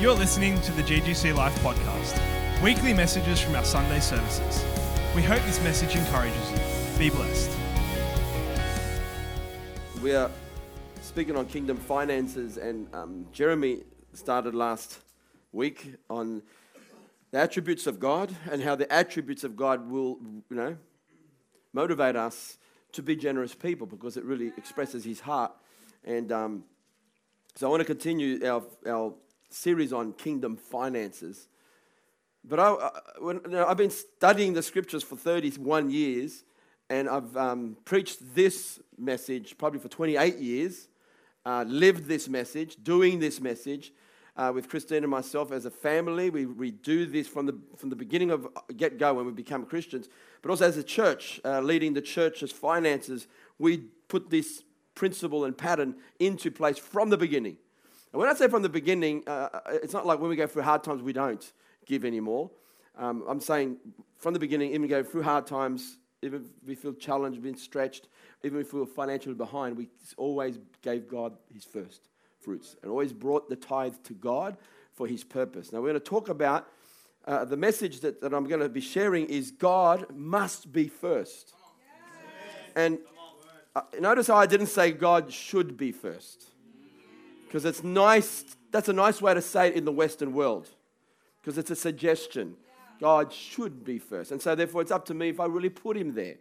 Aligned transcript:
You're 0.00 0.14
listening 0.14 0.58
to 0.62 0.72
the 0.72 0.82
GGC 0.82 1.36
Life 1.36 1.54
podcast, 1.56 2.18
weekly 2.62 2.94
messages 2.94 3.38
from 3.38 3.54
our 3.54 3.64
Sunday 3.66 4.00
services. 4.00 4.64
We 5.14 5.20
hope 5.20 5.42
this 5.42 5.62
message 5.62 5.94
encourages 5.94 6.50
you. 6.50 6.98
Be 6.98 7.10
blessed. 7.10 7.50
We 10.02 10.14
are 10.14 10.30
speaking 11.02 11.36
on 11.36 11.44
kingdom 11.44 11.76
finances, 11.76 12.56
and 12.56 12.88
um, 12.94 13.26
Jeremy 13.30 13.82
started 14.14 14.54
last 14.54 15.00
week 15.52 15.96
on 16.08 16.40
the 17.30 17.38
attributes 17.38 17.86
of 17.86 18.00
God 18.00 18.34
and 18.50 18.62
how 18.62 18.76
the 18.76 18.90
attributes 18.90 19.44
of 19.44 19.54
God 19.54 19.90
will, 19.90 20.16
you 20.48 20.56
know, 20.56 20.78
motivate 21.74 22.16
us 22.16 22.56
to 22.92 23.02
be 23.02 23.16
generous 23.16 23.54
people 23.54 23.86
because 23.86 24.16
it 24.16 24.24
really 24.24 24.50
expresses 24.56 25.04
His 25.04 25.20
heart. 25.20 25.52
And 26.04 26.32
um, 26.32 26.64
so 27.54 27.66
I 27.66 27.70
want 27.70 27.82
to 27.82 27.84
continue 27.84 28.42
our, 28.46 28.62
our 28.88 29.12
series 29.50 29.92
on 29.92 30.12
kingdom 30.12 30.56
finances. 30.56 31.48
But 32.44 32.58
I, 32.58 32.90
I, 33.22 33.70
I've 33.70 33.76
been 33.76 33.90
studying 33.90 34.54
the 34.54 34.62
scriptures 34.62 35.02
for 35.02 35.16
31 35.16 35.90
years, 35.90 36.44
and 36.88 37.08
I've 37.08 37.36
um, 37.36 37.76
preached 37.84 38.34
this 38.34 38.80
message 38.98 39.58
probably 39.58 39.80
for 39.80 39.88
28 39.88 40.38
years, 40.38 40.88
uh, 41.44 41.64
lived 41.66 42.06
this 42.06 42.28
message, 42.28 42.76
doing 42.82 43.18
this 43.18 43.40
message 43.40 43.92
uh, 44.36 44.50
with 44.54 44.68
Christine 44.68 45.04
and 45.04 45.10
myself 45.10 45.52
as 45.52 45.66
a 45.66 45.70
family. 45.70 46.30
We, 46.30 46.46
we 46.46 46.70
do 46.70 47.06
this 47.06 47.28
from 47.28 47.46
the, 47.46 47.58
from 47.76 47.90
the 47.90 47.96
beginning 47.96 48.30
of 48.30 48.48
get 48.76 48.98
go 48.98 49.14
when 49.14 49.26
we 49.26 49.32
become 49.32 49.66
Christians, 49.66 50.08
but 50.40 50.50
also 50.50 50.66
as 50.66 50.76
a 50.76 50.82
church, 50.82 51.40
uh, 51.44 51.60
leading 51.60 51.92
the 51.92 52.00
church's 52.00 52.52
finances. 52.52 53.26
We 53.58 53.78
put 54.08 54.30
this 54.30 54.62
principle 54.94 55.44
and 55.44 55.56
pattern 55.56 55.96
into 56.18 56.50
place 56.50 56.78
from 56.78 57.10
the 57.10 57.16
beginning. 57.16 57.58
And 58.12 58.20
when 58.20 58.28
I 58.28 58.34
say 58.34 58.48
from 58.48 58.62
the 58.62 58.68
beginning, 58.68 59.22
uh, 59.26 59.48
uh, 59.52 59.60
it's 59.82 59.92
not 59.92 60.06
like 60.06 60.18
when 60.18 60.30
we 60.30 60.36
go 60.36 60.46
through 60.46 60.62
hard 60.62 60.82
times, 60.82 61.02
we 61.02 61.12
don't 61.12 61.52
give 61.86 62.04
anymore. 62.04 62.50
Um, 62.98 63.24
I'm 63.28 63.40
saying 63.40 63.76
from 64.18 64.34
the 64.34 64.40
beginning, 64.40 64.72
even 64.72 64.88
go 64.88 65.02
through 65.02 65.22
hard 65.22 65.46
times, 65.46 65.98
even 66.22 66.42
if 66.42 66.68
we 66.68 66.74
feel 66.74 66.92
challenged, 66.92 67.42
being 67.42 67.56
stretched, 67.56 68.08
even 68.42 68.60
if 68.60 68.72
we 68.72 68.80
were 68.80 68.86
financially 68.86 69.34
behind, 69.34 69.76
we 69.76 69.88
always 70.16 70.58
gave 70.82 71.08
God 71.08 71.34
his 71.52 71.64
first 71.64 72.08
fruits 72.40 72.76
and 72.82 72.90
always 72.90 73.12
brought 73.12 73.48
the 73.48 73.56
tithe 73.56 73.94
to 74.04 74.14
God 74.14 74.56
for 74.92 75.06
his 75.06 75.24
purpose. 75.24 75.72
Now, 75.72 75.80
we're 75.80 75.90
going 75.90 76.00
to 76.00 76.00
talk 76.00 76.28
about 76.28 76.68
uh, 77.26 77.44
the 77.44 77.56
message 77.56 78.00
that, 78.00 78.20
that 78.22 78.34
I'm 78.34 78.46
going 78.46 78.60
to 78.60 78.68
be 78.68 78.80
sharing 78.80 79.26
is 79.26 79.50
God 79.50 80.06
must 80.14 80.72
be 80.72 80.88
first. 80.88 81.54
And 82.74 82.98
uh, 83.76 83.82
notice 84.00 84.26
how 84.26 84.36
I 84.36 84.46
didn't 84.46 84.66
say 84.66 84.90
God 84.90 85.32
should 85.32 85.76
be 85.76 85.92
first. 85.92 86.49
Because 87.50 87.64
it's 87.64 87.82
nice, 87.82 88.44
that's 88.70 88.88
a 88.88 88.92
nice 88.92 89.20
way 89.20 89.34
to 89.34 89.42
say 89.42 89.66
it 89.66 89.74
in 89.74 89.84
the 89.84 89.90
Western 89.90 90.32
world. 90.32 90.68
Because 91.40 91.58
it's 91.58 91.72
a 91.72 91.74
suggestion. 91.74 92.54
God 93.00 93.32
should 93.32 93.84
be 93.84 93.98
first. 93.98 94.30
And 94.30 94.40
so, 94.40 94.54
therefore, 94.54 94.82
it's 94.82 94.92
up 94.92 95.04
to 95.06 95.14
me 95.14 95.30
if 95.30 95.40
I 95.40 95.46
really 95.46 95.68
put 95.68 95.96
him 95.96 96.14
there. 96.14 96.36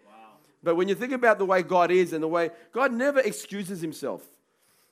But 0.62 0.76
when 0.76 0.88
you 0.88 0.94
think 0.94 1.12
about 1.12 1.40
the 1.40 1.46
way 1.46 1.64
God 1.64 1.90
is 1.90 2.14
and 2.14 2.22
the 2.22 2.28
way 2.28 2.52
God 2.72 2.94
never 2.94 3.22
excuses 3.22 3.82
himself, 3.82 4.24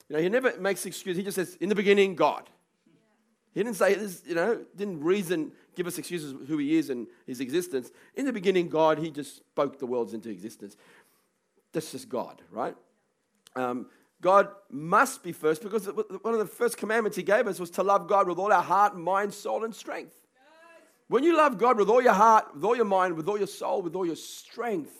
you 0.09 0.15
know, 0.15 0.21
he 0.23 0.27
never 0.27 0.57
makes 0.59 0.87
excuses. 0.87 1.17
He 1.17 1.23
just 1.23 1.35
says, 1.35 1.55
in 1.61 1.69
the 1.69 1.75
beginning, 1.75 2.15
God. 2.15 2.49
He 3.53 3.61
didn't 3.61 3.75
say 3.75 3.93
this, 3.93 4.23
you 4.25 4.33
know, 4.33 4.65
didn't 4.75 5.03
reason, 5.03 5.51
give 5.75 5.85
us 5.85 5.99
excuses 5.99 6.33
who 6.47 6.57
he 6.57 6.77
is 6.77 6.89
and 6.89 7.05
his 7.27 7.41
existence. 7.41 7.91
In 8.15 8.25
the 8.25 8.33
beginning, 8.33 8.69
God, 8.69 8.97
he 8.97 9.11
just 9.11 9.37
spoke 9.37 9.77
the 9.77 9.85
worlds 9.85 10.13
into 10.13 10.29
existence. 10.29 10.77
That's 11.73 11.91
just 11.91 12.09
God, 12.09 12.41
right? 12.49 12.75
Um, 13.55 13.87
God 14.21 14.49
must 14.69 15.23
be 15.23 15.31
first 15.31 15.61
because 15.61 15.87
one 15.87 16.33
of 16.33 16.39
the 16.39 16.45
first 16.45 16.77
commandments 16.77 17.15
He 17.17 17.23
gave 17.23 17.47
us 17.47 17.59
was 17.59 17.69
to 17.71 17.83
love 17.83 18.07
God 18.07 18.27
with 18.27 18.39
all 18.39 18.51
our 18.51 18.63
heart, 18.63 18.97
mind, 18.97 19.33
soul, 19.33 19.63
and 19.63 19.75
strength. 19.75 20.15
When 21.07 21.23
you 21.23 21.37
love 21.37 21.57
God 21.57 21.77
with 21.77 21.89
all 21.89 22.01
your 22.01 22.13
heart, 22.13 22.53
with 22.55 22.63
all 22.63 22.75
your 22.75 22.85
mind, 22.85 23.15
with 23.15 23.29
all 23.29 23.37
your 23.37 23.47
soul, 23.47 23.81
with 23.81 23.95
all 23.95 24.05
your 24.05 24.15
strength, 24.15 24.91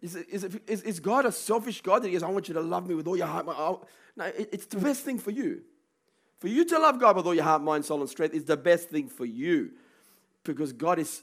is, 0.00 0.16
it, 0.16 0.26
is, 0.30 0.44
it, 0.44 0.62
is, 0.66 0.82
is 0.82 1.00
God 1.00 1.26
a 1.26 1.32
selfish 1.32 1.80
God 1.82 2.02
that 2.02 2.08
He 2.08 2.12
goes, 2.12 2.22
I 2.22 2.28
want 2.28 2.48
you 2.48 2.54
to 2.54 2.60
love 2.60 2.86
me 2.86 2.94
with 2.94 3.06
all 3.06 3.16
your 3.16 3.26
heart? 3.26 3.46
Mind, 3.46 3.58
oh. 3.60 3.86
No, 4.16 4.24
it, 4.26 4.50
it's 4.52 4.66
the 4.66 4.78
best 4.78 5.02
thing 5.02 5.18
for 5.18 5.30
you. 5.30 5.62
For 6.38 6.48
you 6.48 6.64
to 6.66 6.78
love 6.78 7.00
God 7.00 7.16
with 7.16 7.26
all 7.26 7.34
your 7.34 7.44
heart, 7.44 7.62
mind, 7.62 7.84
soul, 7.84 8.00
and 8.00 8.08
strength 8.08 8.34
is 8.34 8.44
the 8.44 8.56
best 8.56 8.90
thing 8.90 9.08
for 9.08 9.24
you 9.24 9.70
because 10.44 10.72
God 10.72 10.98
is 10.98 11.22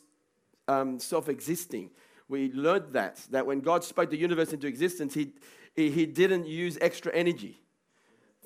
um, 0.67 0.99
self 0.99 1.29
existing. 1.29 1.91
We 2.31 2.51
learned 2.53 2.93
that, 2.93 3.17
that 3.29 3.45
when 3.45 3.59
God 3.59 3.83
spoke 3.83 4.09
the 4.09 4.17
universe 4.17 4.53
into 4.53 4.65
existence, 4.65 5.13
He 5.13 5.33
he 5.75 6.05
didn't 6.05 6.47
use 6.47 6.77
extra 6.81 7.13
energy 7.13 7.61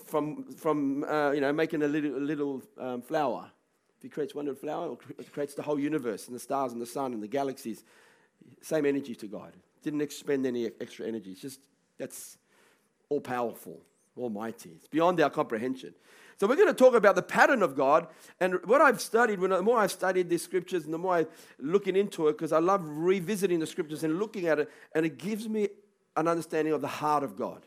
from, 0.06 0.52
from 0.54 1.04
uh, 1.04 1.32
you 1.32 1.42
know, 1.42 1.52
making 1.52 1.82
a 1.82 1.88
little, 1.88 2.18
a 2.18 2.20
little 2.20 2.62
um, 2.80 3.02
flower. 3.02 3.52
If 3.98 4.04
he 4.04 4.10
creates 4.10 4.36
one 4.36 4.46
little 4.46 4.60
flower, 4.60 4.96
it 5.18 5.32
creates 5.32 5.56
the 5.56 5.64
whole 5.64 5.80
universe 5.80 6.28
and 6.28 6.36
the 6.36 6.40
stars 6.40 6.72
and 6.74 6.82
the 6.82 6.86
sun 6.86 7.14
and 7.14 7.24
the 7.24 7.28
galaxies. 7.28 7.84
Same 8.62 8.86
energy 8.86 9.16
to 9.16 9.28
God. 9.28 9.54
Didn't 9.82 10.02
expend 10.02 10.46
any 10.46 10.70
extra 10.80 11.08
energy. 11.08 11.32
It's 11.32 11.42
just, 11.42 11.60
that's 11.98 12.38
all 13.10 13.22
powerful, 13.22 13.82
almighty. 14.18 14.74
It's 14.78 14.88
beyond 14.88 15.20
our 15.22 15.30
comprehension. 15.30 15.96
So 16.38 16.48
we're 16.48 16.56
going 16.56 16.68
to 16.68 16.74
talk 16.74 16.96
about 16.96 17.16
the 17.16 17.22
pattern 17.22 17.64
of 17.64 17.76
God. 17.76 18.08
And 18.40 18.66
what 18.66 18.82
I've 18.82 19.00
studied, 19.00 19.40
when 19.40 19.52
the 19.52 19.62
more 19.62 19.80
I've 19.80 19.92
studied 19.92 20.30
these 20.30 20.44
scriptures 20.44 20.84
and 20.84 20.94
the 20.94 20.98
more 20.98 21.16
I'm 21.16 21.28
looking 21.60 21.96
into 21.96 22.28
it, 22.28 22.34
because 22.34 22.52
I 22.52 22.60
love 22.60 22.82
revisiting 22.84 23.60
the 23.60 23.68
scriptures 23.68 24.04
and 24.04 24.20
looking 24.20 24.48
at 24.48 24.60
it, 24.60 24.70
and 24.94 25.06
it 25.06 25.18
gives 25.18 25.48
me 25.48 25.70
an 26.18 26.28
understanding 26.28 26.74
of 26.74 26.82
the 26.82 26.88
heart 26.88 27.24
of 27.24 27.38
God. 27.38 27.66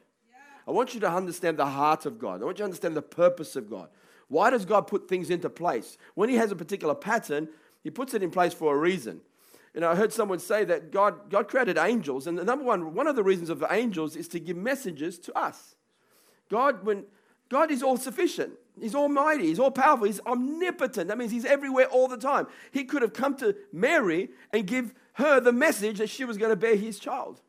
I 0.67 0.71
want 0.71 0.93
you 0.93 1.01
to 1.01 1.11
understand 1.11 1.59
the 1.59 1.67
heart 1.67 2.05
of 2.05 2.19
God. 2.19 2.43
I 2.43 2.45
want 2.45 2.59
you 2.59 2.63
to 2.63 2.65
understand 2.65 2.95
the 2.95 3.03
purpose 3.03 3.57
of 3.57 3.71
God. 3.71 3.89
Why 4.29 4.51
does 4.51 4.67
God 4.67 4.83
put 4.83 5.09
things 5.09 5.31
into 5.31 5.49
place? 5.49 5.97
When 6.15 6.29
He 6.29 6.37
has 6.37 6.53
a 6.53 6.57
particular 6.57 6.95
pattern, 6.95 7.49
He 7.83 7.91
puts 7.91 8.13
it 8.13 8.23
in 8.23 8.31
place 8.31 8.53
for 8.53 8.75
a 8.75 8.79
reason. 8.79 9.23
You 9.75 9.81
know, 9.81 9.91
I 9.91 9.95
heard 9.95 10.13
someone 10.13 10.41
say 10.41 10.65
that 10.65 10.93
God, 10.93 11.31
God 11.31 11.49
created 11.49 11.79
angels, 11.79 12.27
and 12.27 12.37
the 12.37 12.45
number 12.45 12.65
one, 12.65 12.95
one 12.95 13.07
of 13.07 13.17
the 13.17 13.23
reasons 13.23 13.49
of 13.49 13.61
the 13.61 13.73
angels 13.73 14.17
is 14.17 14.29
to 14.29 14.41
give 14.41 14.57
messages 14.57 15.19
to 15.21 15.39
us. 15.39 15.77
God, 16.51 16.85
when 16.85 17.05
God 17.49 17.71
is 17.71 17.83
all 17.83 17.97
sufficient, 17.97 18.53
He's 18.81 18.95
almighty, 18.95 19.47
He's 19.47 19.59
all 19.59 19.71
powerful, 19.71 20.07
He's 20.07 20.21
omnipotent. 20.27 21.09
That 21.09 21.19
means 21.19 21.33
He's 21.33 21.45
everywhere 21.45 21.87
all 21.87 22.09
the 22.09 22.17
time. 22.17 22.47
He 22.71 22.85
could 22.85 23.03
have 23.03 23.13
come 23.13 23.37
to 23.37 23.57
Mary 23.73 24.31
and 24.53 24.67
give 24.67 24.95
her 25.15 25.41
the 25.41 25.53
message 25.53 25.99
that 25.99 26.11
she 26.11 26.25
was 26.25 26.37
going 26.37 26.51
to 26.51 26.57
bear 26.57 26.77
His 26.77 26.99
child 26.99 27.41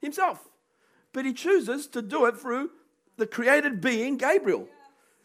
Himself 0.00 0.48
but 1.12 1.24
he 1.24 1.32
chooses 1.32 1.86
to 1.88 2.02
do 2.02 2.26
it 2.26 2.36
through 2.36 2.70
the 3.16 3.26
created 3.26 3.80
being 3.80 4.16
Gabriel, 4.16 4.68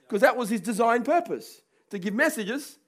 because 0.07 0.21
that 0.21 0.35
was 0.35 0.49
his 0.49 0.61
design 0.61 1.03
purpose 1.03 1.61
to 1.91 1.99
give 1.99 2.13
messages 2.13 2.79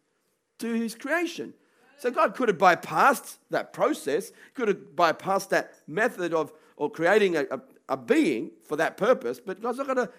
to 0.60 0.74
his 0.74 0.96
creation. 0.96 1.54
So 1.98 2.12
God 2.12 2.36
could 2.36 2.50
have 2.50 2.58
bypassed 2.58 3.38
that 3.52 3.74
process, 3.74 4.32
could 4.54 4.68
have 4.68 4.78
bypassed 4.96 5.50
that 5.50 5.76
method 5.88 6.34
of 6.34 6.52
or 6.78 6.90
creating 6.90 7.38
a, 7.38 7.46
a, 7.52 7.62
a 7.90 7.98
being 7.98 8.52
for 8.68 8.76
that 8.78 8.98
purpose, 8.98 9.40
but 9.40 9.62
God's 9.62 9.78
not 9.78 9.88
going 9.88 10.08
to 10.08 10.10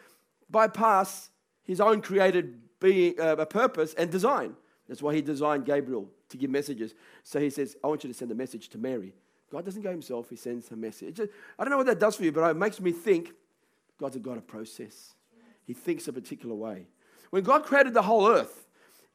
bypass 0.50 1.30
his 1.64 1.80
own 1.80 2.00
created 2.00 2.60
being, 2.80 3.18
uh, 3.18 3.36
a 3.36 3.46
purpose 3.46 3.94
and 3.94 4.10
design. 4.10 4.54
That's 4.88 5.02
why 5.02 5.14
he 5.14 5.22
designed 5.22 5.64
Gabriel 5.64 6.08
to 6.28 6.36
give 6.36 6.50
messages. 6.50 6.94
So 7.22 7.40
he 7.40 7.50
says, 7.50 7.76
I 7.82 7.88
want 7.88 8.04
you 8.04 8.08
to 8.08 8.14
send 8.14 8.30
a 8.30 8.34
message 8.34 8.68
to 8.70 8.78
Mary. 8.78 9.12
God 9.50 9.64
doesn't 9.64 9.82
go 9.82 9.90
himself, 9.90 10.28
he 10.30 10.36
sends 10.36 10.70
a 10.70 10.76
message. 10.76 11.20
I 11.20 11.64
don't 11.64 11.70
know 11.70 11.76
what 11.76 11.86
that 11.86 12.00
does 12.00 12.16
for 12.16 12.24
you, 12.24 12.32
but 12.32 12.50
it 12.50 12.56
makes 12.56 12.80
me 12.80 12.92
think 12.92 13.32
God's 13.98 14.16
a 14.16 14.20
God 14.20 14.36
of 14.36 14.46
process. 14.46 15.14
He 15.64 15.72
thinks 15.72 16.06
a 16.08 16.12
particular 16.12 16.54
way. 16.54 16.86
When 17.30 17.42
God 17.42 17.64
created 17.64 17.94
the 17.94 18.02
whole 18.02 18.28
earth, 18.28 18.66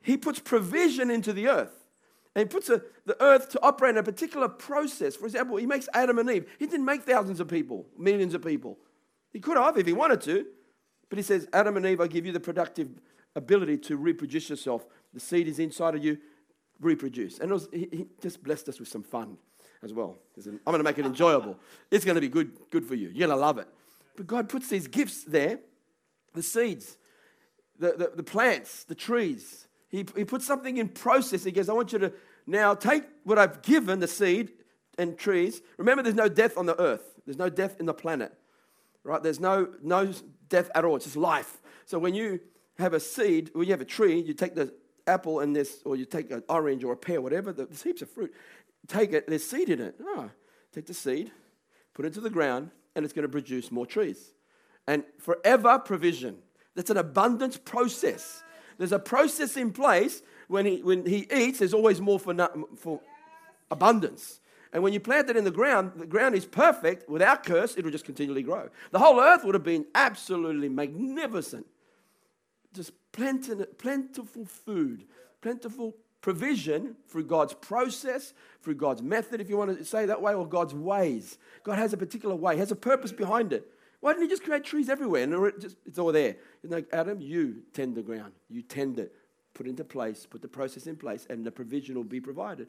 he 0.01 0.17
puts 0.17 0.39
provision 0.39 1.09
into 1.09 1.31
the 1.33 1.47
earth. 1.47 1.85
And 2.33 2.47
he 2.47 2.53
puts 2.53 2.69
a, 2.69 2.81
the 3.05 3.21
earth 3.21 3.49
to 3.49 3.61
operate 3.61 3.91
in 3.91 3.97
a 3.97 4.03
particular 4.03 4.47
process. 4.47 5.15
For 5.15 5.25
example, 5.25 5.57
he 5.57 5.65
makes 5.65 5.89
Adam 5.93 6.17
and 6.17 6.29
Eve. 6.29 6.49
He 6.59 6.65
didn't 6.65 6.85
make 6.85 7.03
thousands 7.03 7.39
of 7.39 7.47
people, 7.47 7.85
millions 7.97 8.33
of 8.33 8.43
people. 8.43 8.77
He 9.31 9.39
could 9.39 9.57
have 9.57 9.77
if 9.77 9.85
he 9.85 9.93
wanted 9.93 10.21
to. 10.21 10.45
But 11.11 11.17
he 11.17 11.23
says, 11.23 11.45
Adam 11.51 11.75
and 11.75 11.85
Eve, 11.85 11.99
I 11.99 12.07
give 12.07 12.25
you 12.25 12.31
the 12.31 12.39
productive 12.39 12.87
ability 13.35 13.77
to 13.79 13.97
reproduce 13.97 14.49
yourself. 14.49 14.85
The 15.13 15.19
seed 15.19 15.49
is 15.49 15.59
inside 15.59 15.93
of 15.93 16.03
you, 16.03 16.17
reproduce. 16.79 17.39
And 17.39 17.51
was, 17.51 17.67
he, 17.73 17.89
he 17.91 18.07
just 18.21 18.41
blessed 18.41 18.69
us 18.69 18.79
with 18.79 18.87
some 18.87 19.03
fun 19.03 19.37
as 19.83 19.93
well. 19.93 20.15
I'm 20.37 20.59
going 20.63 20.77
to 20.77 20.83
make 20.83 20.97
it 20.97 21.05
enjoyable. 21.05 21.57
It's 21.91 22.05
going 22.05 22.15
to 22.15 22.21
be 22.21 22.29
good, 22.29 22.53
good 22.69 22.85
for 22.85 22.95
you. 22.95 23.09
You're 23.09 23.27
going 23.27 23.37
to 23.37 23.45
love 23.45 23.57
it. 23.57 23.67
But 24.15 24.25
God 24.25 24.47
puts 24.47 24.69
these 24.69 24.87
gifts 24.87 25.25
there 25.25 25.59
the 26.33 26.41
seeds, 26.41 26.95
the, 27.77 27.91
the, 27.91 28.11
the 28.15 28.23
plants, 28.23 28.85
the 28.85 28.95
trees. 28.95 29.67
He, 29.89 30.05
he 30.15 30.23
puts 30.23 30.47
something 30.47 30.77
in 30.77 30.87
process. 30.87 31.43
He 31.43 31.51
goes, 31.51 31.67
I 31.67 31.73
want 31.73 31.91
you 31.91 31.99
to 31.99 32.13
now 32.47 32.73
take 32.73 33.03
what 33.25 33.37
I've 33.37 33.61
given, 33.63 33.99
the 33.99 34.07
seed 34.07 34.53
and 34.97 35.17
trees. 35.17 35.61
Remember, 35.75 36.03
there's 36.03 36.15
no 36.15 36.29
death 36.29 36.57
on 36.57 36.67
the 36.67 36.79
earth, 36.79 37.19
there's 37.25 37.37
no 37.37 37.49
death 37.49 37.81
in 37.81 37.85
the 37.85 37.93
planet, 37.93 38.31
right? 39.03 39.21
There's 39.21 39.41
no, 39.41 39.73
no 39.83 40.13
death 40.51 40.69
at 40.75 40.85
all. 40.85 40.95
It's 40.95 41.05
just 41.05 41.17
life. 41.17 41.59
So 41.85 41.97
when 41.97 42.13
you 42.13 42.39
have 42.77 42.93
a 42.93 42.99
seed, 42.99 43.49
when 43.53 43.65
you 43.65 43.73
have 43.73 43.81
a 43.81 43.85
tree, 43.85 44.19
you 44.19 44.35
take 44.35 44.53
the 44.53 44.71
apple 45.07 45.39
and 45.39 45.55
this, 45.55 45.81
or 45.83 45.95
you 45.95 46.05
take 46.05 46.29
an 46.29 46.43
orange 46.47 46.83
or 46.83 46.93
a 46.93 46.97
pear, 46.97 47.19
whatever, 47.21 47.51
there's 47.51 47.81
heaps 47.81 48.03
of 48.03 48.09
fruit 48.11 48.31
take 48.87 49.13
it, 49.13 49.27
there's 49.27 49.43
seed 49.43 49.69
in 49.69 49.79
it. 49.79 49.95
Oh, 50.01 50.29
take 50.73 50.85
the 50.85 50.93
seed, 50.93 51.31
put 51.93 52.05
it 52.05 52.09
into 52.09 52.21
the 52.21 52.29
ground, 52.29 52.71
and 52.95 53.05
it's 53.05 53.13
going 53.13 53.23
to 53.23 53.29
produce 53.29 53.71
more 53.71 53.85
trees. 53.85 54.33
And 54.87 55.03
forever 55.19 55.79
provision. 55.79 56.37
That's 56.75 56.89
an 56.89 56.97
abundance 56.97 57.57
process. 57.57 58.43
There's 58.77 58.91
a 58.91 58.99
process 58.99 59.57
in 59.57 59.71
place 59.71 60.21
when 60.47 60.65
he, 60.65 60.81
when 60.81 61.05
he 61.05 61.27
eats, 61.33 61.59
there's 61.59 61.73
always 61.73 62.01
more 62.01 62.19
for, 62.19 62.35
for 62.77 63.01
abundance. 63.69 64.39
And 64.73 64.83
when 64.83 64.93
you 64.93 64.99
plant 64.99 65.29
it 65.29 65.35
in 65.35 65.43
the 65.43 65.51
ground, 65.51 65.93
the 65.97 66.05
ground 66.05 66.33
is 66.33 66.45
perfect. 66.45 67.09
Without 67.09 67.43
curse, 67.43 67.75
it 67.75 67.83
will 67.83 67.91
just 67.91 68.05
continually 68.05 68.43
grow. 68.43 68.69
The 68.91 68.99
whole 68.99 69.19
earth 69.19 69.43
would 69.43 69.55
have 69.55 69.63
been 69.63 69.85
absolutely 69.93 70.69
magnificent. 70.69 71.65
Just 72.73 72.93
plentiful 73.11 74.45
food, 74.45 75.05
plentiful 75.41 75.95
provision 76.21 76.95
through 77.09 77.25
God's 77.25 77.53
process, 77.53 78.33
through 78.61 78.75
God's 78.75 79.01
method, 79.01 79.41
if 79.41 79.49
you 79.49 79.57
want 79.57 79.77
to 79.77 79.83
say 79.83 80.05
that 80.05 80.21
way, 80.21 80.33
or 80.33 80.47
God's 80.47 80.73
ways. 80.73 81.37
God 81.63 81.77
has 81.77 81.91
a 81.91 81.97
particular 81.97 82.35
way, 82.35 82.55
has 82.55 82.71
a 82.71 82.75
purpose 82.75 83.11
behind 83.11 83.51
it. 83.51 83.67
Why 83.99 84.13
didn't 84.13 84.23
He 84.23 84.29
just 84.29 84.43
create 84.43 84.63
trees 84.63 84.87
everywhere 84.87 85.23
and 85.23 85.33
it's 85.85 85.99
all 85.99 86.11
there? 86.11 86.37
You 86.63 86.69
know, 86.69 86.83
Adam, 86.93 87.19
you 87.19 87.63
tend 87.73 87.95
the 87.95 88.01
ground, 88.01 88.33
you 88.49 88.61
tend 88.61 88.99
it, 88.99 89.13
put 89.53 89.65
it 89.65 89.71
into 89.71 89.83
place, 89.83 90.25
put 90.25 90.41
the 90.41 90.47
process 90.47 90.87
in 90.87 90.95
place, 90.95 91.27
and 91.29 91.45
the 91.45 91.51
provision 91.51 91.95
will 91.95 92.03
be 92.03 92.21
provided. 92.21 92.67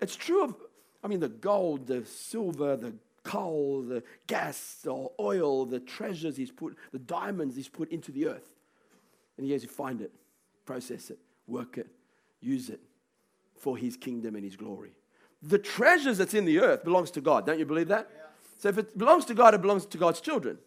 It's 0.00 0.16
true 0.16 0.42
of 0.42 0.56
I 1.04 1.06
mean, 1.06 1.20
the 1.20 1.28
gold, 1.28 1.86
the 1.86 2.04
silver, 2.06 2.76
the 2.76 2.94
coal, 3.22 3.82
the 3.82 4.02
gas, 4.26 4.78
the 4.82 5.08
oil, 5.20 5.66
the 5.66 5.78
treasures 5.78 6.36
he's 6.36 6.50
put, 6.50 6.76
the 6.92 6.98
diamonds 6.98 7.56
he's 7.56 7.68
put 7.68 7.90
into 7.92 8.10
the 8.10 8.26
earth. 8.28 8.50
And 9.36 9.46
he 9.46 9.52
has 9.52 9.62
to 9.62 9.68
find 9.68 10.00
it, 10.00 10.12
process 10.64 11.10
it, 11.10 11.18
work 11.46 11.76
it, 11.76 11.88
use 12.40 12.70
it 12.70 12.80
for 13.58 13.76
his 13.76 13.96
kingdom 13.96 14.34
and 14.34 14.44
his 14.44 14.56
glory. 14.56 14.92
The 15.42 15.58
treasures 15.58 16.18
that's 16.18 16.32
in 16.32 16.46
the 16.46 16.60
earth 16.60 16.84
belongs 16.84 17.10
to 17.12 17.20
God. 17.20 17.44
Don't 17.44 17.58
you 17.58 17.66
believe 17.66 17.88
that? 17.88 18.08
Yeah. 18.10 18.22
So 18.58 18.68
if 18.70 18.78
it 18.78 18.96
belongs 18.96 19.26
to 19.26 19.34
God, 19.34 19.52
it 19.52 19.60
belongs 19.60 19.84
to 19.86 19.98
God's 19.98 20.22
children. 20.22 20.58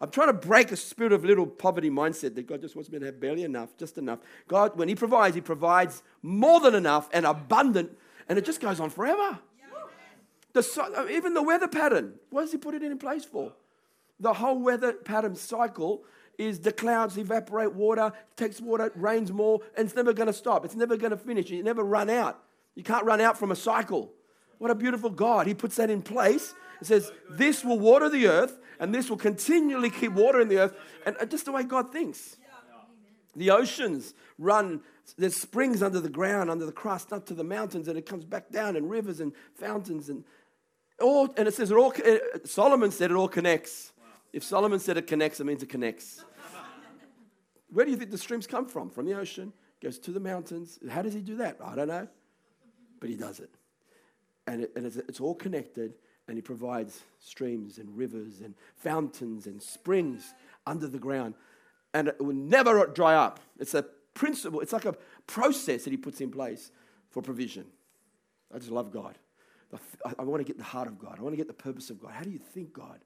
I'm 0.00 0.10
trying 0.10 0.28
to 0.28 0.32
break 0.32 0.72
a 0.72 0.76
spirit 0.76 1.12
of 1.12 1.24
little 1.24 1.46
poverty 1.46 1.90
mindset 1.90 2.34
that 2.36 2.46
God 2.46 2.62
just 2.62 2.74
wants 2.74 2.90
me 2.90 2.98
to 2.98 3.06
have 3.06 3.20
barely 3.20 3.42
enough, 3.44 3.76
just 3.76 3.98
enough. 3.98 4.20
God, 4.46 4.76
when 4.76 4.88
He 4.88 4.94
provides, 4.94 5.34
He 5.34 5.40
provides 5.40 6.02
more 6.22 6.60
than 6.60 6.74
enough 6.74 7.08
and 7.12 7.26
abundant, 7.26 7.96
and 8.28 8.38
it 8.38 8.44
just 8.44 8.60
goes 8.60 8.80
on 8.80 8.90
forever. 8.90 9.38
The, 10.52 10.92
uh, 10.96 11.06
even 11.10 11.34
the 11.34 11.42
weather 11.42 11.68
pattern, 11.68 12.14
what 12.30 12.42
does 12.42 12.52
he 12.52 12.58
put 12.58 12.74
it 12.74 12.82
in 12.82 12.96
place 12.98 13.24
for? 13.24 13.52
The 14.20 14.34
whole 14.34 14.58
weather 14.58 14.92
pattern 14.92 15.36
cycle 15.36 16.04
is 16.38 16.60
the 16.60 16.72
clouds 16.72 17.16
evaporate 17.18 17.74
water, 17.74 18.12
takes 18.36 18.60
water, 18.60 18.92
rains 18.94 19.32
more, 19.32 19.60
and 19.76 19.86
it's 19.86 19.96
never 19.96 20.12
going 20.12 20.28
to 20.28 20.32
stop. 20.32 20.64
It's 20.64 20.76
never 20.76 20.96
going 20.96 21.10
to 21.10 21.16
finish. 21.16 21.50
You 21.50 21.62
never 21.62 21.82
run 21.82 22.08
out. 22.08 22.38
You 22.74 22.84
can't 22.84 23.04
run 23.04 23.20
out 23.20 23.36
from 23.36 23.50
a 23.50 23.56
cycle. 23.56 24.12
What 24.58 24.70
a 24.70 24.74
beautiful 24.74 25.10
God. 25.10 25.46
He 25.46 25.54
puts 25.54 25.76
that 25.76 25.90
in 25.90 26.02
place. 26.02 26.54
He 26.78 26.84
says, 26.84 27.10
This 27.30 27.64
will 27.64 27.78
water 27.78 28.08
the 28.08 28.28
earth, 28.28 28.58
and 28.78 28.94
this 28.94 29.10
will 29.10 29.16
continually 29.16 29.90
keep 29.90 30.12
water 30.12 30.40
in 30.40 30.48
the 30.48 30.58
earth. 30.58 30.74
And 31.04 31.16
uh, 31.20 31.26
just 31.26 31.44
the 31.44 31.52
way 31.52 31.64
God 31.64 31.92
thinks. 31.92 32.36
The 33.36 33.50
oceans 33.50 34.14
run, 34.38 34.80
there's 35.16 35.36
springs 35.36 35.82
under 35.82 36.00
the 36.00 36.08
ground, 36.08 36.50
under 36.50 36.66
the 36.66 36.72
crust, 36.72 37.12
up 37.12 37.26
to 37.26 37.34
the 37.34 37.44
mountains, 37.44 37.88
and 37.88 37.98
it 37.98 38.06
comes 38.06 38.24
back 38.24 38.50
down, 38.50 38.76
and 38.76 38.90
rivers 38.90 39.20
and 39.20 39.32
fountains 39.54 40.08
and 40.08 40.24
all, 41.00 41.32
and 41.36 41.46
it 41.46 41.54
says 41.54 41.70
it 41.70 41.76
all, 41.76 41.94
Solomon 42.44 42.90
said 42.90 43.10
it 43.10 43.14
all 43.14 43.28
connects. 43.28 43.92
Wow. 43.98 44.06
If 44.32 44.44
Solomon 44.44 44.80
said 44.80 44.96
it 44.96 45.06
connects, 45.06 45.40
it 45.40 45.44
means 45.44 45.62
it 45.62 45.68
connects. 45.68 46.24
Where 47.70 47.84
do 47.84 47.90
you 47.90 47.96
think 47.96 48.10
the 48.10 48.18
streams 48.18 48.46
come 48.46 48.66
from? 48.66 48.90
From 48.90 49.06
the 49.06 49.14
ocean, 49.14 49.52
goes 49.80 49.98
to 50.00 50.10
the 50.10 50.20
mountains. 50.20 50.78
How 50.90 51.02
does 51.02 51.14
he 51.14 51.20
do 51.20 51.36
that? 51.36 51.58
I 51.64 51.74
don't 51.74 51.88
know. 51.88 52.08
But 53.00 53.10
he 53.10 53.16
does 53.16 53.38
it. 53.40 53.50
And, 54.46 54.64
it, 54.64 54.72
and 54.74 54.86
it's, 54.86 54.96
it's 54.96 55.20
all 55.20 55.34
connected, 55.34 55.94
and 56.26 56.36
he 56.36 56.42
provides 56.42 57.02
streams 57.20 57.78
and 57.78 57.96
rivers 57.96 58.40
and 58.40 58.54
fountains 58.76 59.46
and 59.46 59.62
springs 59.62 60.34
under 60.66 60.88
the 60.88 60.98
ground. 60.98 61.34
And 61.98 62.06
it 62.06 62.24
will 62.24 62.32
never 62.32 62.86
dry 62.86 63.16
up. 63.16 63.40
It's 63.58 63.74
a 63.74 63.84
principle, 64.14 64.60
it's 64.60 64.72
like 64.72 64.84
a 64.84 64.94
process 65.26 65.82
that 65.82 65.90
he 65.90 65.96
puts 65.96 66.20
in 66.20 66.30
place 66.30 66.70
for 67.10 67.22
provision. 67.22 67.64
I 68.54 68.58
just 68.58 68.70
love 68.70 68.92
God. 68.92 69.18
I 70.16 70.22
want 70.22 70.40
to 70.40 70.44
get 70.44 70.58
the 70.58 70.64
heart 70.64 70.86
of 70.86 70.96
God. 70.96 71.16
I 71.18 71.22
want 71.22 71.32
to 71.32 71.36
get 71.36 71.48
the 71.48 71.52
purpose 71.52 71.90
of 71.90 72.00
God. 72.00 72.12
How 72.12 72.22
do 72.22 72.30
you 72.30 72.38
think 72.38 72.72
God? 72.72 73.00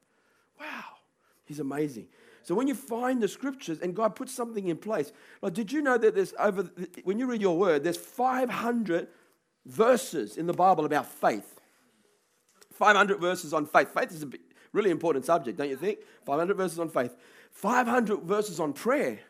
Wow, 0.60 0.84
He's 1.46 1.58
amazing. 1.58 2.06
So 2.42 2.54
when 2.54 2.68
you 2.68 2.74
find 2.74 3.22
the 3.22 3.28
scriptures 3.28 3.78
and 3.80 3.96
God 3.96 4.14
puts 4.14 4.34
something 4.34 4.68
in 4.68 4.76
place, 4.76 5.10
like 5.40 5.54
did 5.54 5.72
you 5.72 5.80
know 5.80 5.96
that 5.96 6.14
there's 6.14 6.34
over 6.38 6.70
when 7.04 7.18
you 7.18 7.26
read 7.26 7.40
your 7.40 7.56
word, 7.56 7.82
there's 7.82 7.96
500 7.96 9.08
verses 9.64 10.36
in 10.36 10.46
the 10.46 10.52
Bible 10.52 10.84
about 10.84 11.06
faith. 11.06 11.60
500 12.74 13.18
verses 13.18 13.54
on 13.54 13.64
faith. 13.64 13.94
Faith 13.94 14.12
is 14.12 14.22
a 14.22 14.28
really 14.72 14.90
important 14.90 15.24
subject, 15.24 15.56
don't 15.56 15.70
you 15.70 15.76
think? 15.76 16.00
500 16.26 16.56
verses 16.56 16.78
on 16.78 16.90
faith. 16.90 17.14
500 17.52 18.22
verses 18.22 18.58
on 18.58 18.72
prayer. 18.72 19.20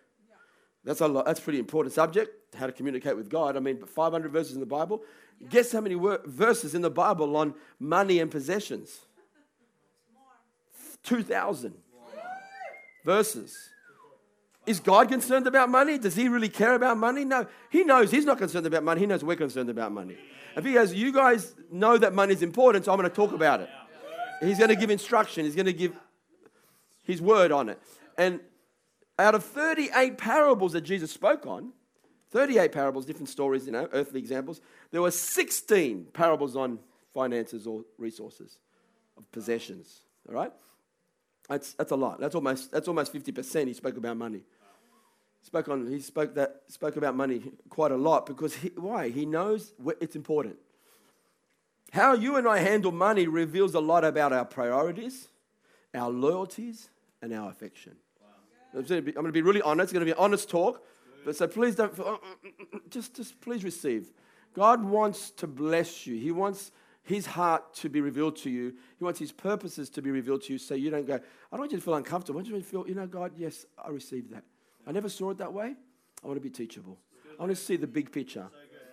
That's 0.84 1.00
a 1.00 1.08
lot. 1.08 1.26
That's 1.26 1.40
a 1.40 1.42
pretty 1.42 1.58
important 1.58 1.94
subject. 1.94 2.54
How 2.56 2.66
to 2.66 2.72
communicate 2.72 3.16
with 3.16 3.28
God. 3.28 3.56
I 3.56 3.60
mean, 3.60 3.78
but 3.78 3.88
500 3.88 4.32
verses 4.32 4.54
in 4.54 4.60
the 4.60 4.66
Bible. 4.66 5.02
Guess 5.48 5.72
how 5.72 5.80
many 5.80 5.94
verses 6.26 6.74
in 6.74 6.82
the 6.82 6.90
Bible 6.90 7.36
on 7.36 7.54
money 7.78 8.19
and 8.20 8.30
possessions? 8.30 9.00
2,000 11.04 11.74
verses. 13.04 13.70
Is 14.66 14.78
God 14.78 15.08
concerned 15.08 15.46
about 15.48 15.69
money? 15.69 15.98
Does 15.98 16.14
he 16.14 16.28
really 16.28 16.48
care 16.48 16.74
about 16.74 16.96
money? 16.96 17.24
No. 17.24 17.46
He 17.70 17.82
knows 17.82 18.10
he's 18.10 18.24
not 18.24 18.38
concerned 18.38 18.66
about 18.66 18.84
money. 18.84 19.00
He 19.00 19.06
knows 19.06 19.24
we're 19.24 19.36
concerned 19.36 19.70
about 19.70 19.90
money. 19.90 20.16
If 20.56 20.64
he 20.64 20.74
goes, 20.74 20.94
you 20.94 21.12
guys 21.12 21.54
know 21.70 21.98
that 21.98 22.12
money 22.12 22.34
is 22.34 22.42
important, 22.42 22.84
so 22.84 22.92
I'm 22.92 22.98
going 22.98 23.10
to 23.10 23.14
talk 23.14 23.32
about 23.32 23.60
it. 23.60 23.69
He's 24.40 24.58
going 24.58 24.70
to 24.70 24.76
give 24.76 24.90
instruction. 24.90 25.44
He's 25.44 25.56
going 25.56 25.66
to 25.66 25.72
give 25.72 25.92
his 27.02 27.20
word 27.20 27.50
on 27.50 27.69
it. 27.69 27.80
And 28.18 28.40
out 29.18 29.34
of 29.34 29.44
38 29.44 30.18
parables 30.18 30.72
that 30.72 30.82
Jesus 30.82 31.10
spoke 31.10 31.46
on, 31.46 31.72
38 32.30 32.72
parables, 32.72 33.04
different 33.04 33.28
stories, 33.28 33.66
you 33.66 33.72
know, 33.72 33.88
earthly 33.92 34.18
examples. 34.18 34.60
There 34.90 35.02
were 35.02 35.10
16 35.10 36.08
parables 36.12 36.56
on 36.56 36.78
finances 37.12 37.66
or 37.66 37.84
resources 37.98 38.58
of 39.18 39.30
possessions. 39.32 40.00
All 40.28 40.34
right? 40.34 40.52
That's, 41.48 41.74
that's 41.74 41.92
a 41.92 41.96
lot. 41.96 42.20
That's 42.20 42.34
almost, 42.34 42.72
that's 42.72 42.88
almost 42.88 43.12
50% 43.12 43.66
he 43.66 43.74
spoke 43.74 43.96
about 43.96 44.16
money. 44.16 44.40
Spoke 45.42 45.68
on, 45.68 45.86
he 45.88 46.00
spoke, 46.00 46.34
that, 46.36 46.62
spoke 46.68 46.96
about 46.96 47.16
money 47.16 47.42
quite 47.68 47.90
a 47.90 47.96
lot 47.96 48.26
because 48.26 48.54
he, 48.54 48.68
why? 48.76 49.10
He 49.10 49.26
knows 49.26 49.72
it's 50.00 50.16
important. 50.16 50.56
How 51.92 52.14
you 52.14 52.36
and 52.36 52.48
I 52.48 52.60
handle 52.60 52.92
money 52.92 53.26
reveals 53.26 53.74
a 53.74 53.81
lot 53.81 54.04
about 54.04 54.32
our 54.32 54.46
priorities, 54.46 55.28
our 55.92 56.08
loyalties, 56.08 56.88
and 57.22 57.32
our 57.32 57.48
affection. 57.48 57.96
Wow. 58.20 58.29
I'm 58.74 58.82
going 58.84 59.24
to 59.26 59.32
be 59.32 59.43
really 59.43 59.62
honest. 59.62 59.84
It's 59.84 59.93
going 59.93 60.06
to 60.06 60.12
be 60.12 60.12
an 60.12 60.22
honest 60.22 60.50
talk. 60.50 60.84
But 61.24 61.36
so 61.36 61.46
please 61.46 61.76
don't, 61.76 61.96
uh, 61.98 62.02
uh, 62.02 62.12
uh, 62.12 62.79
just, 62.91 63.14
just 63.14 63.41
please 63.41 63.64
receive. 63.64 64.10
God 64.55 64.84
wants 64.84 65.31
to 65.31 65.46
bless 65.46 66.06
you. 66.06 66.17
He 66.17 66.32
wants 66.32 66.72
his 67.05 67.26
heart 67.26 67.74
to 67.74 67.88
be 67.88 68.00
revealed 68.00 68.36
to 68.36 68.50
you. 68.50 68.74
He 68.98 69.05
wants 69.05 69.19
his 69.19 69.32
purposes 69.32 69.88
to 69.91 70.02
be 70.02 70.10
revealed 70.10 70.43
to 70.43 70.52
you 70.52 70.58
so 70.58 70.74
you 70.74 70.91
don't 70.91 71.06
go, 71.06 71.14
I 71.14 71.19
don't 71.52 71.60
want 71.60 71.72
you 71.72 71.79
to 71.79 71.84
feel 71.84 71.94
uncomfortable. 71.94 72.38
I 72.38 72.43
want 72.43 72.48
you 72.48 72.58
to 72.58 72.64
feel, 72.64 72.86
you 72.88 72.94
know, 72.94 73.06
God, 73.06 73.32
yes, 73.36 73.67
I 73.82 73.91
received 73.91 74.32
that. 74.32 74.44
I 74.86 74.93
never 74.93 75.08
saw 75.08 75.31
it 75.31 75.38
that 75.38 75.52
way. 75.52 75.74
I 76.22 76.26
want 76.26 76.36
to 76.36 76.43
be 76.43 76.50
teachable. 76.50 76.98
I 77.38 77.43
want 77.43 77.56
to 77.56 77.62
see 77.62 77.76
the 77.76 77.86
big 77.86 78.12
picture. 78.12 78.48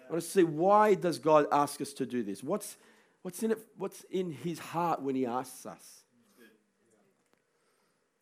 I 0.07 0.12
want 0.12 0.24
to 0.24 0.29
see 0.29 0.43
why 0.43 0.95
does 0.95 1.19
God 1.19 1.45
ask 1.51 1.81
us 1.81 1.93
to 1.93 2.05
do 2.05 2.24
this? 2.24 2.43
What's, 2.43 2.77
what's 3.21 3.43
in 3.43 3.51
it? 3.51 3.59
What's 3.77 4.03
in 4.09 4.31
his 4.31 4.57
heart 4.59 5.01
when 5.01 5.15
he 5.15 5.25
asks 5.25 5.65
us? 5.65 6.03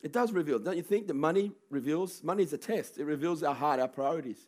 It 0.02 0.14
does 0.14 0.32
reveal. 0.32 0.60
Don't 0.60 0.78
you 0.78 0.84
think 0.84 1.08
that 1.08 1.16
money 1.16 1.52
reveals? 1.70 2.24
Money 2.24 2.44
is 2.44 2.54
a 2.54 2.58
test. 2.58 2.98
It 2.98 3.06
reveals 3.06 3.44
our 3.44 3.56
heart, 3.56 3.80
our 3.80 3.88
priorities. 3.88 4.48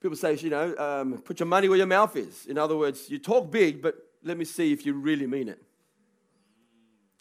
People 0.00 0.16
say, 0.16 0.34
you 0.34 0.50
know, 0.50 0.76
um, 0.76 1.18
put 1.22 1.40
your 1.40 1.46
money 1.46 1.68
where 1.68 1.78
your 1.78 1.86
mouth 1.86 2.14
is. 2.14 2.46
In 2.46 2.56
other 2.58 2.76
words, 2.76 3.10
you 3.10 3.18
talk 3.18 3.50
big, 3.50 3.82
but 3.82 3.96
let 4.22 4.36
me 4.36 4.44
see 4.44 4.72
if 4.72 4.86
you 4.86 4.94
really 4.94 5.26
mean 5.26 5.48
it. 5.48 5.60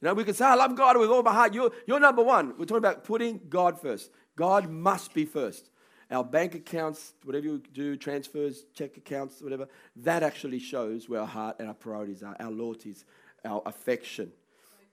You 0.01 0.07
know, 0.07 0.13
we 0.13 0.23
can 0.23 0.35
say, 0.35 0.45
I 0.45 0.53
love 0.53 0.75
God 0.75 0.97
with 0.97 1.09
all 1.09 1.23
my 1.23 1.33
heart. 1.33 1.53
You're, 1.55 1.71
you're 1.87 1.99
number 1.99 2.21
one. 2.21 2.49
We're 2.49 2.65
talking 2.65 2.77
about 2.77 3.03
putting 3.03 3.41
God 3.49 3.81
first. 3.81 4.11
God 4.35 4.69
must 4.69 5.13
be 5.13 5.25
first. 5.25 5.71
Our 6.11 6.23
bank 6.23 6.53
accounts, 6.53 7.13
whatever 7.23 7.45
you 7.47 7.63
do, 7.73 7.97
transfers, 7.97 8.65
check 8.73 8.95
accounts, 8.95 9.41
whatever, 9.41 9.67
that 9.97 10.21
actually 10.21 10.59
shows 10.59 11.09
where 11.09 11.21
our 11.21 11.27
heart 11.27 11.55
and 11.59 11.67
our 11.67 11.73
priorities 11.73 12.21
are, 12.21 12.35
our 12.39 12.51
loyalties, 12.51 13.05
our 13.43 13.63
affection. 13.65 14.31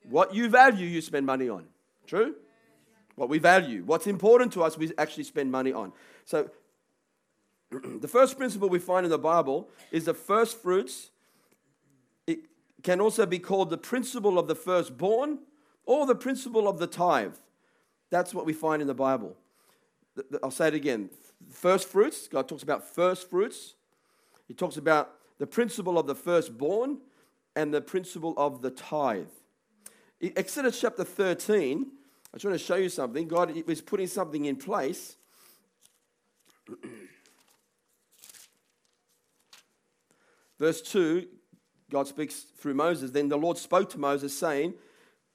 What 0.09 0.35
you 0.35 0.49
value, 0.49 0.87
you 0.87 1.03
spend 1.03 1.27
money 1.27 1.49
on. 1.51 1.67
True? 2.07 2.35
What 3.17 3.29
we 3.29 3.39
value, 3.39 3.83
what's 3.85 4.07
important 4.07 4.53
to 4.55 4.63
us, 4.63 4.77
we 4.77 4.93
actually 4.99 5.25
spend 5.25 5.51
money 5.53 5.73
on. 5.73 5.93
So, 6.25 6.51
the 7.71 8.09
first 8.09 8.37
principle 8.37 8.69
we 8.69 8.79
find 8.79 9.05
in 9.05 9.11
the 9.11 9.19
Bible 9.19 9.69
is 9.91 10.05
the 10.05 10.15
first 10.15 10.61
fruits. 10.61 11.11
It 12.27 12.41
can 12.83 13.01
also 13.01 13.25
be 13.27 13.39
called 13.39 13.71
the 13.71 13.79
principle 13.79 14.39
of 14.39 14.49
the 14.49 14.55
firstborn 14.55 15.39
or 15.87 16.07
the 16.07 16.15
principle 16.15 16.67
of 16.67 16.79
the 16.79 16.87
tithe. 16.87 17.35
That's 18.11 18.35
what 18.35 18.47
we 18.47 18.53
find 18.53 18.83
in 18.83 18.89
the 18.89 18.95
Bible. 18.95 19.37
I'll 20.43 20.51
say 20.51 20.69
it 20.69 20.75
again. 20.75 21.11
First 21.51 21.89
fruits, 21.89 22.29
God 22.29 22.49
talks 22.49 22.63
about 22.63 22.87
first 22.87 23.29
fruits. 23.29 23.75
He 24.47 24.55
talks 24.55 24.77
about 24.77 25.13
the 25.39 25.47
principle 25.47 25.99
of 25.99 26.07
the 26.07 26.15
firstborn 26.15 26.99
and 27.57 27.73
the 27.73 27.81
principle 27.81 28.35
of 28.37 28.63
the 28.63 28.71
tithe. 28.71 29.27
Exodus 30.21 30.81
chapter 30.81 31.05
13, 31.05 31.87
I 32.33 32.37
just 32.37 32.45
want 32.45 32.59
to 32.59 32.65
show 32.65 32.77
you 32.77 32.89
something. 32.89 33.29
God 33.29 33.53
was 33.67 33.81
putting 33.81 34.07
something 34.07 34.45
in 34.45 34.57
place. 34.57 35.17
Verse 40.59 40.81
2, 40.83 41.27
God 41.91 42.07
speaks 42.07 42.47
through 42.59 42.75
Moses. 42.75 43.11
Then 43.11 43.29
the 43.29 43.37
Lord 43.37 43.59
spoke 43.59 43.91
to 43.91 43.99
Moses, 43.99 44.37
saying, 44.37 44.75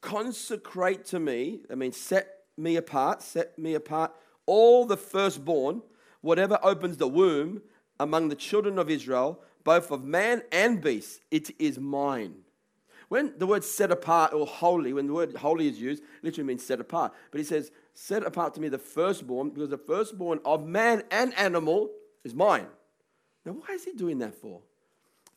Consecrate 0.02 1.06
to 1.06 1.20
me, 1.20 1.62
I 1.70 1.76
mean, 1.76 1.92
set 1.92 2.40
me 2.58 2.78
apart, 2.78 3.22
set 3.22 3.60
me 3.60 3.76
apart, 3.76 4.14
all 4.46 4.86
the 4.86 4.98
firstborn, 4.98 5.82
whatever 6.22 6.58
opens 6.64 6.98
the 6.98 7.08
womb 7.08 7.62
among 8.00 8.30
the 8.30 8.36
children 8.36 8.80
of 8.80 8.90
Israel, 8.90 9.42
both 9.64 9.92
of 9.92 10.04
man 10.06 10.42
and 10.52 10.82
beast, 10.82 11.22
it 11.32 11.52
is 11.60 11.78
mine. 11.78 12.44
When 13.10 13.34
the 13.38 13.48
word 13.48 13.64
set 13.64 13.92
apart 13.92 14.34
or 14.34 14.46
holy, 14.46 14.94
when 14.94 15.08
the 15.08 15.14
word 15.14 15.36
holy 15.36 15.68
is 15.68 15.82
used, 15.82 16.04
literally 16.22 16.48
means 16.48 16.66
set 16.66 16.80
apart. 16.80 17.14
But 17.32 17.40
he 17.40 17.44
says, 17.44 17.72
Set 17.94 18.24
apart 18.24 18.54
to 18.54 18.62
me 18.62 18.70
the 18.70 18.78
firstborn, 18.78 19.50
because 19.50 19.70
the 19.70 19.78
firstborn 19.78 20.40
of 20.46 20.66
man 20.66 21.04
and 21.12 21.38
animal 21.38 21.90
is 22.24 22.34
mine. 22.34 22.68
Now, 23.46 23.54
why 23.54 23.74
is 23.74 23.84
he 23.84 23.92
doing 23.92 24.20
that 24.20 24.36
for? 24.36 24.62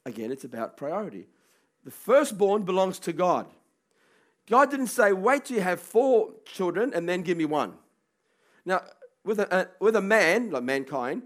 Again, 0.07 0.31
it's 0.31 0.45
about 0.45 0.77
priority. 0.77 1.27
The 1.85 1.91
firstborn 1.91 2.63
belongs 2.63 2.99
to 3.01 3.13
God. 3.13 3.47
God 4.49 4.71
didn't 4.71 4.89
say, 4.89 5.13
wait 5.13 5.47
till 5.47 5.57
you 5.57 5.63
have 5.63 5.81
four 5.81 6.31
children 6.45 6.93
and 6.95 7.09
then 7.09 7.23
give 7.23 7.37
me 7.37 7.45
one. 7.45 7.75
Now, 8.65 8.83
with 9.25 9.41
a, 9.41 9.57
a 9.57 9.69
with 9.81 9.97
a 9.97 10.01
man, 10.01 10.51
like 10.51 10.63
mankind, 10.63 11.23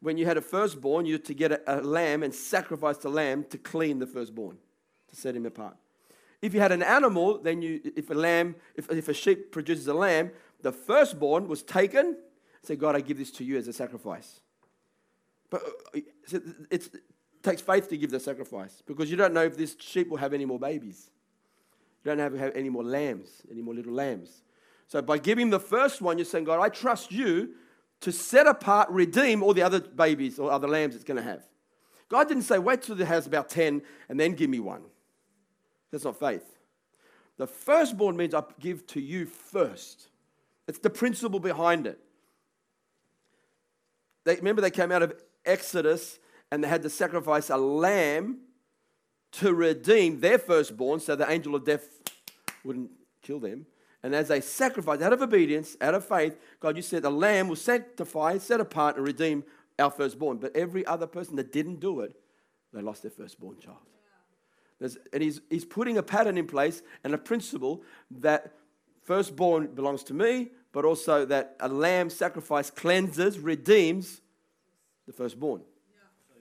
when 0.00 0.16
you 0.16 0.26
had 0.26 0.36
a 0.36 0.42
firstborn, 0.42 1.06
you 1.06 1.14
had 1.14 1.24
to 1.26 1.34
get 1.34 1.52
a, 1.52 1.60
a 1.66 1.76
lamb 1.80 2.22
and 2.22 2.34
sacrifice 2.34 2.98
the 2.98 3.08
lamb 3.08 3.44
to 3.50 3.58
clean 3.58 3.98
the 3.98 4.06
firstborn, 4.06 4.58
to 5.10 5.16
set 5.16 5.34
him 5.34 5.46
apart. 5.46 5.76
If 6.40 6.54
you 6.54 6.60
had 6.60 6.72
an 6.72 6.82
animal, 6.82 7.38
then 7.38 7.62
you, 7.62 7.80
if 7.96 8.10
a 8.10 8.14
lamb, 8.14 8.54
if, 8.76 8.90
if 8.90 9.08
a 9.08 9.14
sheep 9.14 9.50
produces 9.50 9.88
a 9.88 9.94
lamb, 9.94 10.30
the 10.62 10.72
firstborn 10.72 11.48
was 11.48 11.62
taken. 11.62 12.16
Say, 12.62 12.76
God, 12.76 12.94
I 12.94 13.00
give 13.00 13.18
this 13.18 13.30
to 13.32 13.44
you 13.44 13.56
as 13.56 13.66
a 13.66 13.72
sacrifice. 13.72 14.40
But 15.50 15.62
uh, 15.94 16.00
it 16.70 16.88
takes 17.42 17.62
faith 17.62 17.88
to 17.88 17.96
give 17.96 18.10
the 18.10 18.20
sacrifice 18.20 18.82
because 18.86 19.10
you 19.10 19.16
don't 19.16 19.32
know 19.32 19.44
if 19.44 19.56
this 19.56 19.76
sheep 19.80 20.08
will 20.08 20.18
have 20.18 20.32
any 20.32 20.44
more 20.44 20.58
babies. 20.58 21.10
You 22.04 22.10
don't 22.10 22.18
have, 22.18 22.38
have 22.38 22.54
any 22.54 22.68
more 22.68 22.84
lambs, 22.84 23.42
any 23.50 23.62
more 23.62 23.74
little 23.74 23.92
lambs. 23.92 24.42
So 24.86 25.02
by 25.02 25.18
giving 25.18 25.50
the 25.50 25.60
first 25.60 26.00
one, 26.00 26.18
you're 26.18 26.24
saying, 26.24 26.44
God, 26.44 26.60
I 26.60 26.68
trust 26.68 27.10
you 27.10 27.54
to 28.00 28.12
set 28.12 28.46
apart, 28.46 28.88
redeem 28.90 29.42
all 29.42 29.54
the 29.54 29.62
other 29.62 29.80
babies 29.80 30.38
or 30.38 30.50
other 30.50 30.68
lambs 30.68 30.94
it's 30.94 31.04
going 31.04 31.16
to 31.16 31.22
have. 31.22 31.42
God 32.08 32.28
didn't 32.28 32.44
say, 32.44 32.58
wait 32.58 32.82
till 32.82 32.98
it 33.00 33.06
has 33.06 33.26
about 33.26 33.50
10 33.50 33.82
and 34.08 34.18
then 34.18 34.32
give 34.32 34.48
me 34.48 34.60
one. 34.60 34.82
That's 35.90 36.04
not 36.04 36.18
faith. 36.18 36.58
The 37.36 37.46
firstborn 37.46 38.16
means 38.16 38.34
I 38.34 38.42
give 38.60 38.86
to 38.88 39.00
you 39.00 39.26
first. 39.26 40.08
It's 40.66 40.78
the 40.78 40.90
principle 40.90 41.40
behind 41.40 41.86
it. 41.86 41.98
They, 44.24 44.36
remember, 44.36 44.60
they 44.60 44.70
came 44.70 44.92
out 44.92 45.02
of 45.02 45.14
Exodus 45.44 46.18
and 46.50 46.62
they 46.62 46.68
had 46.68 46.82
to 46.82 46.90
sacrifice 46.90 47.48
a 47.48 47.56
lamb 47.56 48.40
to 49.32 49.54
redeem 49.54 50.20
their 50.20 50.38
firstborn 50.38 51.00
so 51.00 51.16
the 51.16 51.30
angel 51.30 51.54
of 51.54 51.64
death 51.64 51.88
wouldn't 52.64 52.90
kill 53.22 53.38
them. 53.38 53.66
And 54.02 54.14
as 54.14 54.28
they 54.28 54.40
sacrificed 54.40 55.02
out 55.02 55.12
of 55.12 55.22
obedience, 55.22 55.76
out 55.80 55.94
of 55.94 56.04
faith, 56.04 56.36
God, 56.60 56.76
you 56.76 56.82
said 56.82 57.02
the 57.02 57.10
lamb 57.10 57.48
will 57.48 57.56
sanctify, 57.56 58.38
set 58.38 58.60
apart, 58.60 58.96
and 58.96 59.04
redeem 59.04 59.44
our 59.78 59.90
firstborn. 59.90 60.38
But 60.38 60.54
every 60.56 60.86
other 60.86 61.06
person 61.06 61.36
that 61.36 61.52
didn't 61.52 61.80
do 61.80 62.00
it, 62.00 62.14
they 62.72 62.80
lost 62.80 63.02
their 63.02 63.10
firstborn 63.10 63.58
child. 63.58 63.78
There's, 64.78 64.96
and 65.12 65.22
he's, 65.22 65.40
he's 65.50 65.64
putting 65.64 65.98
a 65.98 66.02
pattern 66.02 66.38
in 66.38 66.46
place 66.46 66.82
and 67.02 67.14
a 67.14 67.18
principle 67.18 67.82
that 68.10 68.54
firstborn 69.02 69.68
belongs 69.74 70.04
to 70.04 70.14
me, 70.14 70.50
but 70.72 70.84
also 70.84 71.24
that 71.24 71.56
a 71.60 71.68
lamb 71.68 72.10
sacrifice 72.10 72.70
cleanses, 72.70 73.38
redeems 73.38 74.20
the 75.06 75.12
firstborn. 75.12 75.62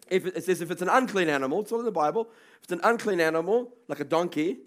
If 0.09 0.25
it 0.25 0.43
says 0.43 0.61
if 0.61 0.71
it's 0.71 0.81
an 0.81 0.89
unclean 0.89 1.29
animal, 1.29 1.61
it's 1.61 1.71
all 1.71 1.79
in 1.79 1.85
the 1.85 1.91
Bible. 1.91 2.29
If 2.57 2.63
it's 2.63 2.71
an 2.71 2.81
unclean 2.83 3.19
animal, 3.19 3.73
like 3.87 3.99
a 3.99 4.05
donkey, 4.05 4.59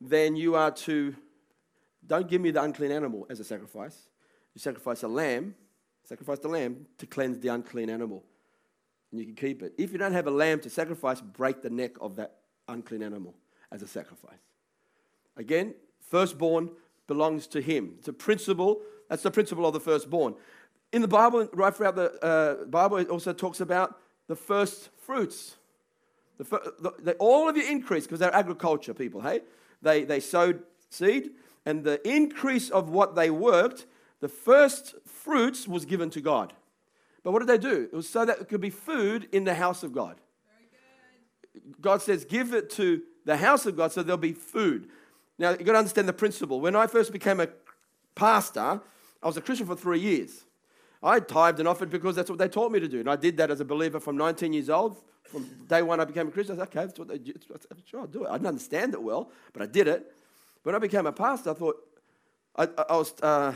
then 0.00 0.36
you 0.36 0.54
are 0.54 0.70
to 0.70 1.14
don't 2.06 2.28
give 2.28 2.40
me 2.40 2.50
the 2.50 2.62
unclean 2.62 2.90
animal 2.90 3.26
as 3.30 3.40
a 3.40 3.44
sacrifice. 3.44 4.08
You 4.54 4.60
sacrifice 4.60 5.02
a 5.02 5.08
lamb, 5.08 5.54
sacrifice 6.04 6.40
the 6.40 6.48
lamb 6.48 6.86
to 6.98 7.06
cleanse 7.06 7.38
the 7.38 7.48
unclean 7.48 7.88
animal. 7.88 8.24
And 9.10 9.20
you 9.20 9.26
can 9.26 9.36
keep 9.36 9.62
it. 9.62 9.72
If 9.78 9.92
you 9.92 9.98
don't 9.98 10.12
have 10.12 10.26
a 10.26 10.30
lamb 10.30 10.60
to 10.60 10.70
sacrifice, 10.70 11.20
break 11.20 11.62
the 11.62 11.70
neck 11.70 11.92
of 12.00 12.16
that 12.16 12.41
unclean 12.68 13.02
animal 13.02 13.34
as 13.70 13.82
a 13.82 13.86
sacrifice. 13.86 14.38
Again, 15.36 15.74
firstborn 16.00 16.70
belongs 17.06 17.46
to 17.48 17.60
him. 17.60 17.94
It's 17.98 18.08
a 18.08 18.12
principle. 18.12 18.80
That's 19.08 19.22
the 19.22 19.30
principle 19.30 19.66
of 19.66 19.72
the 19.72 19.80
firstborn. 19.80 20.34
In 20.92 21.02
the 21.02 21.08
Bible, 21.08 21.48
right 21.52 21.74
throughout 21.74 21.96
the 21.96 22.12
uh, 22.24 22.64
Bible, 22.66 22.98
it 22.98 23.08
also 23.08 23.32
talks 23.32 23.60
about 23.60 23.98
the 24.28 24.36
first 24.36 24.90
fruits. 24.96 25.56
The, 26.38 26.44
the, 26.44 26.94
the, 27.02 27.12
all 27.14 27.48
of 27.48 27.56
your 27.56 27.68
increase, 27.68 28.04
because 28.04 28.18
they're 28.18 28.34
agriculture 28.34 28.94
people, 28.94 29.20
hey? 29.20 29.40
They, 29.80 30.04
they 30.04 30.20
sowed 30.20 30.62
seed, 30.90 31.30
and 31.64 31.84
the 31.84 32.06
increase 32.08 32.70
of 32.70 32.88
what 32.90 33.14
they 33.14 33.30
worked, 33.30 33.86
the 34.20 34.28
first 34.28 34.94
fruits 35.06 35.66
was 35.66 35.84
given 35.84 36.10
to 36.10 36.20
God. 36.20 36.52
But 37.22 37.32
what 37.32 37.38
did 37.38 37.48
they 37.48 37.58
do? 37.58 37.88
It 37.92 37.96
was 37.96 38.08
so 38.08 38.24
that 38.24 38.40
it 38.40 38.48
could 38.48 38.60
be 38.60 38.70
food 38.70 39.28
in 39.32 39.44
the 39.44 39.54
house 39.54 39.82
of 39.82 39.92
God. 39.92 40.16
God 41.80 42.02
says, 42.02 42.24
give 42.24 42.54
it 42.54 42.70
to 42.70 43.02
the 43.24 43.36
house 43.36 43.66
of 43.66 43.76
God 43.76 43.92
so 43.92 44.02
there'll 44.02 44.16
be 44.16 44.32
food. 44.32 44.88
Now, 45.38 45.50
you've 45.50 45.64
got 45.64 45.72
to 45.72 45.78
understand 45.78 46.08
the 46.08 46.12
principle. 46.12 46.60
When 46.60 46.76
I 46.76 46.86
first 46.86 47.12
became 47.12 47.40
a 47.40 47.48
pastor, 48.14 48.80
I 49.22 49.26
was 49.26 49.36
a 49.36 49.40
Christian 49.40 49.66
for 49.66 49.76
three 49.76 50.00
years. 50.00 50.44
I 51.02 51.20
tithed 51.20 51.58
and 51.58 51.68
offered 51.68 51.90
because 51.90 52.14
that's 52.14 52.30
what 52.30 52.38
they 52.38 52.48
taught 52.48 52.70
me 52.70 52.80
to 52.80 52.88
do. 52.88 53.00
And 53.00 53.10
I 53.10 53.16
did 53.16 53.36
that 53.38 53.50
as 53.50 53.60
a 53.60 53.64
believer 53.64 53.98
from 53.98 54.16
19 54.16 54.52
years 54.52 54.70
old. 54.70 55.02
From 55.24 55.44
day 55.68 55.82
one, 55.82 56.00
I 56.00 56.04
became 56.04 56.28
a 56.28 56.30
Christian. 56.30 56.56
I 56.56 56.58
said, 56.58 56.68
okay, 56.68 56.86
that's 56.86 56.98
what 56.98 57.08
they 57.08 57.18
do. 57.18 57.32
Sure, 57.84 58.00
I'll 58.00 58.06
do 58.06 58.24
it. 58.24 58.28
I 58.28 58.32
didn't 58.32 58.48
understand 58.48 58.94
it 58.94 59.02
well, 59.02 59.30
but 59.52 59.62
I 59.62 59.66
did 59.66 59.88
it. 59.88 60.12
When 60.62 60.74
I 60.74 60.78
became 60.78 61.06
a 61.06 61.12
pastor, 61.12 61.50
I 61.50 61.54
thought, 61.54 61.76
I, 62.54 62.68
I 62.88 62.96
was 62.96 63.14
uh, 63.22 63.52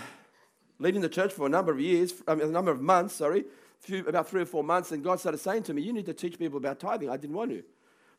leading 0.78 1.02
the 1.02 1.08
church 1.08 1.32
for 1.32 1.46
a 1.46 1.48
number 1.48 1.70
of 1.70 1.80
years, 1.80 2.14
I 2.26 2.34
mean, 2.34 2.48
a 2.48 2.50
number 2.50 2.70
of 2.70 2.80
months, 2.80 3.14
sorry, 3.14 3.44
few, 3.78 4.06
about 4.06 4.28
three 4.28 4.42
or 4.42 4.46
four 4.46 4.64
months, 4.64 4.92
and 4.92 5.04
God 5.04 5.20
started 5.20 5.38
saying 5.38 5.64
to 5.64 5.74
me, 5.74 5.82
You 5.82 5.92
need 5.92 6.06
to 6.06 6.14
teach 6.14 6.38
people 6.38 6.58
about 6.58 6.80
tithing. 6.80 7.10
I 7.10 7.16
didn't 7.16 7.36
want 7.36 7.50
to. 7.50 7.62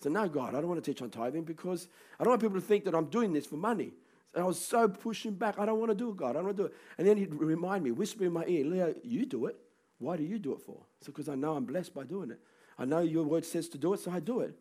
Said, 0.02 0.12
No, 0.12 0.28
God, 0.28 0.56
I 0.56 0.60
don't 0.60 0.68
want 0.68 0.84
to 0.84 0.92
teach 0.92 1.02
on 1.02 1.10
tithing 1.10 1.44
because 1.44 1.88
I 2.20 2.24
don't 2.24 2.32
want 2.32 2.42
people 2.42 2.60
to 2.60 2.66
think 2.66 2.86
that 2.86 2.96
I'm 2.96 3.06
doing 3.06 3.34
this 3.34 3.46
for 3.46 3.58
money. 3.58 3.92
And 4.34 4.44
I 4.44 4.48
was 4.48 4.64
so 4.64 4.88
pushing 4.88 5.34
back. 5.34 5.58
I 5.58 5.66
don't 5.66 5.80
want 5.80 5.90
to 5.90 5.96
do 5.96 6.12
it, 6.12 6.18
God. 6.18 6.32
I 6.32 6.34
don't 6.34 6.46
want 6.46 6.58
to 6.58 6.64
do 6.64 6.68
it. 6.68 6.76
And 6.98 7.08
then 7.08 7.18
he'd 7.18 7.34
remind 7.34 7.84
me, 7.84 7.92
whisper 7.92 8.26
in 8.26 8.34
my 8.34 8.46
ear, 8.46 8.66
Leo, 8.66 8.94
you 9.04 9.26
do 9.26 9.48
it. 9.48 9.56
Why 10.00 10.16
do 10.16 10.24
you 10.24 10.38
do 10.38 10.54
it 10.54 10.62
for? 10.62 10.78
So 11.02 11.08
because 11.08 11.28
I 11.28 11.36
know 11.36 11.56
I'm 11.56 11.66
blessed 11.66 11.94
by 11.94 12.04
doing 12.04 12.32
it. 12.32 12.40
I 12.78 12.86
know 12.86 13.00
your 13.00 13.24
word 13.24 13.46
says 13.46 13.68
to 13.70 13.78
do 13.78 13.94
it, 13.94 14.00
so 14.00 14.12
I 14.12 14.20
do 14.20 14.42
it. 14.42 14.54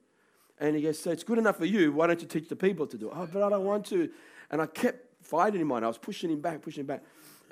And 0.58 0.74
he 0.74 0.82
goes, 0.82 0.98
So 0.98 1.10
it's 1.10 1.24
good 1.24 1.38
enough 1.38 1.58
for 1.58 1.66
you. 1.66 1.92
Why 1.92 2.06
don't 2.06 2.20
you 2.20 2.26
teach 2.26 2.48
the 2.48 2.56
people 2.56 2.86
to 2.86 2.96
do 2.96 3.10
it? 3.10 3.14
Oh, 3.14 3.28
but 3.30 3.42
I 3.42 3.50
don't 3.50 3.64
want 3.64 3.84
to. 3.86 4.08
And 4.50 4.62
I 4.62 4.66
kept 4.66 5.22
fighting 5.22 5.60
him 5.60 5.72
on. 5.72 5.84
I 5.84 5.88
was 5.88 5.98
pushing 5.98 6.30
him 6.30 6.40
back, 6.40 6.62
pushing 6.62 6.80
him 6.80 6.86
back. 6.86 7.02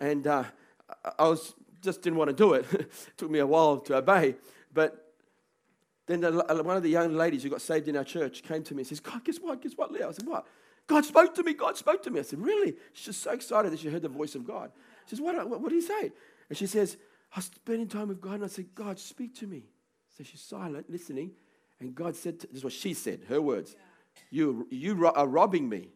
And 0.00 0.26
uh, 0.26 0.44
I 1.18 1.28
was 1.28 1.52
just 1.82 2.00
didn't 2.00 2.18
want 2.18 2.30
to 2.30 2.36
do 2.36 2.54
it. 2.54 2.64
it 2.72 2.90
took 3.16 3.30
me 3.30 3.40
a 3.40 3.46
while 3.46 3.78
to 3.78 3.96
obey. 3.96 4.36
But 4.72 5.03
then 6.06 6.20
the, 6.20 6.32
one 6.62 6.76
of 6.76 6.82
the 6.82 6.90
young 6.90 7.14
ladies 7.14 7.42
who 7.42 7.48
got 7.48 7.62
saved 7.62 7.88
in 7.88 7.96
our 7.96 8.04
church 8.04 8.42
came 8.42 8.62
to 8.64 8.74
me 8.74 8.80
and 8.80 8.86
says, 8.86 9.00
God, 9.00 9.24
guess 9.24 9.38
what? 9.38 9.62
Guess 9.62 9.72
what, 9.74 9.90
Leo? 9.90 10.08
I 10.08 10.12
said, 10.12 10.26
What? 10.26 10.46
God 10.86 11.04
spoke 11.04 11.34
to 11.36 11.42
me. 11.42 11.54
God 11.54 11.78
spoke 11.78 12.02
to 12.02 12.10
me. 12.10 12.20
I 12.20 12.22
said, 12.22 12.40
Really? 12.40 12.74
She's 12.92 13.06
just 13.06 13.22
so 13.22 13.30
excited 13.30 13.72
that 13.72 13.80
she 13.80 13.88
heard 13.88 14.02
the 14.02 14.08
voice 14.08 14.34
of 14.34 14.46
God. 14.46 14.70
She 15.06 15.10
says, 15.10 15.20
What, 15.20 15.36
what, 15.48 15.60
what 15.60 15.70
did 15.70 15.76
he 15.76 15.80
say? 15.80 16.12
And 16.48 16.58
she 16.58 16.66
says, 16.66 16.98
I 17.32 17.38
was 17.38 17.46
spending 17.46 17.88
time 17.88 18.08
with 18.08 18.20
God 18.20 18.34
and 18.34 18.44
I 18.44 18.48
said, 18.48 18.66
God, 18.74 18.98
speak 18.98 19.34
to 19.36 19.46
me. 19.46 19.64
So 20.16 20.22
she's 20.24 20.40
silent, 20.40 20.90
listening. 20.90 21.32
And 21.80 21.94
God 21.94 22.16
said, 22.16 22.40
to, 22.40 22.46
This 22.48 22.58
is 22.58 22.64
what 22.64 22.72
she 22.74 22.92
said, 22.92 23.22
her 23.28 23.40
words. 23.40 23.74
You, 24.30 24.68
you 24.70 25.06
are 25.06 25.26
robbing 25.26 25.68
me. 25.68 25.88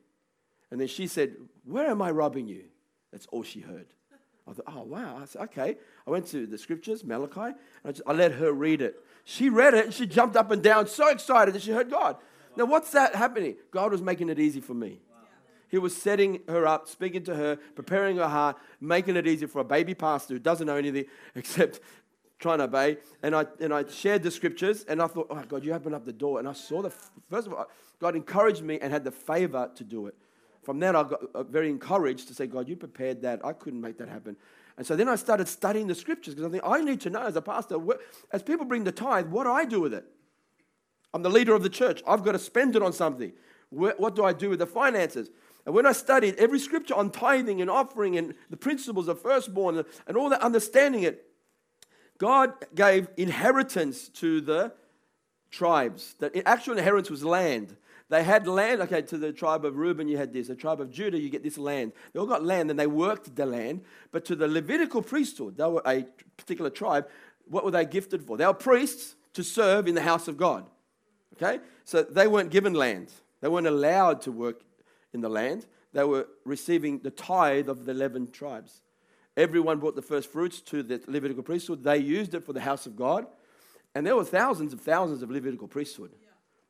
And 0.71 0.81
then 0.81 0.89
she 0.89 1.07
said, 1.07 1.37
Where 1.65 1.89
am 1.89 2.01
I 2.01 2.11
robbing 2.11 2.49
you? 2.49 2.65
That's 3.13 3.27
all 3.27 3.43
she 3.43 3.61
heard. 3.61 3.87
I 4.49 4.53
thought, 4.53 4.65
Oh, 4.69 4.83
wow. 4.83 5.19
I 5.21 5.25
said, 5.27 5.43
Okay. 5.43 5.77
I 6.07 6.11
went 6.11 6.27
to 6.29 6.47
the 6.47 6.59
scriptures, 6.59 7.05
Malachi, 7.05 7.41
and 7.41 7.55
I, 7.85 7.91
just, 7.91 8.03
I 8.07 8.13
let 8.13 8.33
her 8.33 8.53
read 8.53 8.81
it. 8.81 9.05
She 9.25 9.49
read 9.51 9.75
it 9.75 9.85
and 9.87 9.95
she 9.95 10.07
jumped 10.07 10.37
up 10.37 10.51
and 10.51 10.63
down, 10.63 10.87
so 10.87 11.09
excited 11.09 11.55
that 11.55 11.63
she 11.63 11.73
heard 11.73 11.91
God. 11.91 12.17
Now, 12.57 12.65
what's 12.65 12.91
that 12.93 13.15
happening? 13.15 13.57
God 13.71 13.93
was 13.93 14.03
making 14.03 14.31
it 14.31 14.39
easy 14.39 14.61
for 14.61 14.75
me. 14.75 15.01
He 15.71 15.79
was 15.79 15.95
setting 15.95 16.41
her 16.49 16.67
up, 16.67 16.89
speaking 16.89 17.23
to 17.25 17.35
her, 17.35 17.57
preparing 17.75 18.17
her 18.17 18.29
heart, 18.29 18.57
making 18.81 19.17
it 19.17 19.27
easy 19.27 19.47
for 19.47 19.61
a 19.61 19.65
baby 19.65 19.95
pastor 19.95 20.35
who 20.35 20.41
doesn't 20.41 20.67
know 20.67 20.77
anything 20.77 21.05
except 21.35 21.81
trying 22.39 22.59
to 22.59 22.65
obey. 22.65 22.99
And 23.23 23.35
I, 23.35 23.47
and 23.61 23.73
I 23.75 23.85
shared 23.87 24.23
the 24.23 24.31
scriptures, 24.31 24.85
and 24.89 25.03
I 25.03 25.07
thought, 25.09 25.27
oh, 25.31 25.43
God, 25.47 25.65
you 25.65 25.75
opened 25.75 25.95
up 25.95 26.05
the 26.05 26.13
door. 26.13 26.39
And 26.39 26.49
I 26.49 26.53
saw 26.53 26.83
the, 26.83 26.91
first 27.31 27.47
of 27.47 27.53
all, 27.53 27.69
God 28.01 28.17
encouraged 28.17 28.63
me 28.63 28.79
and 28.81 28.93
had 28.93 29.05
the 29.05 29.11
favor 29.11 29.71
to 29.75 29.85
do 29.85 30.07
it. 30.07 30.15
From 30.69 30.81
that, 30.81 30.95
I 30.95 31.03
got 31.03 31.21
uh, 31.35 31.45
very 31.45 31.71
encouraged 31.71 32.29
to 32.29 32.35
say, 32.35 32.47
God, 32.47 32.69
you 32.69 32.77
prepared 32.77 33.23
that. 33.23 33.41
I 33.43 33.55
couldn't 33.55 33.81
make 33.81 33.97
that 33.97 34.09
happen. 34.11 34.37
And 34.77 34.87
so 34.87 34.97
then 34.97 35.09
I 35.09 35.17
started 35.17 35.49
studying 35.49 35.87
the 35.87 35.95
scriptures 35.95 36.35
because 36.35 36.47
I 36.47 36.51
think 36.53 36.63
I 36.63 36.83
need 36.83 37.01
to 37.01 37.09
know 37.09 37.23
as 37.23 37.37
a 37.37 37.41
pastor, 37.41 37.79
as 38.33 38.43
people 38.43 38.67
bring 38.67 38.85
the 38.85 38.93
tithe, 38.93 39.29
what 39.29 39.45
do 39.45 39.51
I 39.51 39.65
do 39.65 39.81
with 39.81 39.95
it? 39.95 40.05
I'm 41.15 41.23
the 41.23 41.31
leader 41.31 41.55
of 41.55 41.63
the 41.63 41.71
church. 41.71 42.03
I've 42.07 42.23
got 42.23 42.33
to 42.33 42.39
spend 42.39 42.77
it 42.77 42.83
on 42.83 42.93
something. 42.93 43.33
What 43.71 44.15
do 44.15 44.25
I 44.25 44.35
do 44.35 44.51
with 44.51 44.59
the 44.59 44.67
finances? 44.67 45.31
And 45.65 45.75
when 45.75 45.87
I 45.87 45.93
studied 45.93 46.35
every 46.35 46.59
scripture 46.59 46.97
on 46.97 47.13
tithing 47.13 47.63
and 47.63 47.71
offering 47.71 48.19
and 48.19 48.35
the 48.51 48.59
principles 48.59 49.09
of 49.09 49.23
firstborn 49.23 49.87
and 50.07 50.17
all 50.19 50.29
that, 50.29 50.43
understanding 50.43 51.03
it, 51.03 51.31
God 52.19 52.53
gave 52.75 53.09
inheritance 53.17 54.11
to 54.21 54.43
the 54.43 54.75
tribes. 55.51 56.15
The 56.19 56.47
actual 56.47 56.77
inheritance 56.77 57.09
was 57.09 57.25
land. 57.25 57.75
They 58.11 58.23
had 58.23 58.47
land, 58.47 58.81
okay, 58.83 59.03
to 59.03 59.19
the 59.19 59.33
tribe 59.33 59.65
of 59.65 59.77
Reuben, 59.77 60.09
you 60.09 60.17
had 60.17 60.33
this. 60.33 60.49
The 60.49 60.55
tribe 60.55 60.81
of 60.81 60.91
Judah, 60.91 61.19
you 61.19 61.29
get 61.29 61.43
this 61.43 61.59
land. 61.59 61.93
They 62.13 62.21
all 62.21 62.27
got 62.27 62.43
land 62.43 62.71
and 62.71 62.79
they 62.79 62.87
worked 62.87 63.37
the 63.37 63.45
land. 63.45 63.83
But 64.13 64.25
to 64.27 64.37
the 64.37 64.49
Levitical 64.49 65.03
priesthood, 65.03 65.59
they 65.59 65.67
were 65.67 65.83
a 65.87 66.07
particular 66.37 66.71
tribe, 66.71 67.07
what 67.47 67.65
were 67.65 67.71
they 67.71 67.85
gifted 67.85 68.23
for? 68.23 68.37
They 68.37 68.47
were 68.47 68.55
priests 68.55 69.15
to 69.35 69.43
serve 69.43 69.87
in 69.87 69.95
the 69.95 70.03
house 70.03 70.27
of 70.27 70.37
God. 70.37 70.67
Okay? 71.35 71.61
So 71.85 72.03
they 72.03 72.27
weren't 72.27 72.51
given 72.51 72.73
land, 72.73 73.13
they 73.41 73.49
weren't 73.49 73.67
allowed 73.67 74.23
to 74.23 74.33
work 74.33 74.63
in 75.13 75.21
the 75.21 75.29
land. 75.29 75.67
They 75.95 76.05
were 76.05 76.29
receiving 76.45 76.99
the 76.99 77.11
tithe 77.11 77.69
of 77.69 77.87
the 77.87 77.93
11 77.93 78.31
tribes. 78.31 78.83
Everyone 79.39 79.79
brought 79.79 79.97
the 79.97 80.03
first 80.03 80.31
fruits 80.31 80.61
to 80.63 80.83
the 80.83 81.01
Levitical 81.07 81.43
priesthood. 81.43 81.83
They 81.83 81.99
used 81.99 82.35
it 82.35 82.45
for 82.45 82.53
the 82.53 82.61
house 82.61 82.85
of 82.85 82.95
God. 82.95 83.27
And 83.95 84.07
there 84.07 84.15
were 84.15 84.25
thousands 84.25 84.73
of 84.75 84.81
thousands 84.81 85.23
of 85.23 85.31
Levitical 85.31 85.67
priesthood. 85.67 86.11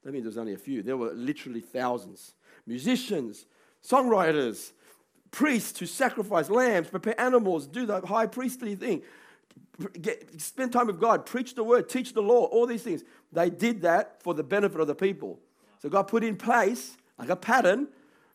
That 0.09 0.13
means 0.13 0.25
there's 0.25 0.39
only 0.39 0.55
a 0.55 0.57
few. 0.57 0.83
There 0.83 0.97
were 0.97 1.13
literally 1.13 1.61
thousands. 1.61 2.33
Musicians, 2.67 3.45
songwriters, 3.87 4.73
priests 5.31 5.79
who 5.79 5.85
sacrifice 5.85 6.49
lambs, 6.49 6.89
prepare 6.89 7.21
animals, 7.21 7.67
do 7.67 7.85
the 7.85 8.01
high 8.01 8.25
priestly 8.25 8.75
thing, 8.75 9.03
get, 10.01 10.41
spend 10.41 10.73
time 10.73 10.87
with 10.87 10.99
God, 10.99 11.27
preach 11.27 11.55
the 11.55 11.63
word, 11.63 11.91
teach 11.91 12.15
the 12.15 12.23
law, 12.23 12.47
all 12.47 12.65
these 12.65 12.83
things. 12.83 13.05
They 13.33 13.51
did 13.51 13.83
that 13.83 14.23
for 14.23 14.33
the 14.33 14.43
benefit 14.43 14.81
of 14.81 14.87
the 14.87 14.95
people. 14.95 15.41
So 15.83 15.91
God 15.91 16.05
put 16.05 16.25
in 16.25 16.37
place 16.37 16.97
like 17.19 17.29
a 17.29 17.37
pattern 17.37 17.89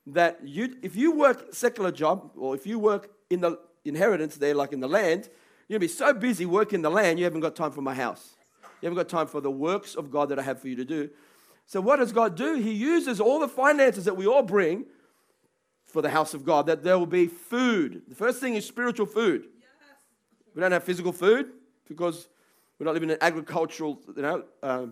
that 0.06 0.42
you, 0.44 0.75
if 0.84 0.96
you 0.96 1.13
work 1.13 1.56
secular 1.56 1.92
job 1.92 2.34
or 2.38 2.53
if 2.53 2.68
you 2.68 2.77
work 2.77 3.10
in 3.32 3.42
the 3.42 3.58
inheritance 3.84 4.36
there, 4.36 4.53
like 4.53 4.74
in 4.74 4.80
the 4.80 4.88
land, 4.88 5.27
you'll 5.68 5.80
be 5.80 5.88
so 5.88 6.13
busy 6.13 6.46
working 6.46 6.84
the 6.84 6.92
land, 6.92 7.18
you 7.18 7.25
haven't 7.25 7.42
got 7.42 7.56
time 7.56 7.72
for 7.72 7.82
my 7.82 7.96
house. 7.96 8.36
You 8.80 8.89
haven't 8.89 8.98
got 8.98 9.10
time 9.10 9.25
for 9.25 9.42
the 9.42 9.50
works 9.50 9.96
of 9.96 10.12
God 10.12 10.30
that 10.30 10.38
I 10.38 10.44
have 10.44 10.62
for 10.62 10.68
you 10.68 10.75
to 10.75 10.86
do. 10.86 11.10
So, 11.65 11.82
what 11.82 11.98
does 11.98 12.12
God 12.12 12.36
do? 12.36 12.55
He 12.55 12.72
uses 12.72 13.20
all 13.20 13.39
the 13.39 13.48
finances 13.48 14.05
that 14.05 14.15
we 14.15 14.27
all 14.27 14.43
bring 14.43 14.86
for 15.86 16.01
the 16.01 16.10
house 16.10 16.34
of 16.34 16.46
God, 16.46 16.65
that 16.67 16.84
there 16.84 16.98
will 16.98 17.05
be 17.05 17.27
food. 17.27 18.03
The 18.08 18.15
first 18.15 18.39
thing 18.39 18.55
is 18.55 18.65
spiritual 18.65 19.05
food. 19.05 19.46
We 20.55 20.62
don't 20.62 20.72
have 20.72 20.84
physical 20.84 21.12
food 21.12 21.51
because 21.88 22.27
we're 22.77 22.86
not 22.86 22.93
living 22.93 23.12
an 23.12 23.17
agricultural 23.22 24.00
you 24.15 24.22
know, 24.22 24.43
uh, 24.62 24.88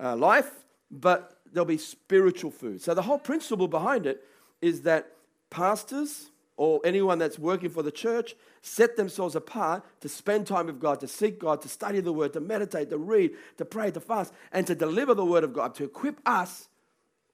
uh, 0.00 0.16
life, 0.16 0.50
but 0.90 1.38
there'll 1.52 1.64
be 1.64 1.78
spiritual 1.78 2.50
food. 2.50 2.80
So, 2.80 2.94
the 2.94 3.02
whole 3.02 3.18
principle 3.18 3.68
behind 3.68 4.06
it 4.06 4.24
is 4.60 4.82
that 4.82 5.12
pastors 5.50 6.30
or 6.60 6.78
anyone 6.84 7.18
that's 7.18 7.38
working 7.38 7.70
for 7.70 7.82
the 7.82 7.90
church 7.90 8.36
set 8.60 8.94
themselves 8.94 9.34
apart 9.34 9.82
to 9.98 10.10
spend 10.10 10.46
time 10.46 10.66
with 10.66 10.78
God, 10.78 11.00
to 11.00 11.08
seek 11.08 11.40
God, 11.40 11.62
to 11.62 11.70
study 11.70 12.00
the 12.00 12.12
word, 12.12 12.34
to 12.34 12.40
meditate, 12.40 12.90
to 12.90 12.98
read, 12.98 13.30
to 13.56 13.64
pray, 13.64 13.90
to 13.90 13.98
fast, 13.98 14.34
and 14.52 14.66
to 14.66 14.74
deliver 14.74 15.14
the 15.14 15.24
word 15.24 15.42
of 15.42 15.54
God, 15.54 15.74
to 15.76 15.84
equip 15.84 16.20
us 16.26 16.68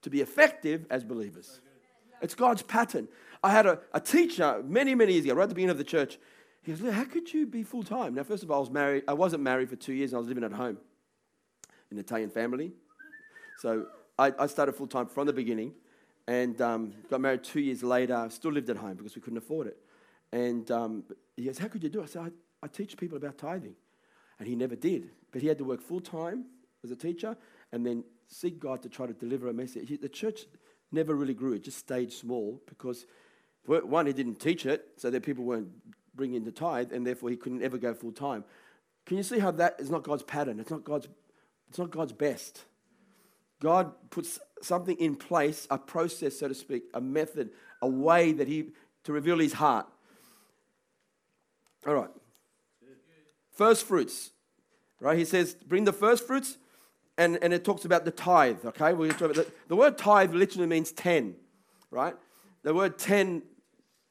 to 0.01 0.09
be 0.09 0.21
effective 0.21 0.85
as 0.89 1.03
believers. 1.03 1.59
It's 2.21 2.35
God's 2.35 2.61
pattern. 2.61 3.09
I 3.43 3.51
had 3.51 3.65
a, 3.65 3.81
a 3.91 3.99
teacher 3.99 4.63
many, 4.65 4.95
many 4.95 5.11
years 5.11 5.25
ago, 5.25 5.33
right 5.33 5.43
at 5.43 5.49
the 5.49 5.55
beginning 5.55 5.71
of 5.71 5.77
the 5.77 5.83
church. 5.83 6.17
He 6.63 6.71
goes, 6.71 6.93
How 6.93 7.03
could 7.03 7.33
you 7.33 7.45
be 7.45 7.63
full 7.63 7.83
time? 7.83 8.13
Now, 8.15 8.23
first 8.23 8.43
of 8.43 8.49
all, 8.49 8.59
I 8.59 8.61
was 8.61 8.71
married. 8.71 9.03
I 9.09 9.13
wasn't 9.13 9.43
married 9.43 9.69
for 9.69 9.75
two 9.75 9.91
years, 9.91 10.13
and 10.13 10.17
I 10.17 10.19
was 10.19 10.29
living 10.29 10.45
at 10.45 10.53
home 10.53 10.77
in 11.91 11.97
an 11.97 11.99
Italian 11.99 12.29
family. 12.29 12.71
So 13.57 13.87
I, 14.17 14.31
I 14.39 14.47
started 14.47 14.71
full 14.71 14.87
time 14.87 15.07
from 15.07 15.27
the 15.27 15.33
beginning 15.33 15.73
and 16.27 16.59
um, 16.61 16.93
got 17.09 17.21
married 17.21 17.43
two 17.43 17.61
years 17.61 17.83
later. 17.83 18.27
Still 18.29 18.51
lived 18.51 18.69
at 18.69 18.77
home 18.77 18.95
because 18.95 19.15
we 19.15 19.21
couldn't 19.21 19.37
afford 19.37 19.67
it. 19.67 19.77
And 20.31 20.69
um, 20.71 21.03
he 21.35 21.45
goes, 21.45 21.57
How 21.57 21.67
could 21.67 21.83
you 21.83 21.89
do 21.89 22.01
it? 22.01 22.03
I 22.03 22.07
said, 22.07 22.21
I, 22.21 22.65
I 22.65 22.67
teach 22.67 22.97
people 22.97 23.17
about 23.17 23.37
tithing. 23.37 23.75
And 24.39 24.47
he 24.47 24.55
never 24.55 24.75
did. 24.75 25.09
But 25.31 25.41
he 25.41 25.47
had 25.47 25.57
to 25.57 25.63
work 25.63 25.81
full 25.81 26.01
time 26.01 26.45
as 26.83 26.91
a 26.91 26.95
teacher 26.95 27.35
and 27.71 27.85
then 27.85 28.03
seek 28.27 28.59
God 28.59 28.81
to 28.83 28.89
try 28.89 29.07
to 29.07 29.13
deliver 29.13 29.49
a 29.49 29.53
message. 29.53 29.91
The 29.99 30.09
church 30.09 30.41
never 30.91 31.15
really 31.15 31.33
grew, 31.33 31.53
it 31.53 31.63
just 31.63 31.77
stayed 31.77 32.11
small 32.11 32.61
because, 32.67 33.05
one, 33.65 34.05
he 34.05 34.13
didn't 34.13 34.39
teach 34.39 34.65
it, 34.65 34.87
so 34.95 35.09
that 35.09 35.23
people 35.23 35.43
weren't 35.43 35.69
bringing 36.15 36.43
the 36.43 36.51
tithe, 36.51 36.91
and 36.93 37.05
therefore 37.05 37.29
he 37.29 37.35
couldn't 37.35 37.61
ever 37.61 37.77
go 37.77 37.93
full 37.93 38.11
time. 38.11 38.43
Can 39.05 39.17
you 39.17 39.23
see 39.23 39.39
how 39.39 39.51
that 39.51 39.75
is 39.79 39.89
not 39.89 40.03
God's 40.03 40.23
pattern? 40.23 40.59
It's 40.59 40.71
not 40.71 40.83
God's, 40.83 41.07
it's 41.69 41.77
not 41.77 41.91
God's 41.91 42.13
best. 42.13 42.63
God 43.59 43.91
puts 44.09 44.39
something 44.61 44.95
in 44.97 45.15
place, 45.15 45.67
a 45.69 45.77
process, 45.77 46.39
so 46.39 46.47
to 46.47 46.53
speak, 46.53 46.83
a 46.93 47.01
method, 47.01 47.49
a 47.81 47.87
way 47.87 48.31
that 48.31 48.47
he 48.47 48.69
to 49.03 49.13
reveal 49.13 49.39
his 49.39 49.53
heart. 49.53 49.87
All 51.87 51.95
right. 51.95 52.09
First 53.51 53.85
fruits. 53.85 54.31
Right? 54.99 55.17
He 55.17 55.25
says, 55.25 55.55
bring 55.55 55.85
the 55.85 55.93
first 55.93 56.27
fruits, 56.27 56.57
and, 57.17 57.39
and 57.41 57.53
it 57.53 57.63
talks 57.63 57.85
about 57.85 58.03
the 58.03 58.11
tithe. 58.11 58.65
Okay? 58.65 58.93
We're 58.93 59.11
talk 59.11 59.31
about 59.31 59.35
the, 59.35 59.47
the 59.67 59.75
word 59.75 59.97
tithe 59.97 60.33
literally 60.33 60.67
means 60.67 60.91
10. 60.91 61.35
Right? 61.89 62.15
The 62.63 62.73
word 62.73 62.97
10, 62.97 63.43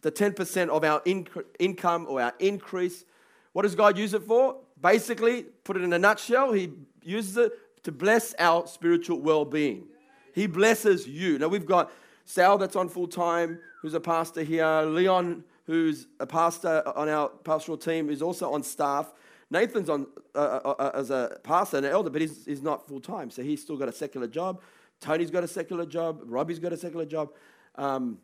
the 0.03 0.11
10% 0.11 0.69
of 0.69 0.83
our 0.83 1.01
inc- 1.01 1.45
income 1.59 2.07
or 2.09 2.23
our 2.23 2.35
increase. 2.39 3.05
What 3.53 3.63
does 3.63 3.75
God 3.75 3.99
use 3.99 4.15
it 4.15 4.23
for? 4.23 4.57
Basically, 4.81 5.43
put 5.43 5.77
it 5.77 5.83
in 5.83 5.93
a 5.93 5.99
nutshell, 5.99 6.53
He 6.53 6.73
uses 7.03 7.37
it 7.37 7.53
to 7.87 7.93
bless 7.93 8.35
our 8.41 8.67
spiritual 8.67 9.21
well 9.21 9.45
being. 9.45 9.87
He 10.35 10.49
blesses 10.49 11.07
you. 11.07 11.39
Now, 11.39 11.47
we've 11.47 11.65
got 11.65 11.93
Sal 12.25 12.59
that's 12.59 12.75
on 12.75 12.89
full 12.89 13.07
time, 13.07 13.61
who's 13.81 13.95
a 13.95 14.01
pastor 14.01 14.43
here, 14.43 14.83
Leon, 14.83 15.45
who's 15.67 16.09
a 16.19 16.27
pastor 16.27 16.83
on 16.97 17.09
our 17.09 17.29
pastoral 17.29 17.79
team, 17.79 18.09
who's 18.09 18.23
also 18.23 18.53
on 18.53 18.65
staff. 18.65 19.15
Nathan's 19.53 19.89
on 19.89 20.09
uh, 20.35 20.39
uh, 20.65 20.75
uh 20.81 20.91
as 20.95 21.11
a 21.11 21.39
pastor 21.45 21.77
and 21.77 21.87
an 21.87 21.93
elder, 21.93 22.11
but 22.11 22.21
he's, 22.21 22.45
he's 22.45 22.61
not 22.61 22.89
full 22.89 22.99
time, 22.99 23.31
so 23.31 23.41
he's 23.41 23.63
still 23.63 23.77
got 23.77 23.89
a 23.89 23.93
secular 23.93 24.27
job. 24.27 24.61
Tony's 25.01 25.31
got 25.31 25.45
a 25.45 25.49
secular 25.49 25.87
job. 25.87 26.23
Robbie's 26.25 26.59
got 26.59 26.73
a 26.73 26.77
secular 26.77 27.07
job. 27.07 27.31
Um, 27.77 28.19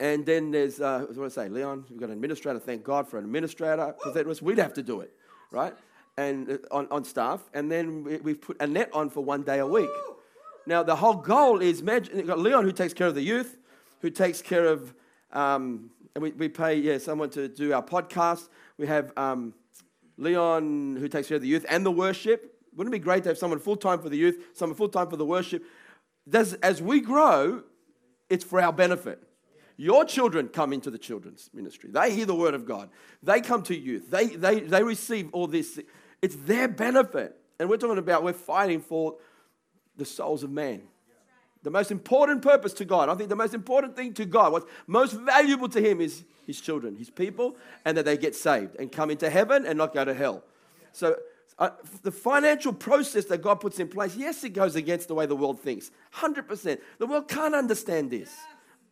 and 0.00 0.24
then 0.24 0.50
there's, 0.52 0.80
uh, 0.80 1.00
what 1.00 1.14
do 1.14 1.24
I 1.26 1.28
say, 1.28 1.50
Leon, 1.50 1.84
we've 1.90 2.00
got 2.00 2.06
an 2.06 2.14
administrator. 2.14 2.58
Thank 2.58 2.82
God 2.82 3.06
for 3.06 3.18
an 3.18 3.26
administrator, 3.26 3.94
because 4.02 4.40
we'd 4.40 4.56
have 4.56 4.72
to 4.72 4.82
do 4.82 5.02
it, 5.02 5.12
right? 5.50 5.74
And 6.20 6.50
uh, 6.50 6.56
on, 6.70 6.86
on 6.90 7.04
staff, 7.04 7.40
and 7.54 7.70
then 7.70 8.04
we, 8.04 8.16
we've 8.18 8.40
put 8.40 8.60
Annette 8.60 8.90
on 8.92 9.08
for 9.08 9.24
one 9.24 9.42
day 9.42 9.58
a 9.58 9.66
week. 9.66 9.90
Now, 10.66 10.82
the 10.82 10.96
whole 10.96 11.14
goal 11.14 11.62
is 11.62 11.80
you've 11.80 12.26
got 12.26 12.38
Leon 12.38 12.64
who 12.64 12.72
takes 12.72 12.92
care 12.92 13.06
of 13.06 13.14
the 13.14 13.22
youth, 13.22 13.56
who 14.00 14.10
takes 14.10 14.42
care 14.42 14.66
of, 14.66 14.94
um, 15.32 15.90
and 16.14 16.22
we, 16.22 16.30
we 16.32 16.48
pay 16.48 16.74
yeah, 16.76 16.98
someone 16.98 17.30
to 17.30 17.48
do 17.48 17.72
our 17.72 17.82
podcast. 17.82 18.48
We 18.76 18.86
have 18.86 19.12
um, 19.16 19.54
Leon 20.18 20.96
who 21.00 21.08
takes 21.08 21.28
care 21.28 21.36
of 21.36 21.42
the 21.42 21.48
youth 21.48 21.64
and 21.68 21.84
the 21.84 21.90
worship. 21.90 22.54
Wouldn't 22.76 22.94
it 22.94 22.98
be 22.98 23.02
great 23.02 23.22
to 23.24 23.30
have 23.30 23.38
someone 23.38 23.58
full 23.58 23.76
time 23.76 24.00
for 24.00 24.08
the 24.08 24.18
youth, 24.18 24.36
someone 24.54 24.76
full 24.76 24.88
time 24.88 25.08
for 25.08 25.16
the 25.16 25.24
worship? 25.26 25.64
Does, 26.28 26.54
as 26.54 26.82
we 26.82 27.00
grow, 27.00 27.62
it's 28.28 28.44
for 28.44 28.60
our 28.60 28.72
benefit. 28.72 29.22
Your 29.76 30.04
children 30.04 30.48
come 30.48 30.74
into 30.74 30.90
the 30.90 30.98
children's 30.98 31.48
ministry. 31.54 31.88
They 31.90 32.14
hear 32.14 32.26
the 32.26 32.34
word 32.34 32.52
of 32.52 32.66
God. 32.66 32.90
They 33.22 33.40
come 33.40 33.62
to 33.62 33.74
youth. 33.74 34.10
They, 34.10 34.26
they, 34.26 34.60
they 34.60 34.82
receive 34.82 35.30
all 35.32 35.46
this. 35.46 35.80
It's 36.22 36.36
their 36.36 36.68
benefit. 36.68 37.36
And 37.58 37.68
we're 37.68 37.76
talking 37.76 37.98
about 37.98 38.22
we're 38.22 38.32
fighting 38.32 38.80
for 38.80 39.16
the 39.96 40.04
souls 40.04 40.42
of 40.42 40.50
man. 40.50 40.82
The 41.62 41.70
most 41.70 41.90
important 41.90 42.40
purpose 42.40 42.72
to 42.74 42.86
God, 42.86 43.10
I 43.10 43.14
think 43.14 43.28
the 43.28 43.36
most 43.36 43.52
important 43.52 43.94
thing 43.94 44.14
to 44.14 44.24
God, 44.24 44.52
what's 44.52 44.66
most 44.86 45.12
valuable 45.12 45.68
to 45.68 45.80
Him 45.80 46.00
is 46.00 46.24
His 46.46 46.58
children, 46.58 46.96
His 46.96 47.10
people, 47.10 47.56
and 47.84 47.96
that 47.98 48.06
they 48.06 48.16
get 48.16 48.34
saved 48.34 48.76
and 48.78 48.90
come 48.90 49.10
into 49.10 49.28
heaven 49.28 49.66
and 49.66 49.76
not 49.76 49.92
go 49.92 50.04
to 50.04 50.14
hell. 50.14 50.42
So, 50.92 51.16
uh, 51.58 51.70
the 52.02 52.10
financial 52.10 52.72
process 52.72 53.26
that 53.26 53.42
God 53.42 53.56
puts 53.56 53.78
in 53.78 53.88
place, 53.88 54.16
yes, 54.16 54.42
it 54.44 54.50
goes 54.50 54.76
against 54.76 55.08
the 55.08 55.14
way 55.14 55.26
the 55.26 55.36
world 55.36 55.60
thinks. 55.60 55.90
100%. 56.14 56.78
The 56.98 57.06
world 57.06 57.28
can't 57.28 57.54
understand 57.54 58.10
this. 58.10 58.34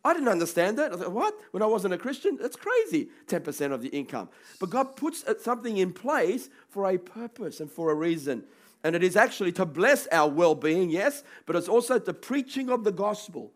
I 0.08 0.14
didn't 0.14 0.28
understand 0.28 0.78
that. 0.78 0.94
I 0.94 0.96
thought, 0.96 1.12
what? 1.12 1.34
When 1.50 1.62
I 1.62 1.66
wasn't 1.66 1.92
a 1.92 1.98
Christian? 1.98 2.38
That's 2.40 2.56
crazy. 2.56 3.10
10% 3.26 3.72
of 3.72 3.82
the 3.82 3.88
income. 3.88 4.30
But 4.58 4.70
God 4.70 4.96
puts 4.96 5.22
uh, 5.24 5.34
something 5.38 5.76
in 5.76 5.92
place 5.92 6.48
for 6.70 6.88
a 6.90 6.96
purpose 6.96 7.60
and 7.60 7.70
for 7.70 7.90
a 7.90 7.94
reason. 7.94 8.44
And 8.82 8.96
it 8.96 9.02
is 9.02 9.16
actually 9.16 9.52
to 9.52 9.66
bless 9.66 10.06
our 10.06 10.30
well 10.30 10.54
being, 10.54 10.88
yes, 10.88 11.24
but 11.44 11.56
it's 11.56 11.68
also 11.68 11.98
the 11.98 12.14
preaching 12.14 12.70
of 12.70 12.84
the 12.84 12.92
gospel. 12.92 13.52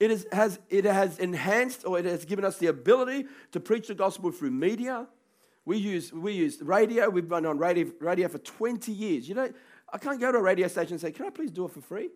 It, 0.00 0.10
is, 0.10 0.26
has, 0.32 0.58
it 0.70 0.84
has 0.84 1.20
enhanced 1.20 1.86
or 1.86 2.00
it 2.00 2.04
has 2.04 2.24
given 2.24 2.44
us 2.44 2.58
the 2.58 2.66
ability 2.66 3.26
to 3.52 3.60
preach 3.60 3.86
the 3.86 3.94
gospel 3.94 4.32
through 4.32 4.50
media. 4.50 5.06
We 5.64 5.76
use, 5.76 6.12
we 6.12 6.32
use 6.32 6.60
radio. 6.62 7.08
We've 7.08 7.28
been 7.28 7.46
on 7.46 7.58
radio, 7.58 7.92
radio 8.00 8.26
for 8.26 8.38
20 8.38 8.90
years. 8.90 9.28
You 9.28 9.36
know, 9.36 9.52
I 9.92 9.98
can't 9.98 10.20
go 10.20 10.32
to 10.32 10.38
a 10.38 10.42
radio 10.42 10.66
station 10.66 10.94
and 10.94 11.00
say, 11.00 11.12
Can 11.12 11.26
I 11.26 11.30
please 11.30 11.52
do 11.52 11.64
it 11.64 11.70
for 11.70 11.80
free? 11.80 12.10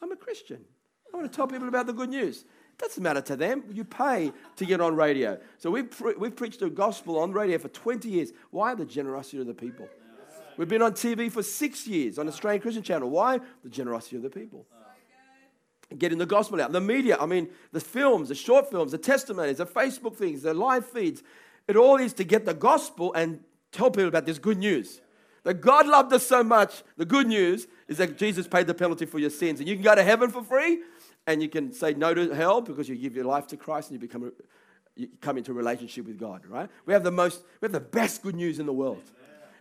I'm 0.00 0.10
a 0.12 0.16
Christian. 0.16 0.64
I 1.12 1.16
want 1.18 1.30
to 1.30 1.36
tell 1.36 1.46
people 1.46 1.68
about 1.68 1.86
the 1.86 1.92
good 1.92 2.08
news. 2.08 2.46
Doesn't 2.82 3.02
matter 3.02 3.20
to 3.20 3.36
them. 3.36 3.62
You 3.70 3.84
pay 3.84 4.32
to 4.56 4.66
get 4.66 4.80
on 4.80 4.96
radio. 4.96 5.38
So 5.58 5.70
we've, 5.70 5.88
pre- 5.88 6.14
we've 6.14 6.34
preached 6.34 6.58
the 6.58 6.68
gospel 6.68 7.20
on 7.20 7.32
radio 7.32 7.56
for 7.58 7.68
20 7.68 8.08
years. 8.08 8.32
Why? 8.50 8.74
The 8.74 8.84
generosity 8.84 9.38
of 9.38 9.46
the 9.46 9.54
people. 9.54 9.88
We've 10.56 10.68
been 10.68 10.82
on 10.82 10.92
TV 10.92 11.30
for 11.30 11.44
six 11.44 11.86
years 11.86 12.18
on 12.18 12.26
Australian 12.26 12.60
Christian 12.60 12.82
Channel. 12.82 13.08
Why? 13.08 13.38
The 13.62 13.68
generosity 13.70 14.16
of 14.16 14.22
the 14.22 14.30
people. 14.30 14.66
Getting 15.96 16.18
the 16.18 16.26
gospel 16.26 16.60
out. 16.60 16.72
The 16.72 16.80
media, 16.80 17.16
I 17.20 17.26
mean, 17.26 17.50
the 17.70 17.78
films, 17.78 18.30
the 18.30 18.34
short 18.34 18.68
films, 18.68 18.90
the 18.90 18.98
testimonies, 18.98 19.58
the 19.58 19.66
Facebook 19.66 20.16
things, 20.16 20.42
the 20.42 20.52
live 20.52 20.84
feeds. 20.84 21.22
It 21.68 21.76
all 21.76 21.98
is 21.98 22.12
to 22.14 22.24
get 22.24 22.46
the 22.46 22.54
gospel 22.54 23.14
and 23.14 23.44
tell 23.70 23.92
people 23.92 24.08
about 24.08 24.26
this 24.26 24.40
good 24.40 24.58
news. 24.58 25.00
That 25.44 25.60
God 25.60 25.86
loved 25.86 26.12
us 26.12 26.26
so 26.26 26.42
much. 26.42 26.82
The 26.96 27.04
good 27.04 27.28
news 27.28 27.68
is 27.86 27.98
that 27.98 28.18
Jesus 28.18 28.48
paid 28.48 28.66
the 28.66 28.74
penalty 28.74 29.06
for 29.06 29.20
your 29.20 29.30
sins. 29.30 29.60
And 29.60 29.68
you 29.68 29.76
can 29.76 29.84
go 29.84 29.94
to 29.94 30.02
heaven 30.02 30.30
for 30.30 30.42
free 30.42 30.80
and 31.26 31.42
you 31.42 31.48
can 31.48 31.72
say 31.72 31.94
no 31.94 32.14
to 32.14 32.34
hell 32.34 32.60
because 32.60 32.88
you 32.88 32.96
give 32.96 33.14
your 33.14 33.24
life 33.24 33.46
to 33.48 33.56
Christ 33.56 33.90
and 33.90 34.00
you 34.00 34.06
become 34.06 34.32
you 34.96 35.08
come 35.20 35.38
into 35.38 35.52
a 35.52 35.54
relationship 35.54 36.06
with 36.06 36.18
God, 36.18 36.46
right? 36.46 36.68
We 36.86 36.92
have 36.92 37.02
the 37.02 37.10
most, 37.10 37.42
we 37.60 37.66
have 37.66 37.72
the 37.72 37.80
best 37.80 38.22
good 38.22 38.34
news 38.34 38.58
in 38.58 38.66
the 38.66 38.72
world. 38.72 39.02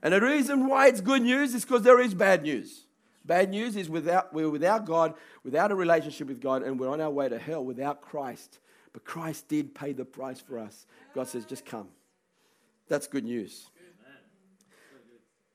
And 0.04 0.14
the 0.14 0.22
reason 0.22 0.68
why 0.68 0.88
it's 0.88 1.00
good 1.00 1.22
news 1.22 1.54
is 1.54 1.64
because 1.64 1.84
there 1.84 2.02
is 2.02 2.14
bad 2.14 2.44
news. 2.44 2.86
Bad 3.24 3.52
news 3.52 3.76
is 3.76 3.88
without, 3.88 4.34
we're 4.34 4.50
without 4.50 4.86
God, 4.86 5.14
without 5.44 5.72
a 5.72 5.76
relationship 5.76 6.28
with 6.28 6.42
God, 6.42 6.64
and 6.64 6.80
we're 6.80 6.90
on 6.90 7.00
our 7.00 7.10
way 7.10 7.30
to 7.30 7.38
hell 7.38 7.64
without 7.64 8.02
Christ. 8.02 8.60
But 8.94 9.06
Christ 9.06 9.48
did 9.48 9.76
pay 9.76 9.94
the 9.94 10.06
price 10.06 10.42
for 10.42 10.58
us. 10.58 10.88
God 11.14 11.28
says, 11.28 11.46
just 11.46 11.66
come. 11.66 11.88
That's 12.88 13.08
good 13.08 13.24
news. 13.24 13.70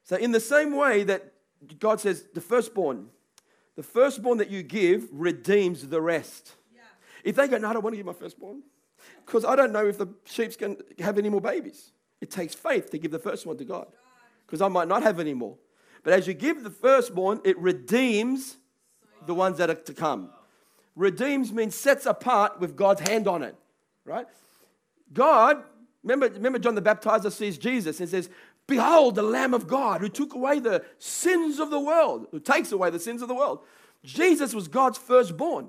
So, 0.05 0.17
in 0.17 0.31
the 0.31 0.41
same 0.41 0.77
way 0.77 1.03
that 1.03 1.33
God 1.81 2.01
says, 2.01 2.25
the 2.33 2.41
firstborn, 2.41 3.09
the 3.77 3.83
firstborn 3.83 4.39
that 4.39 4.51
you 4.51 4.63
give 4.63 5.09
redeems 5.13 5.87
the 5.87 6.01
rest. 6.01 6.55
Yeah. 6.75 6.81
If 7.23 7.37
they 7.37 7.47
go, 7.47 7.59
no, 7.59 7.69
I 7.69 7.73
don't 7.75 7.83
want 7.83 7.93
to 7.93 7.99
give 7.99 8.07
my 8.07 8.13
firstborn, 8.13 8.63
because 9.25 9.45
I 9.45 9.55
don't 9.55 9.73
know 9.73 9.87
if 9.87 9.99
the 9.99 10.09
sheep's 10.25 10.57
going 10.57 10.77
to 10.77 11.05
have 11.05 11.19
any 11.19 11.29
more 11.29 11.41
babies. 11.41 11.93
It 12.21 12.31
takes 12.31 12.55
faith 12.55 12.91
to 12.91 12.99
give 12.99 13.11
the 13.11 13.19
first 13.19 13.47
one 13.47 13.59
to 13.59 13.65
God, 13.65 13.87
because 14.47 14.61
I 14.63 14.69
might 14.69 14.89
not 14.89 15.03
have 15.03 15.21
any 15.21 15.35
more. 15.35 15.57
But 16.03 16.15
as 16.15 16.27
you 16.27 16.35
give 16.35 16.63
the 16.63 16.71
firstborn, 16.71 17.41
it 17.45 17.59
redeems 17.59 18.57
the 19.27 19.35
ones 19.35 19.59
that 19.59 19.69
are 19.69 19.75
to 19.75 19.93
come. 19.93 20.31
Redeems 20.95 21.53
means 21.53 21.75
sets 21.75 22.07
apart 22.07 22.59
with 22.59 22.77
God's 22.77 23.03
hand 23.03 23.29
on 23.29 23.43
it, 23.43 23.55
right? 24.05 24.27
God, 25.13 25.63
remember, 26.03 26.29
remember 26.29 26.59
John 26.59 26.75
the 26.75 26.83
Baptizer 26.83 27.31
sees 27.31 27.59
Jesus 27.59 28.01
and 28.01 28.09
says, 28.09 28.31
Behold, 28.67 29.15
the 29.15 29.23
Lamb 29.23 29.55
of 29.55 29.69
God 29.69 30.01
who 30.01 30.09
took 30.09 30.35
away 30.35 30.59
the 30.59 30.85
sins 30.99 31.61
of 31.61 31.71
the 31.71 31.79
world, 31.79 32.27
who 32.33 32.41
takes 32.41 32.73
away 32.73 32.91
the 32.91 32.99
sins 32.99 33.23
of 33.23 33.29
the 33.29 33.35
world. 33.35 33.61
Jesus 34.03 34.55
was 34.55 34.69
God's 34.69 34.99
firstborn. 34.99 35.69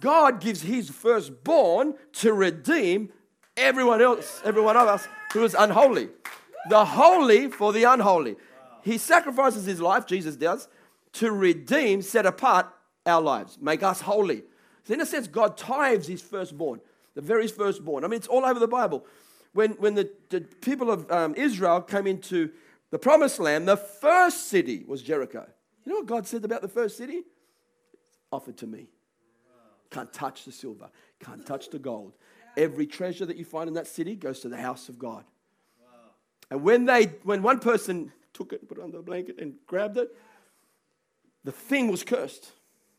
God 0.00 0.40
gives 0.40 0.62
his 0.62 0.90
firstborn 0.90 1.94
to 2.14 2.32
redeem 2.32 3.10
everyone 3.56 4.02
else, 4.02 4.42
everyone 4.44 4.76
of 4.76 4.88
us 4.88 5.06
who 5.32 5.44
is 5.44 5.54
unholy. 5.54 6.08
The 6.68 6.84
holy 6.84 7.48
for 7.48 7.72
the 7.72 7.84
unholy. 7.84 8.36
He 8.82 8.98
sacrifices 8.98 9.64
his 9.64 9.80
life, 9.80 10.06
Jesus 10.06 10.36
does, 10.36 10.68
to 11.14 11.30
redeem, 11.30 12.02
set 12.02 12.26
apart 12.26 12.66
our 13.06 13.20
lives, 13.20 13.58
make 13.60 13.82
us 13.82 14.00
holy. 14.00 14.42
So 14.84 14.94
in 14.94 15.00
a 15.00 15.06
sense, 15.06 15.28
God 15.28 15.56
tithes 15.56 16.08
his 16.08 16.20
firstborn, 16.20 16.80
the 17.14 17.20
very 17.20 17.46
firstborn. 17.48 18.04
I 18.04 18.08
mean, 18.08 18.18
it's 18.18 18.26
all 18.26 18.44
over 18.44 18.58
the 18.58 18.68
Bible 18.68 19.06
when, 19.52 19.72
when 19.72 19.94
the, 19.94 20.10
the 20.30 20.40
people 20.40 20.90
of 20.90 21.10
um, 21.10 21.34
Israel 21.34 21.80
came 21.80 22.06
into 22.06 22.50
the 22.90 22.98
promised 22.98 23.38
land, 23.38 23.68
the 23.68 23.76
first 23.76 24.48
city 24.48 24.84
was 24.86 25.02
Jericho. 25.02 25.46
You 25.84 25.92
know 25.92 25.98
what 25.98 26.06
God 26.06 26.26
said 26.26 26.44
about 26.44 26.62
the 26.62 26.68
first 26.68 26.96
city? 26.96 27.22
Offered 28.30 28.56
to 28.58 28.66
me. 28.66 28.88
Can't 29.90 30.12
touch 30.12 30.44
the 30.44 30.52
silver, 30.52 30.88
can't 31.20 31.44
touch 31.44 31.70
the 31.70 31.78
gold. 31.78 32.14
Every 32.56 32.86
treasure 32.86 33.26
that 33.26 33.36
you 33.36 33.44
find 33.44 33.68
in 33.68 33.74
that 33.74 33.86
city 33.86 34.14
goes 34.14 34.40
to 34.40 34.48
the 34.48 34.56
house 34.56 34.88
of 34.88 34.98
God. 34.98 35.24
And 36.50 36.62
when 36.62 36.84
they 36.84 37.06
when 37.24 37.42
one 37.42 37.60
person 37.60 38.12
took 38.34 38.52
it, 38.52 38.60
and 38.60 38.68
put 38.68 38.78
it 38.78 38.84
under 38.84 38.98
a 38.98 39.02
blanket, 39.02 39.38
and 39.38 39.54
grabbed 39.66 39.96
it, 39.96 40.14
the 41.44 41.52
thing 41.52 41.88
was 41.90 42.04
cursed. 42.04 42.52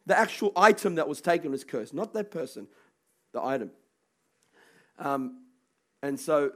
The 0.06 0.18
actual 0.18 0.52
item 0.56 0.96
that 0.96 1.08
was 1.08 1.22
taken 1.22 1.52
was 1.52 1.64
cursed, 1.64 1.94
not 1.94 2.14
that 2.14 2.32
person, 2.32 2.68
the 3.32 3.44
item. 3.44 3.72
Um, 5.00 5.43
and 6.04 6.20
so 6.20 6.52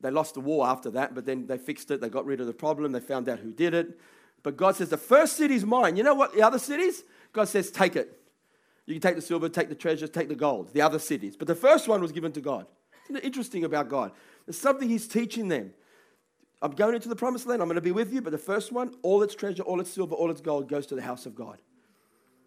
they 0.00 0.10
lost 0.10 0.34
the 0.34 0.40
war 0.40 0.66
after 0.66 0.88
that, 0.92 1.14
but 1.14 1.26
then 1.26 1.46
they 1.46 1.58
fixed 1.58 1.90
it. 1.90 2.00
They 2.00 2.08
got 2.08 2.24
rid 2.24 2.40
of 2.40 2.46
the 2.46 2.54
problem. 2.54 2.92
They 2.92 3.00
found 3.00 3.28
out 3.28 3.40
who 3.40 3.52
did 3.52 3.74
it. 3.74 3.98
But 4.42 4.56
God 4.56 4.76
says, 4.76 4.88
the 4.88 4.96
first 4.96 5.36
city's 5.36 5.64
mine. 5.64 5.96
You 5.96 6.04
know 6.04 6.14
what? 6.14 6.34
The 6.34 6.42
other 6.42 6.58
cities? 6.58 7.02
God 7.32 7.48
says, 7.48 7.70
take 7.70 7.96
it. 7.96 8.20
You 8.86 8.94
can 8.94 9.00
take 9.00 9.16
the 9.16 9.22
silver, 9.22 9.48
take 9.48 9.68
the 9.68 9.74
treasures, 9.74 10.10
take 10.10 10.28
the 10.28 10.34
gold, 10.34 10.72
the 10.72 10.82
other 10.82 10.98
cities. 10.98 11.36
But 11.36 11.48
the 11.48 11.54
first 11.54 11.88
one 11.88 12.00
was 12.00 12.12
given 12.12 12.32
to 12.32 12.40
God. 12.40 12.66
Isn't 13.06 13.16
it 13.16 13.24
interesting 13.24 13.64
about 13.64 13.88
God? 13.88 14.12
There's 14.46 14.58
something 14.58 14.88
He's 14.88 15.08
teaching 15.08 15.48
them. 15.48 15.72
I'm 16.62 16.72
going 16.72 16.94
into 16.94 17.08
the 17.08 17.16
promised 17.16 17.46
land. 17.46 17.60
I'm 17.60 17.68
going 17.68 17.76
to 17.76 17.82
be 17.82 17.92
with 17.92 18.12
you. 18.12 18.22
But 18.22 18.30
the 18.30 18.38
first 18.38 18.72
one, 18.72 18.94
all 19.02 19.22
its 19.22 19.34
treasure, 19.34 19.62
all 19.62 19.80
its 19.80 19.90
silver, 19.90 20.14
all 20.14 20.30
its 20.30 20.40
gold 20.40 20.68
goes 20.68 20.86
to 20.86 20.94
the 20.94 21.02
house 21.02 21.26
of 21.26 21.34
God. 21.34 21.58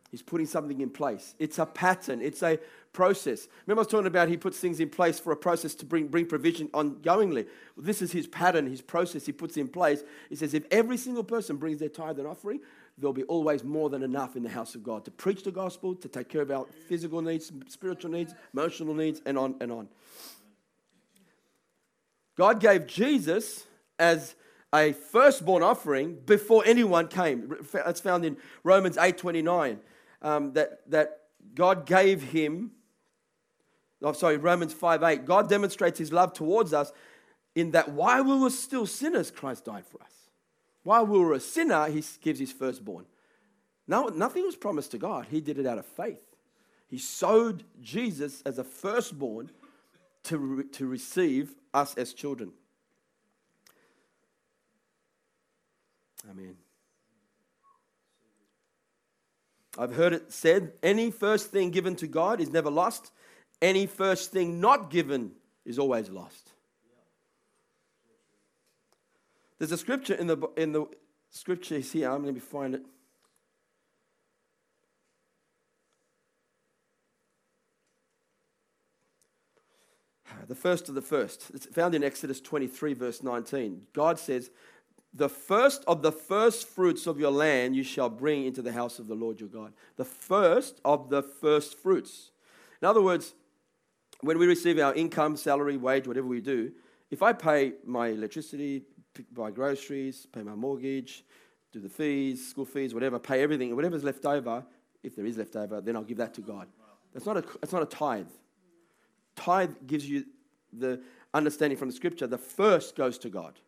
He's 0.09 0.21
putting 0.21 0.45
something 0.45 0.79
in 0.79 0.89
place. 0.89 1.35
It's 1.37 1.59
a 1.59 1.65
pattern, 1.65 2.21
it's 2.21 2.41
a 2.41 2.59
process. 2.93 3.47
Remember, 3.65 3.81
I 3.81 3.83
was 3.83 3.87
talking 3.87 4.07
about 4.07 4.29
he 4.29 4.37
puts 4.37 4.57
things 4.57 4.79
in 4.79 4.89
place 4.89 5.19
for 5.19 5.31
a 5.33 5.37
process 5.37 5.75
to 5.75 5.85
bring, 5.85 6.07
bring 6.07 6.25
provision 6.25 6.67
ongoingly. 6.69 7.45
Well, 7.75 7.85
this 7.85 8.01
is 8.01 8.11
his 8.11 8.25
pattern, 8.25 8.67
his 8.67 8.81
process 8.81 9.25
he 9.25 9.33
puts 9.33 9.57
in 9.57 9.67
place. 9.67 10.03
He 10.29 10.35
says, 10.35 10.53
if 10.53 10.63
every 10.71 10.97
single 10.97 11.23
person 11.23 11.57
brings 11.57 11.79
their 11.79 11.89
tithe 11.89 12.19
and 12.19 12.27
offering, 12.27 12.61
there'll 12.97 13.13
be 13.13 13.23
always 13.23 13.63
more 13.63 13.89
than 13.89 14.01
enough 14.01 14.35
in 14.35 14.43
the 14.43 14.49
house 14.49 14.75
of 14.75 14.83
God 14.83 15.03
to 15.05 15.11
preach 15.11 15.43
the 15.43 15.51
gospel, 15.51 15.93
to 15.95 16.07
take 16.07 16.29
care 16.29 16.41
of 16.41 16.51
our 16.51 16.65
physical 16.87 17.21
needs, 17.21 17.51
spiritual 17.67 18.11
needs, 18.11 18.33
emotional 18.53 18.93
needs, 18.93 19.21
and 19.25 19.37
on 19.37 19.55
and 19.59 19.71
on. 19.71 19.89
God 22.37 22.59
gave 22.59 22.87
Jesus 22.87 23.65
as 23.99 24.35
a 24.73 24.93
firstborn 24.93 25.63
offering 25.63 26.15
before 26.25 26.63
anyone 26.65 27.07
came. 27.07 27.55
That's 27.73 27.99
found 27.99 28.25
in 28.25 28.37
Romans 28.63 28.97
8:29 28.97 29.79
um, 30.21 30.53
that, 30.53 30.89
that 30.89 31.21
God 31.53 31.85
gave 31.85 32.21
him, 32.21 32.71
oh, 34.01 34.13
sorry, 34.13 34.37
Romans 34.37 34.73
5 34.73 35.03
8, 35.03 35.25
God 35.25 35.49
demonstrates 35.49 35.99
his 35.99 36.11
love 36.11 36.33
towards 36.33 36.73
us 36.73 36.91
in 37.55 37.71
that 37.71 37.89
while 37.89 38.23
we 38.23 38.37
were 38.37 38.49
still 38.49 38.85
sinners, 38.85 39.31
Christ 39.31 39.65
died 39.65 39.85
for 39.85 40.01
us. 40.01 40.11
While 40.83 41.05
we 41.05 41.19
were 41.19 41.33
a 41.33 41.39
sinner, 41.39 41.87
he 41.87 42.03
gives 42.21 42.39
his 42.39 42.51
firstborn. 42.51 43.05
No, 43.87 44.07
nothing 44.07 44.43
was 44.43 44.55
promised 44.55 44.91
to 44.91 44.97
God. 44.97 45.27
He 45.29 45.41
did 45.41 45.57
it 45.57 45.65
out 45.65 45.77
of 45.77 45.85
faith. 45.85 46.23
He 46.87 46.97
sowed 46.97 47.63
Jesus 47.81 48.41
as 48.45 48.59
a 48.59 48.63
firstborn 48.63 49.49
to, 50.23 50.37
re- 50.37 50.63
to 50.73 50.85
receive 50.85 51.55
us 51.73 51.95
as 51.95 52.13
children. 52.13 52.51
Amen. 56.29 56.57
I've 59.77 59.95
heard 59.95 60.13
it 60.13 60.33
said 60.33 60.73
any 60.81 61.11
first 61.11 61.51
thing 61.51 61.69
given 61.69 61.95
to 61.97 62.07
God 62.07 62.41
is 62.41 62.49
never 62.49 62.71
lost, 62.71 63.11
any 63.61 63.85
first 63.85 64.31
thing 64.31 64.59
not 64.59 64.89
given 64.89 65.31
is 65.65 65.77
always 65.77 66.09
lost. 66.09 66.51
There's 69.59 69.71
a 69.71 69.77
scripture 69.77 70.13
in 70.13 70.27
the, 70.27 70.37
in 70.55 70.71
the 70.71 70.85
scriptures 71.29 71.91
here. 71.91 72.11
I'm 72.11 72.23
going 72.23 72.35
to 72.35 72.41
find 72.41 72.75
it. 72.75 72.81
The 80.47 80.55
first 80.55 80.87
of 80.87 80.95
the 80.95 81.01
first. 81.01 81.51
It's 81.53 81.65
found 81.65 81.95
in 81.95 82.03
Exodus 82.03 82.39
23, 82.39 82.93
verse 82.93 83.23
19. 83.23 83.87
God 83.93 84.19
says, 84.19 84.49
the 85.13 85.29
first 85.29 85.83
of 85.87 86.01
the 86.01 86.11
first 86.11 86.67
fruits 86.67 87.07
of 87.07 87.19
your 87.19 87.31
land 87.31 87.75
you 87.75 87.83
shall 87.83 88.09
bring 88.09 88.45
into 88.45 88.61
the 88.61 88.71
house 88.71 88.99
of 88.99 89.07
the 89.07 89.15
Lord 89.15 89.39
your 89.39 89.49
God. 89.49 89.73
The 89.95 90.05
first 90.05 90.79
of 90.85 91.09
the 91.09 91.23
first 91.23 91.77
fruits. 91.77 92.31
In 92.81 92.87
other 92.87 93.01
words, 93.01 93.33
when 94.21 94.37
we 94.37 94.45
receive 94.47 94.79
our 94.79 94.93
income, 94.93 95.37
salary, 95.37 95.77
wage, 95.77 96.07
whatever 96.07 96.27
we 96.27 96.41
do, 96.41 96.71
if 97.09 97.23
I 97.23 97.33
pay 97.33 97.73
my 97.85 98.09
electricity, 98.09 98.83
buy 99.31 99.51
groceries, 99.51 100.27
pay 100.31 100.43
my 100.43 100.55
mortgage, 100.55 101.23
do 101.71 101.79
the 101.79 101.89
fees, 101.89 102.49
school 102.49 102.65
fees, 102.65 102.93
whatever, 102.93 103.17
pay 103.19 103.41
everything, 103.41 103.75
whatever's 103.75 104.03
left 104.03 104.25
over, 104.25 104.65
if 105.03 105.15
there 105.15 105.25
is 105.25 105.37
left 105.37 105.55
over, 105.55 105.81
then 105.81 105.95
I'll 105.95 106.03
give 106.03 106.17
that 106.17 106.33
to 106.35 106.41
God. 106.41 106.67
That's 107.13 107.25
not 107.25 107.37
a, 107.37 107.41
that's 107.61 107.73
not 107.73 107.81
a 107.81 107.85
tithe. 107.85 108.27
Tithe 109.35 109.75
gives 109.85 110.07
you 110.07 110.25
the 110.73 111.01
understanding 111.33 111.77
from 111.77 111.87
the 111.87 111.95
scripture 111.95 112.27
the 112.27 112.37
first 112.37 112.95
goes 112.95 113.17
to 113.19 113.29
God 113.29 113.59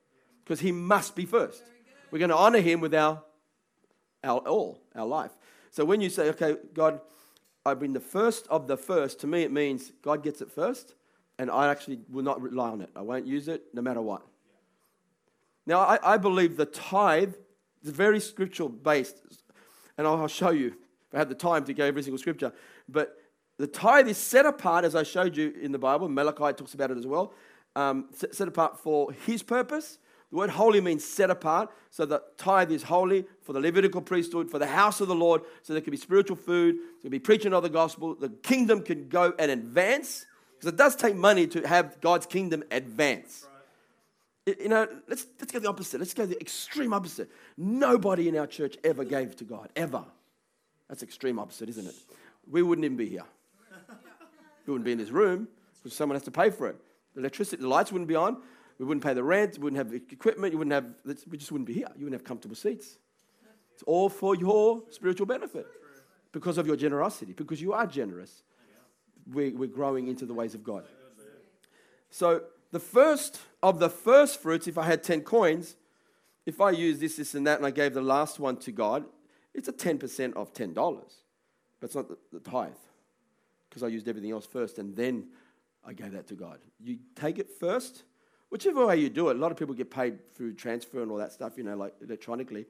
because 0.50 0.62
he 0.62 0.72
must 0.72 1.16
be 1.16 1.28
first. 1.28 1.62
We're 2.10 2.18
going 2.18 2.30
to 2.30 2.36
honor 2.36 2.60
him 2.60 2.82
with 2.82 2.96
our, 2.96 3.22
our 4.24 4.40
all, 4.40 4.82
our 4.96 5.06
life. 5.06 5.30
So 5.70 5.86
when 5.86 6.02
you 6.02 6.10
say, 6.10 6.30
okay, 6.30 6.56
God, 6.74 7.02
I 7.64 7.76
bring 7.76 7.94
the 7.94 8.00
first 8.00 8.48
of 8.48 8.66
the 8.66 8.76
first, 8.76 9.20
to 9.20 9.28
me 9.28 9.44
it 9.44 9.52
means 9.52 9.92
God 10.02 10.24
gets 10.24 10.42
it 10.42 10.52
first, 10.52 10.96
and 11.38 11.52
I 11.52 11.68
actually 11.68 12.00
will 12.10 12.24
not 12.24 12.42
rely 12.42 12.70
on 12.70 12.82
it. 12.82 12.90
I 12.96 13.04
won't 13.04 13.28
use 13.28 13.48
it 13.48 13.66
no 13.76 13.84
matter 13.84 14.02
what. 14.02 14.24
Now, 15.68 15.82
I, 15.82 16.00
I 16.16 16.18
believe 16.18 16.58
the 16.58 16.66
tithe 16.66 17.36
is 17.84 17.92
very 17.92 18.20
scriptural 18.20 18.70
based, 18.70 19.18
and 20.00 20.08
I'll, 20.08 20.28
show 20.28 20.50
you 20.50 20.70
if 20.70 21.14
I 21.14 21.20
had 21.20 21.30
the 21.30 21.36
time 21.36 21.64
to 21.66 21.76
go 21.76 21.86
every 21.86 22.02
single 22.02 22.18
scripture. 22.18 22.54
But 22.88 23.16
the 23.60 23.68
tithe 23.68 24.08
is 24.08 24.18
set 24.18 24.48
apart, 24.48 24.84
as 24.84 24.96
I 24.96 25.04
showed 25.04 25.38
you 25.38 25.54
in 25.62 25.72
the 25.72 25.78
Bible. 25.78 26.10
Malachi 26.10 26.54
talks 26.54 26.74
about 26.74 26.90
it 26.90 26.98
as 26.98 27.06
well. 27.06 27.36
Um, 27.76 28.06
set 28.16 28.48
apart 28.48 28.80
for 28.80 29.12
his 29.12 29.44
purpose 29.44 30.00
the 30.30 30.38
word 30.38 30.52
holy 30.52 30.80
means 30.80 31.04
set 31.04 31.30
apart. 31.30 31.70
So 31.90 32.06
the 32.06 32.22
tithe 32.38 32.72
is 32.72 32.84
holy 32.84 33.26
for 33.42 33.54
the 33.54 33.60
Levitical 33.60 34.02
priesthood, 34.02 34.50
for 34.50 34.60
the 34.60 34.68
house 34.68 35.02
of 35.02 35.08
the 35.08 35.16
Lord, 35.16 35.42
so 35.64 35.74
there 35.74 35.82
can 35.82 35.92
be 35.92 35.98
spiritual 35.98 36.36
food, 36.36 36.76
there 36.76 37.02
can 37.04 37.10
be 37.12 37.20
preaching 37.20 37.54
of 37.54 37.64
the 37.64 37.70
gospel. 37.70 38.16
The 38.16 38.30
kingdom 38.30 38.84
can 38.84 39.10
go 39.10 39.34
and 39.40 39.50
advance. 39.50 40.26
Because 40.56 40.74
it 40.74 40.78
does 40.78 40.96
take 40.96 41.16
money 41.16 41.48
to 41.48 41.66
have 41.68 42.00
God's 42.02 42.26
kingdom 42.26 42.64
advance. 42.70 43.48
You 44.46 44.68
know, 44.68 44.88
let's, 45.08 45.26
let's 45.40 45.52
go 45.52 45.60
the 45.60 45.70
opposite. 45.70 46.00
Let's 46.00 46.14
go 46.14 46.26
the 46.26 46.40
extreme 46.40 46.94
opposite. 46.94 47.30
Nobody 47.58 48.28
in 48.28 48.38
our 48.38 48.48
church 48.48 48.78
ever 48.84 49.04
gave 49.04 49.36
to 49.38 49.44
God, 49.44 49.70
ever. 49.76 50.04
That's 50.90 51.04
extreme 51.04 51.40
opposite, 51.40 51.70
isn't 51.70 51.88
it? 51.88 51.96
We 52.50 52.62
wouldn't 52.62 52.86
even 52.86 52.98
be 52.98 53.08
here. 53.08 53.26
We 54.66 54.74
wouldn't 54.74 54.86
be 54.86 54.92
in 54.92 54.98
this 54.98 55.12
room 55.12 55.48
because 55.78 55.96
someone 55.96 56.16
has 56.16 56.24
to 56.24 56.32
pay 56.32 56.50
for 56.50 56.68
it. 56.68 56.76
The 57.14 57.22
electricity, 57.22 57.62
the 57.62 57.68
lights 57.68 57.92
wouldn't 57.92 58.08
be 58.08 58.16
on. 58.16 58.38
We 58.80 58.86
wouldn't 58.86 59.04
pay 59.04 59.14
the 59.14 59.24
rent. 59.24 59.58
We 59.58 59.66
wouldn't 59.66 59.78
have 59.78 59.94
equipment. 59.94 60.54
You 60.54 60.58
wouldn't 60.58 60.74
have, 60.74 60.86
we 61.30 61.38
just 61.38 61.52
wouldn't 61.52 61.68
be 61.68 61.74
here. 61.74 61.90
You 61.98 62.06
wouldn't 62.06 62.20
have 62.20 62.24
comfortable 62.24 62.56
seats. 62.56 62.98
It's 63.74 63.84
all 63.84 64.10
for 64.10 64.36
your 64.36 64.84
spiritual 64.90 65.28
benefit 65.28 65.68
because 66.32 66.58
of 66.58 66.66
your 66.66 66.76
generosity, 66.76 67.34
because 67.34 67.62
you 67.62 67.74
are 67.74 67.86
generous. 67.86 68.44
We, 69.32 69.52
we're 69.52 69.68
growing 69.68 70.08
into 70.08 70.26
the 70.26 70.34
ways 70.34 70.56
of 70.56 70.64
God. 70.64 70.86
So, 72.10 72.44
the 72.72 72.80
first 72.80 73.40
of 73.62 73.80
the 73.80 73.90
first 73.90 74.42
fruits, 74.42 74.68
if 74.68 74.78
I 74.78 74.84
had 74.84 75.04
10 75.04 75.22
coins, 75.22 75.76
if 76.46 76.62
I 76.62 76.72
use 76.72 77.00
this, 77.00 77.18
this, 77.18 77.36
and 77.36 77.46
that, 77.48 77.58
and 77.58 77.66
I 77.66 77.72
gave 77.72 77.94
the 77.94 78.02
last 78.02 78.40
one 78.40 78.58
to 78.58 78.72
God, 78.72 79.06
it's 79.54 79.68
a 79.68 79.74
10% 79.74 80.34
of 80.34 80.54
$10. 80.54 80.74
But 81.80 81.86
it's 81.86 81.96
not 81.96 82.08
the 82.32 82.40
tithe 82.40 82.72
because 83.70 83.84
I 83.84 83.88
used 83.88 84.08
everything 84.08 84.32
else 84.32 84.46
first 84.46 84.80
and 84.80 84.96
then 84.96 85.28
I 85.86 85.94
gave 85.94 86.12
that 86.12 86.28
to 86.28 86.36
God. 86.36 86.60
You 86.80 87.00
take 87.16 87.40
it 87.40 87.50
first, 87.60 88.04
whichever 88.50 88.86
way 88.86 88.98
you 88.98 89.10
do 89.10 89.30
it. 89.30 89.36
A 89.36 89.40
lot 89.40 89.52
of 89.52 89.58
people 89.58 89.74
get 89.74 89.92
paid 89.92 90.34
through 90.34 90.54
transfer 90.54 91.02
and 91.02 91.12
all 91.12 91.18
that 91.18 91.32
stuff, 91.32 91.58
you 91.58 91.64
know, 91.64 91.76
like 91.76 91.94
electronically. 92.02 92.66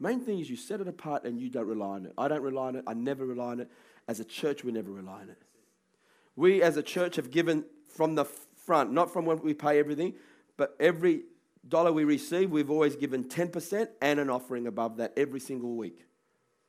Main 0.00 0.20
thing 0.20 0.38
is 0.38 0.48
you 0.48 0.56
set 0.56 0.80
it 0.80 0.88
apart 0.88 1.24
and 1.24 1.40
you 1.40 1.50
don't 1.50 1.66
rely 1.66 1.96
on 1.96 2.06
it. 2.06 2.12
I 2.16 2.28
don't 2.28 2.42
rely 2.42 2.68
on 2.68 2.76
it. 2.76 2.84
I 2.86 2.94
never 2.94 3.26
rely 3.26 3.52
on 3.52 3.60
it. 3.60 3.70
As 4.06 4.20
a 4.20 4.24
church, 4.24 4.64
we 4.64 4.72
never 4.72 4.90
rely 4.90 5.22
on 5.22 5.28
it. 5.28 5.42
We 6.36 6.62
as 6.62 6.76
a 6.76 6.82
church 6.82 7.16
have 7.16 7.30
given 7.30 7.64
from 7.88 8.14
the 8.14 8.24
front, 8.24 8.92
not 8.92 9.12
from 9.12 9.24
when 9.24 9.40
we 9.42 9.54
pay 9.54 9.78
everything, 9.78 10.14
but 10.56 10.76
every 10.78 11.22
dollar 11.66 11.92
we 11.92 12.04
receive, 12.04 12.50
we've 12.50 12.70
always 12.70 12.96
given 12.96 13.24
10% 13.24 13.88
and 14.00 14.20
an 14.20 14.30
offering 14.30 14.66
above 14.66 14.96
that 14.98 15.12
every 15.16 15.40
single 15.40 15.74
week 15.74 16.04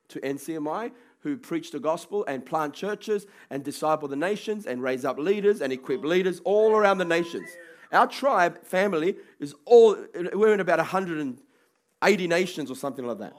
to 0.10 0.20
NCMI, 0.22 0.92
who 1.20 1.38
preach 1.38 1.72
the 1.72 1.80
gospel 1.80 2.26
and 2.28 2.46
plant 2.46 2.74
churches 2.74 3.28
and 3.50 3.64
disciple 3.64 4.08
the 4.08 4.16
nations 4.16 4.66
and 4.66 4.82
raise 4.82 5.06
up 5.06 5.20
leaders 5.20 5.62
and 5.62 5.72
equip 5.72 6.04
leaders 6.04 6.42
all 6.46 6.72
around 6.72 6.98
the 6.98 7.06
nations. 7.06 7.50
Our 7.92 8.08
tribe 8.08 8.64
family 8.64 9.16
is 9.40 9.56
all, 9.66 9.98
we're 10.34 10.54
in 10.54 10.60
about 10.60 10.80
180 10.80 12.28
nations 12.28 12.70
or 12.70 12.76
something 12.76 13.06
like 13.06 13.20
that. 13.20 13.34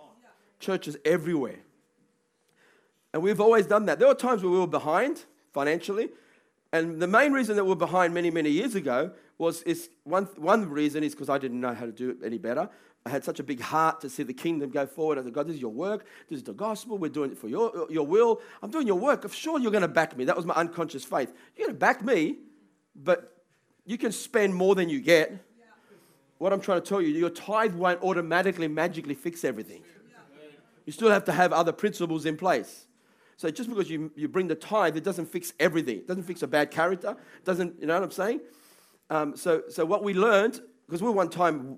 Churches 0.59 0.97
everywhere. 1.05 1.61
And 3.13 3.23
we've 3.23 3.41
always 3.41 3.67
done 3.67 3.87
that. 3.87 3.99
There 3.99 4.09
were 4.09 4.15
times 4.15 4.43
where 4.43 4.53
we 4.53 4.59
were 4.59 4.67
behind 4.67 5.25
financially. 5.53 6.11
And 6.73 7.01
the 7.01 7.07
main 7.07 7.33
reason 7.33 7.57
that 7.57 7.65
we 7.65 7.71
we're 7.71 7.77
behind 7.77 8.15
many, 8.15 8.31
many 8.31 8.51
years 8.51 8.75
ago 8.75 9.11
was 9.39 9.63
is 9.63 9.89
one, 10.05 10.27
one 10.37 10.69
reason 10.69 11.03
is 11.03 11.13
because 11.15 11.29
I 11.29 11.39
didn't 11.39 11.61
know 11.61 11.75
how 11.75 11.87
to 11.87 11.93
do 11.93 12.11
it 12.11 12.19
any 12.25 12.39
better. 12.39 12.69
I 13.07 13.11
had 13.11 13.25
such 13.25 13.41
a 13.41 13.43
big 13.43 13.61
heart 13.61 14.03
to 14.03 14.11
see 14.11 14.23
the 14.23 14.35
kingdom 14.35 14.71
go 14.71 14.87
forward. 14.87 15.19
I 15.19 15.23
said, 15.23 15.33
God, 15.33 15.49
this 15.49 15.57
is 15.57 15.61
your 15.61 15.73
work. 15.73 16.05
This 16.29 16.37
is 16.37 16.43
the 16.43 16.53
gospel. 16.53 16.99
We're 16.99 17.09
doing 17.09 17.33
it 17.33 17.39
for 17.39 17.49
your, 17.49 17.87
your 17.89 18.07
will. 18.07 18.41
I'm 18.63 18.71
doing 18.71 18.87
your 18.87 18.99
work. 18.99 19.25
I'm 19.25 19.31
sure 19.31 19.59
you're 19.59 19.71
going 19.71 19.83
to 19.83 19.89
back 19.89 20.17
me. 20.17 20.27
That 20.27 20.37
was 20.37 20.45
my 20.45 20.55
unconscious 20.55 21.03
faith. 21.03 21.33
You're 21.57 21.69
going 21.69 21.77
to 21.77 21.81
back 21.81 22.05
me, 22.05 22.37
but 22.95 23.40
you 23.91 23.99
can 23.99 24.13
spend 24.13 24.55
more 24.55 24.77
than 24.77 24.89
you 24.89 25.01
get. 25.01 25.33
What 26.39 26.53
I'm 26.53 26.61
trying 26.61 26.81
to 26.81 26.89
tell 26.89 27.03
you, 27.03 27.09
your 27.09 27.29
tithe 27.29 27.75
won't 27.75 28.01
automatically, 28.03 28.69
magically 28.69 29.15
fix 29.15 29.45
everything. 29.45 29.83
You 30.87 30.93
still 30.93 31.11
have 31.11 31.25
to 31.25 31.33
have 31.33 31.53
other 31.53 31.73
principles 31.73 32.25
in 32.25 32.37
place. 32.37 32.87
So 33.37 33.51
just 33.51 33.69
because 33.69 33.91
you, 33.91 34.13
you 34.15 34.29
bring 34.29 34.47
the 34.47 34.55
tithe, 34.55 34.97
it 34.97 35.03
doesn't 35.03 35.27
fix 35.27 35.53
everything. 35.59 35.97
It 35.97 36.07
doesn't 36.07 36.23
fix 36.23 36.43
a 36.43 36.47
bad 36.47 36.71
character. 36.71 37.17
It 37.39 37.45
doesn't, 37.45 37.81
you 37.81 37.87
know 37.89 37.95
what 37.95 38.05
I'm 38.05 38.11
saying? 38.13 38.41
Um, 39.11 39.37
so, 39.37 39.63
so 39.69 39.85
what 39.85 40.05
we 40.05 40.15
learned, 40.15 40.61
because 40.87 41.03
we 41.03 41.09
were 41.09 41.15
one 41.15 41.29
time 41.29 41.77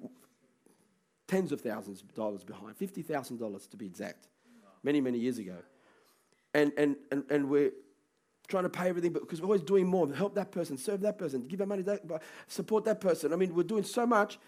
tens 1.28 1.50
of 1.50 1.62
thousands 1.62 2.02
of 2.02 2.12
dollars 2.14 2.44
behind, 2.44 2.76
$50,000 2.76 3.70
to 3.70 3.76
be 3.78 3.86
exact, 3.86 4.28
many, 4.82 5.00
many 5.00 5.18
years 5.18 5.38
ago. 5.38 5.56
And, 6.52 6.72
and, 6.76 6.96
and, 7.10 7.24
and 7.30 7.48
we're 7.48 7.70
trying 8.52 8.64
to 8.64 8.70
pay 8.70 8.88
everything, 8.88 9.12
but 9.12 9.22
because 9.22 9.40
we're 9.40 9.46
always 9.46 9.62
doing 9.62 9.86
more, 9.86 10.12
help 10.12 10.34
that 10.36 10.52
person, 10.52 10.76
serve 10.76 11.00
that 11.00 11.18
person, 11.18 11.48
give 11.48 11.58
that 11.58 11.66
money, 11.66 11.82
that, 11.82 12.02
support 12.46 12.84
that 12.84 13.00
person. 13.00 13.32
I 13.32 13.36
mean, 13.36 13.54
we're 13.54 13.62
doing 13.64 13.82
so 13.82 14.06
much. 14.06 14.38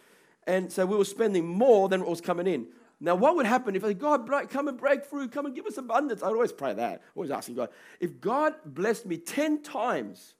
And 0.47 0.71
so 0.71 0.85
we 0.85 0.97
were 0.97 1.07
spending 1.07 1.49
more 1.49 1.89
than 1.89 2.01
what 2.01 2.11
was 2.11 2.21
coming 2.21 2.47
in. 2.47 2.67
Now, 3.01 3.15
what 3.15 3.35
would 3.35 3.47
happen 3.47 3.75
if 3.75 3.83
I 3.83 3.95
God, 3.95 4.29
come 4.51 4.69
and 4.69 4.79
break 4.79 5.07
through, 5.07 5.29
come 5.29 5.47
and 5.47 5.55
give 5.55 5.67
us 5.67 5.79
abundance? 5.79 6.23
I'd 6.23 6.29
always 6.29 6.53
pray 6.53 6.75
that, 6.75 7.03
always 7.17 7.31
asking 7.31 7.57
God. 7.57 7.71
If 7.99 8.21
God 8.21 8.55
blessed 8.65 9.07
me 9.07 9.17
10 9.17 9.63
times 9.63 10.35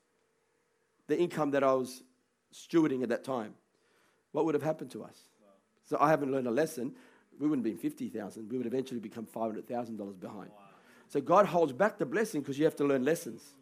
the 1.07 1.19
income 1.19 1.51
that 1.51 1.63
I 1.63 1.73
was 1.73 2.03
stewarding 2.53 3.01
at 3.01 3.09
that 3.09 3.23
time, 3.23 3.55
what 4.31 4.45
would 4.45 4.53
have 4.53 4.63
happened 4.63 4.91
to 4.91 5.03
us? 5.03 5.17
So 5.85 5.97
I 5.99 6.09
haven't 6.09 6.31
learned 6.31 6.47
a 6.47 6.51
lesson. 6.51 6.93
We 7.39 7.47
wouldn't 7.47 7.65
have 7.65 7.73
been 7.73 7.81
50,000. 7.81 8.49
We 8.49 8.57
would 8.57 8.67
eventually 8.67 8.99
become 8.99 9.25
$500,000 9.25 10.19
behind. 10.19 10.51
So 11.09 11.21
God 11.21 11.45
holds 11.45 11.73
back 11.73 11.97
the 11.97 12.05
blessing 12.05 12.41
because 12.41 12.57
you 12.57 12.65
have 12.65 12.75
to 12.77 12.83
learn 12.83 13.05
lessons. 13.05 13.55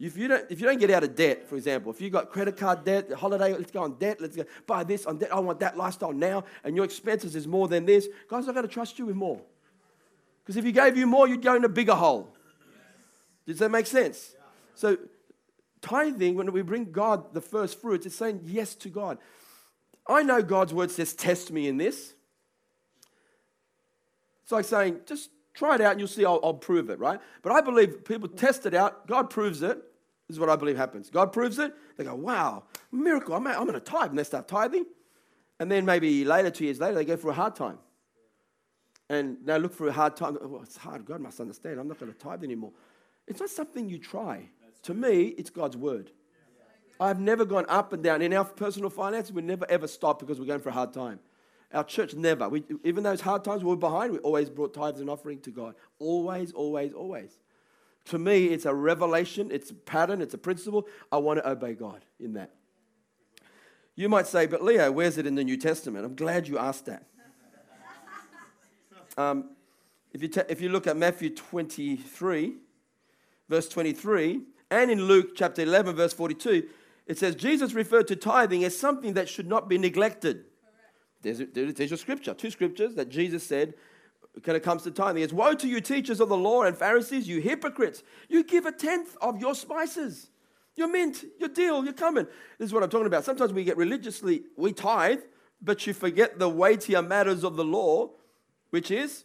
If 0.00 0.16
you, 0.16 0.26
don't, 0.26 0.44
if 0.50 0.60
you 0.60 0.66
don't 0.66 0.80
get 0.80 0.90
out 0.90 1.04
of 1.04 1.14
debt, 1.14 1.48
for 1.48 1.56
example, 1.56 1.92
if 1.92 2.00
you've 2.00 2.12
got 2.12 2.30
credit 2.30 2.56
card 2.56 2.84
debt, 2.84 3.12
holiday, 3.12 3.52
let's 3.52 3.70
go 3.70 3.82
on 3.84 3.94
debt, 3.94 4.20
let's 4.20 4.36
go 4.36 4.44
buy 4.66 4.82
this 4.82 5.06
on 5.06 5.18
debt, 5.18 5.32
I 5.32 5.38
want 5.38 5.60
that 5.60 5.76
lifestyle 5.76 6.12
now, 6.12 6.44
and 6.64 6.74
your 6.74 6.84
expenses 6.84 7.36
is 7.36 7.46
more 7.46 7.68
than 7.68 7.86
this, 7.86 8.08
God's 8.28 8.46
not 8.46 8.54
going 8.54 8.66
to 8.66 8.72
trust 8.72 8.98
you 8.98 9.06
with 9.06 9.16
more. 9.16 9.40
Because 10.42 10.56
if 10.56 10.64
He 10.64 10.72
gave 10.72 10.96
you 10.96 11.06
more, 11.06 11.28
you'd 11.28 11.42
go 11.42 11.54
in 11.54 11.64
a 11.64 11.68
bigger 11.68 11.94
hole. 11.94 12.34
Does 13.46 13.58
that 13.60 13.70
make 13.70 13.86
sense? 13.86 14.34
So, 14.74 14.98
tithing, 15.80 16.34
when 16.34 16.52
we 16.52 16.62
bring 16.62 16.90
God 16.90 17.32
the 17.32 17.40
first 17.40 17.80
fruits, 17.80 18.04
it's 18.04 18.16
saying 18.16 18.40
yes 18.44 18.74
to 18.76 18.88
God. 18.88 19.18
I 20.06 20.22
know 20.22 20.42
God's 20.42 20.74
word 20.74 20.90
says, 20.90 21.14
test 21.14 21.52
me 21.52 21.68
in 21.68 21.76
this. 21.76 22.14
It's 24.42 24.52
like 24.52 24.64
saying, 24.64 25.00
just 25.06 25.30
try 25.54 25.76
it 25.76 25.80
out 25.80 25.92
and 25.92 26.00
you'll 26.00 26.08
see 26.08 26.24
I'll, 26.24 26.40
I'll, 26.42 26.54
prove 26.54 26.90
it, 26.90 26.98
right? 26.98 27.20
But 27.42 27.52
I 27.52 27.60
believe 27.60 28.04
people 28.04 28.28
test 28.28 28.66
it 28.66 28.74
out, 28.74 29.06
God 29.06 29.30
proves 29.30 29.62
it. 29.62 29.78
This 30.28 30.36
is 30.36 30.40
what 30.40 30.48
I 30.48 30.56
believe 30.56 30.76
happens. 30.76 31.10
God 31.10 31.32
proves 31.32 31.58
it. 31.58 31.74
They 31.96 32.04
go, 32.04 32.14
wow, 32.14 32.64
miracle. 32.90 33.34
I'm, 33.34 33.46
I'm 33.46 33.66
going 33.66 33.74
to 33.74 33.80
tithe. 33.80 34.10
And 34.10 34.18
they 34.18 34.24
start 34.24 34.48
tithing. 34.48 34.86
And 35.60 35.70
then 35.70 35.84
maybe 35.84 36.24
later, 36.24 36.50
two 36.50 36.64
years 36.64 36.80
later, 36.80 36.94
they 36.94 37.04
go 37.04 37.16
for 37.16 37.30
a 37.30 37.34
hard 37.34 37.54
time. 37.54 37.78
And 39.10 39.36
they 39.44 39.58
look 39.58 39.74
for 39.74 39.86
a 39.86 39.92
hard 39.92 40.16
time. 40.16 40.38
Well, 40.40 40.62
it's 40.62 40.78
hard. 40.78 41.04
God 41.04 41.20
must 41.20 41.40
understand. 41.40 41.78
I'm 41.78 41.88
not 41.88 42.00
going 42.00 42.12
to 42.12 42.18
tithe 42.18 42.42
anymore. 42.42 42.72
It's 43.28 43.40
not 43.40 43.50
something 43.50 43.88
you 43.88 43.98
try. 43.98 44.48
To 44.84 44.94
me, 44.94 45.28
it's 45.38 45.50
God's 45.50 45.76
word. 45.76 46.10
I've 46.98 47.20
never 47.20 47.44
gone 47.44 47.66
up 47.68 47.92
and 47.92 48.02
down. 48.02 48.22
In 48.22 48.32
our 48.32 48.44
personal 48.44 48.90
finances, 48.90 49.32
we 49.32 49.42
never 49.42 49.66
ever 49.70 49.86
stop 49.86 50.20
because 50.20 50.38
we're 50.38 50.46
going 50.46 50.60
for 50.60 50.70
a 50.70 50.72
hard 50.72 50.92
time. 50.92 51.20
Our 51.74 51.84
church 51.84 52.14
never. 52.14 52.48
We, 52.48 52.62
even 52.84 53.02
those 53.02 53.20
hard 53.20 53.42
times 53.42 53.64
we 53.64 53.70
were 53.70 53.76
behind, 53.76 54.12
we 54.12 54.18
always 54.18 54.48
brought 54.48 54.72
tithes 54.74 55.00
and 55.00 55.10
offering 55.10 55.40
to 55.40 55.50
God. 55.50 55.74
Always, 55.98 56.52
always, 56.52 56.92
always. 56.92 57.36
To 58.06 58.18
me, 58.18 58.46
it's 58.46 58.64
a 58.64 58.74
revelation, 58.74 59.50
it's 59.50 59.70
a 59.70 59.74
pattern, 59.74 60.20
it's 60.22 60.34
a 60.34 60.38
principle. 60.38 60.86
I 61.10 61.16
want 61.18 61.40
to 61.40 61.50
obey 61.50 61.74
God 61.74 62.04
in 62.20 62.34
that. 62.34 62.52
You 63.96 64.08
might 64.08 64.26
say, 64.26 64.46
but 64.46 64.62
Leo, 64.62 64.92
where's 64.92 65.18
it 65.18 65.26
in 65.26 65.34
the 65.34 65.44
New 65.44 65.56
Testament? 65.56 66.04
I'm 66.04 66.14
glad 66.14 66.46
you 66.48 66.58
asked 66.58 66.86
that. 66.86 67.06
Um, 69.16 69.50
if, 70.12 70.24
you 70.24 70.30
if 70.48 70.60
you 70.60 70.70
look 70.70 70.88
at 70.88 70.96
Matthew 70.96 71.30
23, 71.30 72.54
verse 73.48 73.68
23, 73.68 74.40
and 74.68 74.90
in 74.90 75.04
Luke 75.04 75.36
chapter 75.36 75.62
11, 75.62 75.94
verse 75.94 76.12
42, 76.12 76.64
it 77.06 77.16
says 77.16 77.36
Jesus 77.36 77.74
referred 77.74 78.08
to 78.08 78.16
tithing 78.16 78.64
as 78.64 78.76
something 78.76 79.14
that 79.14 79.28
should 79.28 79.46
not 79.46 79.68
be 79.68 79.78
neglected. 79.78 80.46
There's, 81.24 81.40
there's 81.74 81.90
your 81.90 81.98
scripture, 81.98 82.34
two 82.34 82.50
scriptures 82.50 82.94
that 82.96 83.08
Jesus 83.08 83.42
said 83.42 83.74
when 84.44 84.56
it 84.56 84.62
comes 84.62 84.82
to 84.82 84.90
tithing. 84.90 85.22
It's 85.22 85.32
woe 85.32 85.54
to 85.54 85.66
you, 85.66 85.80
teachers 85.80 86.20
of 86.20 86.28
the 86.28 86.36
law 86.36 86.62
and 86.62 86.76
Pharisees, 86.76 87.26
you 87.26 87.40
hypocrites! 87.40 88.02
You 88.28 88.44
give 88.44 88.66
a 88.66 88.72
tenth 88.72 89.16
of 89.20 89.40
your 89.40 89.54
spices, 89.54 90.30
your 90.76 90.88
mint, 90.88 91.24
your 91.38 91.48
dill, 91.48 91.84
your 91.84 91.94
cumin. 91.94 92.26
This 92.58 92.66
is 92.66 92.72
what 92.74 92.82
I'm 92.82 92.90
talking 92.90 93.06
about. 93.06 93.24
Sometimes 93.24 93.52
we 93.52 93.64
get 93.64 93.76
religiously, 93.76 94.42
we 94.56 94.72
tithe, 94.72 95.20
but 95.62 95.86
you 95.86 95.94
forget 95.94 96.38
the 96.38 96.48
weightier 96.48 97.00
matters 97.00 97.42
of 97.42 97.56
the 97.56 97.64
law, 97.64 98.10
which 98.70 98.90
is 98.90 99.24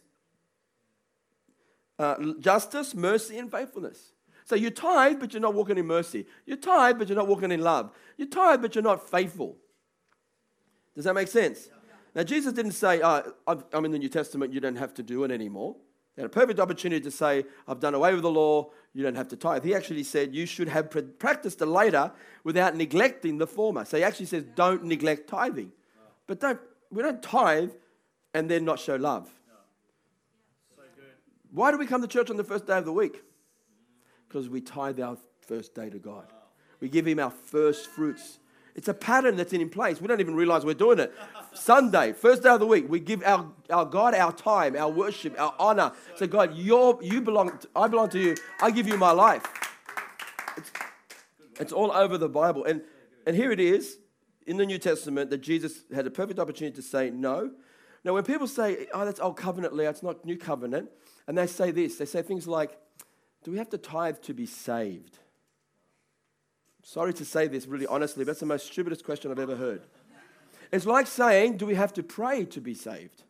uh, 1.97 2.15
justice, 2.39 2.95
mercy, 2.95 3.37
and 3.37 3.51
faithfulness. 3.51 4.13
So 4.45 4.55
you 4.55 4.69
tithe, 4.69 5.19
but 5.19 5.33
you're 5.33 5.41
not 5.41 5.53
walking 5.53 5.77
in 5.77 5.85
mercy. 5.85 6.25
You 6.45 6.55
tithe, 6.55 6.97
but 6.97 7.09
you're 7.09 7.17
not 7.17 7.27
walking 7.27 7.51
in 7.51 7.61
love. 7.61 7.91
You 8.15 8.25
tithe, 8.27 8.61
but 8.61 8.73
you're 8.73 8.83
not 8.83 9.09
faithful. 9.09 9.57
Does 10.95 11.05
that 11.05 11.13
make 11.13 11.27
sense? 11.27 11.69
Now, 12.15 12.23
Jesus 12.23 12.53
didn't 12.53 12.71
say, 12.71 13.01
oh, 13.03 13.33
I'm 13.73 13.85
in 13.85 13.91
the 13.91 13.99
New 13.99 14.09
Testament, 14.09 14.53
you 14.53 14.59
don't 14.59 14.75
have 14.75 14.93
to 14.95 15.03
do 15.03 15.23
it 15.23 15.31
anymore. 15.31 15.75
He 16.15 16.21
had 16.21 16.25
a 16.25 16.33
perfect 16.33 16.59
opportunity 16.59 17.01
to 17.01 17.11
say, 17.11 17.45
I've 17.67 17.79
done 17.79 17.93
away 17.93 18.13
with 18.13 18.23
the 18.23 18.31
law, 18.31 18.71
you 18.93 19.03
don't 19.03 19.15
have 19.15 19.27
to 19.29 19.35
tithe. 19.35 19.63
He 19.63 19.75
actually 19.75 20.03
said, 20.03 20.33
You 20.33 20.45
should 20.45 20.67
have 20.67 20.89
practiced 21.19 21.59
the 21.59 21.65
later 21.65 22.11
without 22.43 22.75
neglecting 22.75 23.37
the 23.37 23.47
former. 23.47 23.85
So 23.85 23.97
he 23.97 24.03
actually 24.03 24.25
says, 24.25 24.43
Don't 24.55 24.83
neglect 24.83 25.29
tithing. 25.29 25.71
But 26.25 26.39
don't, 26.39 26.59
we 26.91 27.03
don't 27.03 27.21
tithe 27.21 27.71
and 28.33 28.49
then 28.49 28.65
not 28.65 28.79
show 28.79 28.95
love. 28.95 29.29
Why 31.51 31.71
do 31.71 31.77
we 31.77 31.85
come 31.85 32.01
to 32.01 32.07
church 32.07 32.29
on 32.29 32.37
the 32.37 32.43
first 32.43 32.67
day 32.67 32.77
of 32.77 32.85
the 32.85 32.91
week? 32.91 33.23
because 34.29 34.47
we 34.47 34.61
tithe 34.61 34.99
our 34.99 35.17
first 35.41 35.73
day 35.73 35.89
to 35.89 35.97
God. 35.97 36.27
We 36.79 36.87
give 36.87 37.07
Him 37.07 37.19
our 37.19 37.31
first 37.31 37.87
fruits. 37.87 38.39
It's 38.79 38.87
a 38.87 38.93
pattern 38.93 39.35
that's 39.35 39.51
in 39.51 39.69
place. 39.69 39.99
We 39.99 40.07
don't 40.07 40.21
even 40.21 40.35
realize 40.35 40.63
we're 40.63 40.73
doing 40.73 40.99
it. 40.99 41.13
Sunday, 41.53 42.13
first 42.13 42.43
day 42.43 42.49
of 42.49 42.61
the 42.61 42.65
week, 42.65 42.85
we 42.87 43.01
give 43.01 43.21
our, 43.25 43.51
our 43.69 43.83
God 43.83 44.15
our 44.15 44.31
time, 44.31 44.77
our 44.77 44.89
worship, 44.89 45.37
our 45.37 45.53
honor. 45.59 45.91
So, 46.15 46.27
God, 46.27 46.55
you're, 46.55 46.97
you 47.03 47.19
belong, 47.19 47.59
I 47.75 47.89
belong 47.89 48.07
to 48.11 48.19
you. 48.19 48.37
I 48.61 48.71
give 48.71 48.87
you 48.87 48.95
my 48.95 49.11
life. 49.11 49.43
It's, 50.55 50.71
it's 51.59 51.73
all 51.73 51.91
over 51.91 52.17
the 52.17 52.29
Bible. 52.29 52.63
And, 52.63 52.81
and 53.27 53.35
here 53.35 53.51
it 53.51 53.59
is 53.59 53.97
in 54.47 54.55
the 54.55 54.65
New 54.65 54.77
Testament 54.77 55.29
that 55.31 55.39
Jesus 55.39 55.81
had 55.93 56.07
a 56.07 56.09
perfect 56.09 56.39
opportunity 56.39 56.77
to 56.77 56.81
say 56.81 57.09
no. 57.09 57.51
Now, 58.05 58.13
when 58.13 58.23
people 58.23 58.47
say, 58.47 58.87
oh, 58.93 59.03
that's 59.03 59.19
old 59.19 59.35
covenant, 59.35 59.75
Leah, 59.75 59.89
it's 59.89 60.03
not 60.03 60.23
new 60.23 60.37
covenant, 60.37 60.89
and 61.27 61.37
they 61.37 61.47
say 61.47 61.71
this, 61.71 61.97
they 61.97 62.05
say 62.05 62.21
things 62.21 62.47
like, 62.47 62.79
do 63.43 63.51
we 63.51 63.57
have 63.57 63.71
to 63.71 63.77
tithe 63.77 64.21
to 64.21 64.33
be 64.33 64.45
saved? 64.45 65.19
Sorry 66.89 67.13
to 67.13 67.23
say 67.23 67.47
this 67.47 67.67
really 67.67 67.85
honestly, 67.85 68.23
but 68.23 68.31
that's 68.31 68.39
the 68.39 68.47
most 68.47 68.65
stupidest 68.65 69.05
question 69.05 69.29
I've 69.29 69.37
ever 69.37 69.55
heard. 69.55 69.83
It's 70.71 70.87
like 70.87 71.05
saying, 71.05 71.57
Do 71.57 71.67
we 71.67 71.75
have 71.75 71.93
to 71.93 72.01
pray 72.01 72.45
to 72.45 72.59
be 72.59 72.73
saved? 72.73 73.25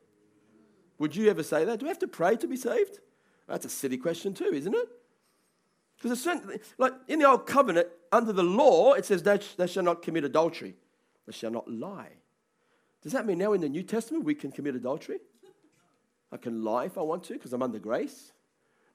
Would 0.98 1.14
you 1.14 1.30
ever 1.30 1.44
say 1.44 1.66
that? 1.66 1.78
Do 1.78 1.86
we 1.86 1.90
have 1.90 2.00
to 2.00 2.08
pray 2.08 2.38
to 2.38 2.48
be 2.48 2.56
saved? 2.56 3.00
That's 3.50 3.66
a 3.66 3.70
silly 3.70 3.98
question, 3.98 4.34
too, 4.34 4.46
isn't 4.54 4.74
it? 4.74 4.88
Because 6.02 6.24
certain, 6.24 6.58
like 6.78 6.94
in 7.10 7.20
the 7.20 7.28
old 7.28 7.48
covenant, 7.48 7.90
under 8.14 8.32
the 8.32 8.44
law, 8.44 8.94
it 8.94 9.04
says 9.04 9.24
they, 9.24 9.42
they 9.58 9.68
shall 9.68 9.84
not 9.84 10.04
commit 10.04 10.24
adultery, 10.24 10.76
they 11.26 11.34
shall 11.34 11.52
not 11.52 11.70
lie. 11.70 12.14
Does 13.04 13.12
that 13.12 13.26
mean 13.26 13.40
now 13.40 13.52
in 13.52 13.60
the 13.60 13.68
New 13.68 13.84
Testament 13.84 14.24
we 14.24 14.36
can 14.36 14.54
commit 14.54 14.76
adultery? 14.76 15.20
I 16.32 16.38
can 16.38 16.64
lie 16.64 16.86
if 16.86 16.98
I 16.98 17.02
want 17.02 17.24
to 17.26 17.34
because 17.34 17.52
I'm 17.52 17.64
under 17.64 17.80
grace? 17.80 18.32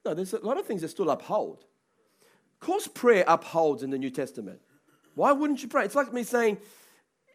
No, 0.03 0.15
there's 0.15 0.33
a 0.33 0.43
lot 0.43 0.57
of 0.57 0.65
things 0.65 0.81
that 0.81 0.87
still 0.87 1.11
uphold. 1.11 1.65
Course, 2.65 2.87
prayer 2.87 3.23
upholds 3.27 3.83
in 3.83 3.91
the 3.91 3.97
New 3.99 4.09
Testament. 4.09 4.59
Why 5.13 5.31
wouldn't 5.31 5.61
you 5.61 5.69
pray? 5.69 5.85
It's 5.85 5.93
like 5.93 6.11
me 6.11 6.23
saying, 6.23 6.57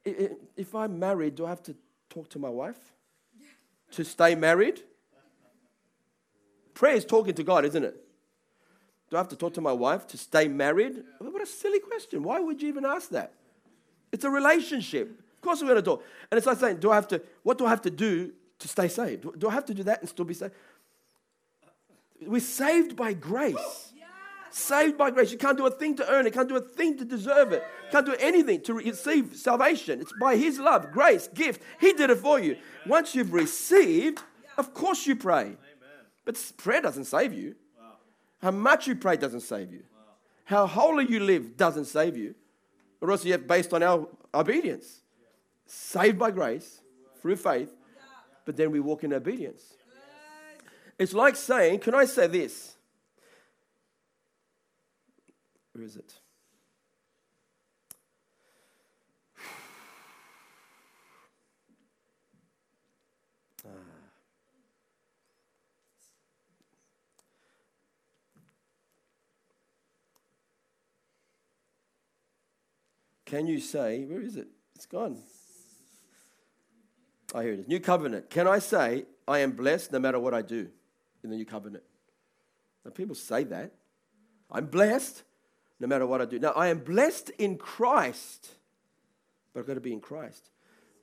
if 0.05 0.75
I'm 0.75 0.99
married, 0.99 1.37
do 1.37 1.47
I 1.47 1.51
have 1.51 1.63
to 1.63 1.77
talk 2.09 2.29
to 2.31 2.41
my 2.41 2.49
wife 2.49 2.77
to 3.93 4.05
stay 4.05 4.35
married? 4.35 4.81
Prayer 6.75 6.97
is 6.97 7.05
talking 7.05 7.33
to 7.35 7.45
God, 7.45 7.65
isn't 7.65 7.85
it? 7.85 7.95
Do 9.09 9.17
I 9.17 9.21
have 9.21 9.29
to 9.29 9.37
talk 9.37 9.55
to 9.55 9.61
my 9.61 9.73
wife 9.73 10.05
to 10.09 10.19
stay 10.19 10.49
married? 10.49 11.05
What 11.19 11.41
a 11.41 11.47
silly 11.47 11.79
question. 11.79 12.25
Why 12.25 12.41
would 12.41 12.61
you 12.61 12.67
even 12.67 12.85
ask 12.85 13.11
that? 13.11 13.33
It's 14.11 14.25
a 14.25 14.31
relationship. 14.31 15.11
Of 15.37 15.41
course, 15.43 15.61
we're 15.61 15.69
going 15.69 15.77
to 15.77 15.83
talk. 15.83 16.05
And 16.33 16.39
it's 16.39 16.47
like 16.49 16.59
saying, 16.59 16.79
do 16.79 16.91
I 16.91 16.97
have 16.97 17.07
to, 17.07 17.23
what 17.45 17.57
do 17.57 17.67
I 17.67 17.71
have 17.71 17.83
to 17.83 17.91
do 17.91 18.33
to 18.59 18.67
stay 18.67 18.89
saved? 18.89 19.39
Do 19.39 19.49
I 19.49 19.53
have 19.53 19.67
to 19.67 19.75
do 19.75 19.85
that 19.85 20.01
and 20.01 20.09
still 20.09 20.25
be 20.25 20.35
saved? 20.35 20.55
We're 22.21 22.41
saved 22.41 22.97
by 22.97 23.13
grace. 23.13 23.90
Saved 24.51 24.99
by 24.99 25.11
grace. 25.11 25.31
You 25.31 25.39
can't 25.39 25.57
do 25.57 25.67
a 25.67 25.71
thing 25.71 25.97
to 25.97 26.11
earn 26.11 26.27
it. 26.27 26.33
Can't 26.33 26.49
do 26.49 26.57
a 26.57 26.61
thing 26.61 26.99
to 26.99 27.05
deserve 27.05 27.53
it. 27.53 27.63
Can't 27.93 28.07
do 28.07 28.17
anything 28.19 28.61
to 28.63 28.75
receive 28.75 29.37
salvation. 29.37 30.01
It's 30.01 30.13
by 30.21 30.37
His 30.37 30.59
love, 30.59 30.91
grace, 30.93 31.29
gift. 31.29 31.63
He 31.81 31.93
did 31.93 32.11
it 32.11 32.19
for 32.19 32.39
you. 32.41 32.57
Once 32.87 33.15
you've 33.15 33.33
received, 33.33 34.21
of 34.59 34.75
course 34.75 35.07
you 35.07 35.17
pray. 35.17 35.57
But 36.25 36.53
prayer 36.57 36.81
doesn't 36.81 37.05
save 37.05 37.33
you. 37.33 37.55
How 38.43 38.51
much 38.51 38.87
you 38.87 38.97
pray 38.97 39.17
doesn't 39.17 39.41
save 39.41 39.73
you. 39.73 39.85
How 40.45 40.67
holy 40.67 41.07
you 41.07 41.21
live 41.21 41.57
doesn't 41.57 41.85
save 41.85 42.17
you. 42.17 42.35
Or 43.01 43.11
else 43.11 43.25
you 43.25 43.33
have 43.33 43.47
based 43.47 43.73
on 43.73 43.83
our 43.83 44.09
obedience. 44.35 45.01
Saved 45.67 46.19
by 46.19 46.33
grace 46.33 46.81
through 47.21 47.37
faith, 47.37 47.71
but 48.45 48.57
then 48.57 48.71
we 48.71 48.81
walk 48.81 49.05
in 49.05 49.13
obedience. 49.13 49.75
It's 50.99 51.15
like 51.15 51.37
saying, 51.37 51.79
can 51.81 51.95
I 51.95 52.05
say 52.05 52.27
this? 52.27 52.75
Where 55.73 55.85
is 55.85 55.97
it? 55.97 56.15
Ah. 63.65 63.69
Can 73.31 73.47
you 73.47 73.61
say, 73.61 74.05
where 74.05 74.21
is 74.21 74.35
it? 74.35 74.49
It's 74.75 74.87
gone. 74.87 75.19
Oh, 77.33 77.41
here 77.41 77.53
it 77.53 77.61
is. 77.61 77.69
New 77.69 77.79
covenant. 77.79 78.29
Can 78.29 78.49
I 78.49 78.59
say, 78.59 79.05
I 79.29 79.39
am 79.39 79.53
blessed 79.53 79.93
no 79.93 80.01
matter 80.01 80.19
what 80.19 80.35
I 80.35 80.43
do 80.43 80.69
in 81.23 81.31
the 81.31 81.37
new 81.37 81.45
covenant? 81.45 81.85
Now, 82.85 82.91
people 82.91 83.15
say 83.15 83.45
that. 83.45 83.73
I'm 84.51 84.67
blessed 84.67 85.23
no 85.81 85.89
matter 85.89 86.07
what 86.07 86.21
I 86.21 86.27
do. 86.27 86.39
Now, 86.39 86.53
I 86.53 86.69
am 86.69 86.79
blessed 86.79 87.31
in 87.39 87.57
Christ, 87.57 88.51
but 89.53 89.61
I've 89.61 89.67
got 89.67 89.75
to 89.75 89.81
be 89.81 89.93
in 89.93 90.01
Christ 90.01 90.51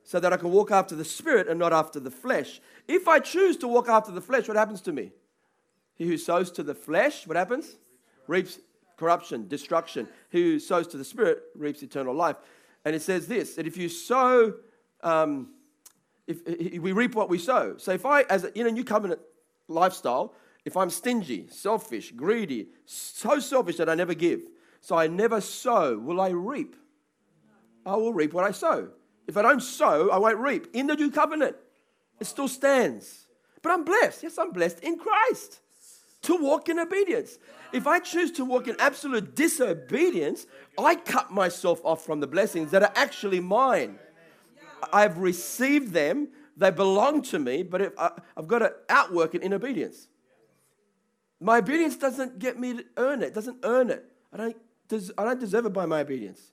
so 0.04 0.22
that 0.22 0.32
I 0.32 0.38
can 0.38 0.52
walk 0.52 0.72
after 0.72 0.96
the 0.96 1.04
Spirit 1.04 1.50
and 1.50 1.60
not 1.60 1.74
after 1.74 2.00
the 2.00 2.12
flesh. 2.12 2.62
If 2.88 3.10
I 3.10 3.20
choose 3.20 3.58
to 3.58 3.68
walk 3.68 3.90
after 3.90 4.12
the 4.12 4.22
flesh, 4.22 4.48
what 4.48 4.56
happens 4.56 4.80
to 4.82 4.94
me? 4.94 5.12
He 5.96 6.06
who 6.06 6.18
sows 6.18 6.50
to 6.52 6.63
the 6.63 6.76
flesh, 6.76 7.28
what 7.28 7.36
happens? 7.36 7.76
Reaps 8.28 8.60
corruption, 8.98 9.48
destruction. 9.48 10.08
He 10.30 10.42
who 10.42 10.60
sows 10.60 10.88
to 10.88 10.98
the 10.98 11.04
Spirit 11.04 11.44
reaps 11.56 11.84
eternal 11.84 12.13
life. 12.13 12.38
And 12.86 12.96
it 12.96 13.02
says 13.02 13.28
this 13.28 13.56
that 13.56 13.68
if 13.68 13.76
you 13.76 13.90
sow, 13.90 14.54
um, 15.04 15.50
if, 16.26 16.40
if 16.46 16.82
we 16.82 16.92
reap 16.92 17.16
what 17.16 17.30
we 17.30 17.38
sow. 17.38 17.76
So 17.78 17.92
if 17.92 18.06
I, 18.06 18.22
as 18.24 18.44
a, 18.44 18.58
in 18.58 18.68
a 18.68 18.72
new 18.72 18.84
covenant 18.84 19.20
lifestyle, 19.68 20.34
if 20.66 20.78
I'm 20.78 20.90
stingy, 20.90 21.48
selfish, 21.50 22.12
greedy, 22.12 22.68
so 22.86 23.40
selfish 23.40 23.78
that 23.78 23.90
I 23.90 23.96
never 23.96 24.13
give, 24.13 24.42
so 24.82 24.96
I 24.96 25.08
never 25.08 25.42
sow, 25.42 25.98
will 25.98 26.22
I 26.22 26.30
reap? 26.30 26.76
I 27.86 27.96
will 27.96 28.13
reap 28.13 28.34
what 28.34 28.44
I 28.44 28.52
sow. 28.52 28.90
If 29.28 29.38
I 29.38 29.42
don't 29.42 29.62
sow, 29.62 30.10
I 30.10 30.18
won't 30.18 30.38
reap. 30.38 30.68
In 30.74 30.88
the 30.88 30.96
new 30.96 31.12
covenant, 31.12 31.56
it 32.20 32.26
still 32.26 32.48
stands. 32.48 33.28
But 33.62 33.72
I'm 33.72 33.84
blessed. 33.84 34.24
Yes, 34.24 34.38
I'm 34.38 34.52
blessed 34.52 34.80
in 34.82 34.98
Christ 34.98 35.60
to 36.24 36.36
walk 36.36 36.70
in 36.70 36.80
obedience. 36.80 37.38
If 37.74 37.88
I 37.88 38.00
choose 38.00 38.32
to 38.34 38.46
walk 38.46 38.68
in 38.68 38.76
absolute 38.80 39.36
disobedience, 39.36 40.46
I 40.78 40.96
cut 40.96 41.32
myself 41.32 41.82
off 41.84 42.06
from 42.06 42.20
the 42.20 42.28
blessings 42.28 42.72
that 42.72 42.84
are 42.84 42.92
actually 42.96 43.40
mine. 43.40 44.00
I've 44.94 45.18
received 45.18 45.92
them, 45.92 46.30
they 46.56 46.72
belong 46.72 47.22
to 47.24 47.40
me, 47.40 47.63
but 47.63 47.82
if 47.82 47.94
I, 47.98 48.12
have 48.36 48.48
got 48.48 48.60
to 48.60 48.74
outwork 48.90 49.36
it 49.36 49.44
in 49.44 49.54
obedience. 49.54 50.08
My 51.40 51.60
obedience 51.60 51.98
doesn't 51.98 52.40
get 52.40 52.60
me 52.60 52.78
to 52.78 52.86
earn 52.98 53.22
it, 53.22 53.34
doesn't 53.34 53.58
earn 53.63 53.90
it. 53.90 54.06
I 54.34 54.38
don't 54.38 54.58
I 55.17 55.23
don't 55.23 55.39
deserve 55.39 55.65
it 55.65 55.73
by 55.73 55.86
my 55.86 56.02
obedience. 56.02 56.52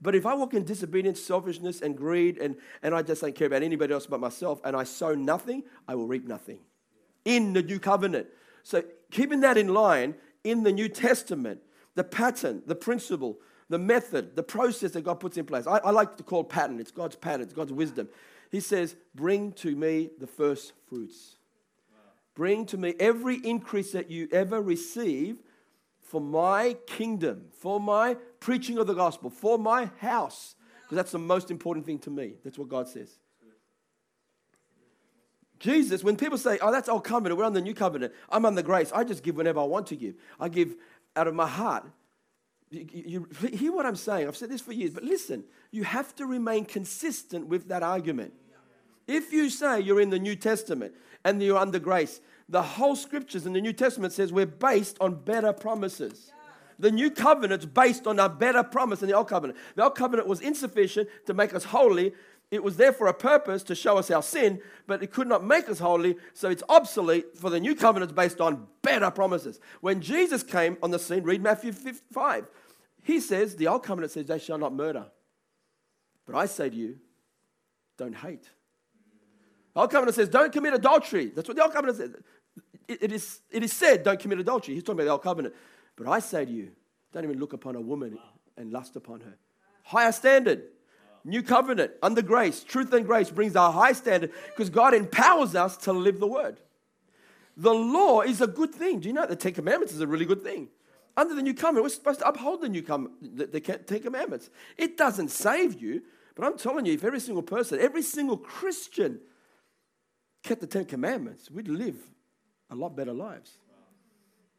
But 0.00 0.14
if 0.14 0.26
I 0.26 0.34
walk 0.34 0.54
in 0.54 0.64
disobedience, 0.64 1.20
selfishness, 1.20 1.80
and 1.80 1.96
greed, 1.96 2.38
and, 2.38 2.56
and 2.82 2.94
I 2.94 3.02
just 3.02 3.22
don't 3.22 3.34
care 3.34 3.46
about 3.46 3.62
anybody 3.62 3.94
else 3.94 4.06
but 4.06 4.20
myself, 4.20 4.60
and 4.64 4.76
I 4.76 4.84
sow 4.84 5.14
nothing, 5.14 5.62
I 5.88 5.94
will 5.94 6.06
reap 6.06 6.26
nothing 6.26 6.58
in 7.24 7.52
the 7.52 7.62
new 7.62 7.78
covenant. 7.78 8.26
So, 8.62 8.82
keeping 9.10 9.40
that 9.40 9.56
in 9.56 9.68
line 9.68 10.14
in 10.42 10.62
the 10.62 10.72
New 10.72 10.88
Testament, 10.88 11.60
the 11.94 12.04
pattern, 12.04 12.62
the 12.66 12.74
principle, 12.74 13.38
the 13.68 13.78
method, 13.78 14.36
the 14.36 14.42
process 14.42 14.92
that 14.92 15.02
God 15.02 15.20
puts 15.20 15.36
in 15.36 15.46
place. 15.46 15.66
I, 15.66 15.78
I 15.78 15.90
like 15.90 16.16
to 16.18 16.22
call 16.22 16.44
pattern. 16.44 16.80
It's 16.80 16.90
God's 16.90 17.16
pattern, 17.16 17.42
it's 17.42 17.54
God's 17.54 17.72
wisdom. 17.72 18.08
He 18.50 18.60
says, 18.60 18.96
Bring 19.14 19.52
to 19.52 19.74
me 19.74 20.10
the 20.18 20.26
first 20.26 20.72
fruits. 20.88 21.36
Bring 22.34 22.66
to 22.66 22.76
me 22.76 22.94
every 22.98 23.36
increase 23.36 23.92
that 23.92 24.10
you 24.10 24.28
ever 24.32 24.60
receive 24.60 25.38
for 26.14 26.20
my 26.20 26.76
kingdom, 26.86 27.46
for 27.58 27.80
my 27.80 28.16
preaching 28.38 28.78
of 28.78 28.86
the 28.86 28.94
gospel, 28.94 29.30
for 29.30 29.58
my 29.58 29.90
house, 29.98 30.54
because 30.82 30.94
that's 30.94 31.10
the 31.10 31.18
most 31.18 31.50
important 31.50 31.84
thing 31.84 31.98
to 31.98 32.08
me. 32.08 32.34
That's 32.44 32.56
what 32.56 32.68
God 32.68 32.88
says. 32.88 33.18
Jesus, 35.58 36.04
when 36.04 36.16
people 36.16 36.38
say, 36.38 36.56
oh, 36.62 36.70
that's 36.70 36.88
old 36.88 37.02
covenant, 37.02 37.36
we're 37.36 37.44
on 37.44 37.52
the 37.52 37.60
new 37.60 37.74
covenant, 37.74 38.12
I'm 38.30 38.46
on 38.46 38.54
the 38.54 38.62
grace, 38.62 38.92
I 38.94 39.02
just 39.02 39.24
give 39.24 39.34
whenever 39.34 39.58
I 39.58 39.64
want 39.64 39.88
to 39.88 39.96
give. 39.96 40.14
I 40.38 40.48
give 40.48 40.76
out 41.16 41.26
of 41.26 41.34
my 41.34 41.48
heart. 41.48 41.84
You, 42.70 42.86
you, 42.92 43.28
you 43.42 43.48
hear 43.48 43.72
what 43.72 43.84
I'm 43.84 43.96
saying? 43.96 44.28
I've 44.28 44.36
said 44.36 44.50
this 44.50 44.60
for 44.60 44.72
years, 44.72 44.92
but 44.92 45.02
listen, 45.02 45.42
you 45.72 45.82
have 45.82 46.14
to 46.14 46.26
remain 46.26 46.64
consistent 46.64 47.48
with 47.48 47.66
that 47.70 47.82
argument. 47.82 48.34
If 49.08 49.32
you 49.32 49.50
say 49.50 49.80
you're 49.80 50.00
in 50.00 50.10
the 50.10 50.20
New 50.20 50.36
Testament 50.36 50.94
and 51.24 51.42
you're 51.42 51.58
under 51.58 51.80
grace, 51.80 52.20
the 52.48 52.62
whole 52.62 52.96
scriptures 52.96 53.46
in 53.46 53.52
the 53.52 53.60
New 53.60 53.72
Testament 53.72 54.12
says 54.12 54.32
we're 54.32 54.46
based 54.46 54.96
on 55.00 55.14
better 55.14 55.52
promises. 55.52 56.30
The 56.78 56.90
new 56.90 57.10
covenant's 57.10 57.66
based 57.66 58.06
on 58.06 58.18
a 58.18 58.28
better 58.28 58.62
promise 58.62 59.00
than 59.00 59.08
the 59.08 59.14
old 59.14 59.28
covenant. 59.28 59.58
The 59.76 59.84
old 59.84 59.94
covenant 59.94 60.28
was 60.28 60.40
insufficient 60.40 61.08
to 61.26 61.34
make 61.34 61.54
us 61.54 61.64
holy. 61.64 62.12
It 62.50 62.62
was 62.62 62.76
there 62.76 62.92
for 62.92 63.06
a 63.06 63.14
purpose 63.14 63.62
to 63.64 63.74
show 63.74 63.96
us 63.96 64.10
our 64.10 64.22
sin, 64.22 64.60
but 64.86 65.02
it 65.02 65.10
could 65.12 65.26
not 65.26 65.44
make 65.44 65.68
us 65.68 65.78
holy, 65.78 66.16
so 66.34 66.50
it's 66.50 66.62
obsolete 66.68 67.36
for 67.36 67.50
the 67.50 67.60
new 67.60 67.74
covenant 67.74 68.14
based 68.14 68.40
on 68.40 68.66
better 68.82 69.10
promises. 69.10 69.60
When 69.80 70.00
Jesus 70.00 70.42
came 70.42 70.76
on 70.82 70.90
the 70.90 70.98
scene, 70.98 71.22
read 71.22 71.42
Matthew 71.42 71.72
5. 71.72 72.50
He 73.02 73.20
says, 73.20 73.56
the 73.56 73.68
old 73.68 73.82
covenant 73.82 74.12
says, 74.12 74.26
they 74.26 74.38
shall 74.38 74.58
not 74.58 74.74
murder. 74.74 75.06
But 76.26 76.36
I 76.36 76.46
say 76.46 76.70
to 76.70 76.76
you, 76.76 76.98
don't 77.96 78.16
hate. 78.16 78.48
The 79.74 79.80
old 79.80 79.90
covenant 79.90 80.14
says, 80.14 80.28
don't 80.28 80.52
commit 80.52 80.74
adultery. 80.74 81.26
That's 81.26 81.48
what 81.48 81.56
the 81.56 81.62
old 81.62 81.72
covenant 81.72 81.98
says 81.98 82.14
it, 82.88 83.12
is, 83.12 83.40
it 83.50 83.62
is 83.62 83.72
said, 83.72 84.02
don't 84.02 84.18
commit 84.18 84.38
adultery. 84.38 84.74
He's 84.74 84.82
talking 84.82 85.00
about 85.00 85.04
the 85.04 85.12
old 85.12 85.22
covenant. 85.22 85.54
But 85.96 86.08
I 86.08 86.18
say 86.18 86.44
to 86.44 86.50
you, 86.50 86.72
don't 87.12 87.24
even 87.24 87.38
look 87.38 87.52
upon 87.52 87.76
a 87.76 87.80
woman 87.80 88.18
and 88.56 88.72
lust 88.72 88.96
upon 88.96 89.20
her. 89.20 89.36
Higher 89.84 90.12
standard. 90.12 90.64
New 91.24 91.42
covenant, 91.42 91.92
under 92.02 92.20
grace, 92.20 92.62
truth 92.62 92.92
and 92.92 93.06
grace 93.06 93.30
brings 93.30 93.54
a 93.54 93.70
high 93.70 93.92
standard 93.92 94.30
because 94.48 94.68
God 94.68 94.92
empowers 94.92 95.54
us 95.54 95.76
to 95.78 95.92
live 95.92 96.20
the 96.20 96.26
word. 96.26 96.60
The 97.56 97.72
law 97.72 98.20
is 98.20 98.42
a 98.42 98.46
good 98.46 98.74
thing. 98.74 99.00
Do 99.00 99.08
you 99.08 99.14
know 99.14 99.24
the 99.24 99.36
Ten 99.36 99.54
Commandments 99.54 99.94
is 99.94 100.00
a 100.00 100.06
really 100.06 100.26
good 100.26 100.42
thing? 100.42 100.68
Under 101.16 101.34
the 101.34 101.42
new 101.42 101.54
covenant, 101.54 101.84
we're 101.84 101.90
supposed 101.90 102.18
to 102.18 102.28
uphold 102.28 102.60
the 102.60 102.68
new 102.68 102.82
com- 102.82 103.12
the, 103.22 103.46
the 103.46 103.60
Ten 103.60 104.00
Commandments. 104.00 104.50
It 104.76 104.98
doesn't 104.98 105.30
save 105.30 105.80
you, 105.80 106.02
but 106.34 106.44
I'm 106.44 106.58
telling 106.58 106.84
you, 106.84 106.92
if 106.92 107.04
every 107.04 107.20
single 107.20 107.42
person, 107.42 107.80
every 107.80 108.02
single 108.02 108.36
Christian 108.36 109.20
kept 110.42 110.60
the 110.60 110.66
Ten 110.66 110.84
Commandments, 110.84 111.50
we'd 111.50 111.68
live 111.68 111.96
a 112.74 112.80
lot 112.80 112.96
better 112.96 113.12
lives. 113.12 113.58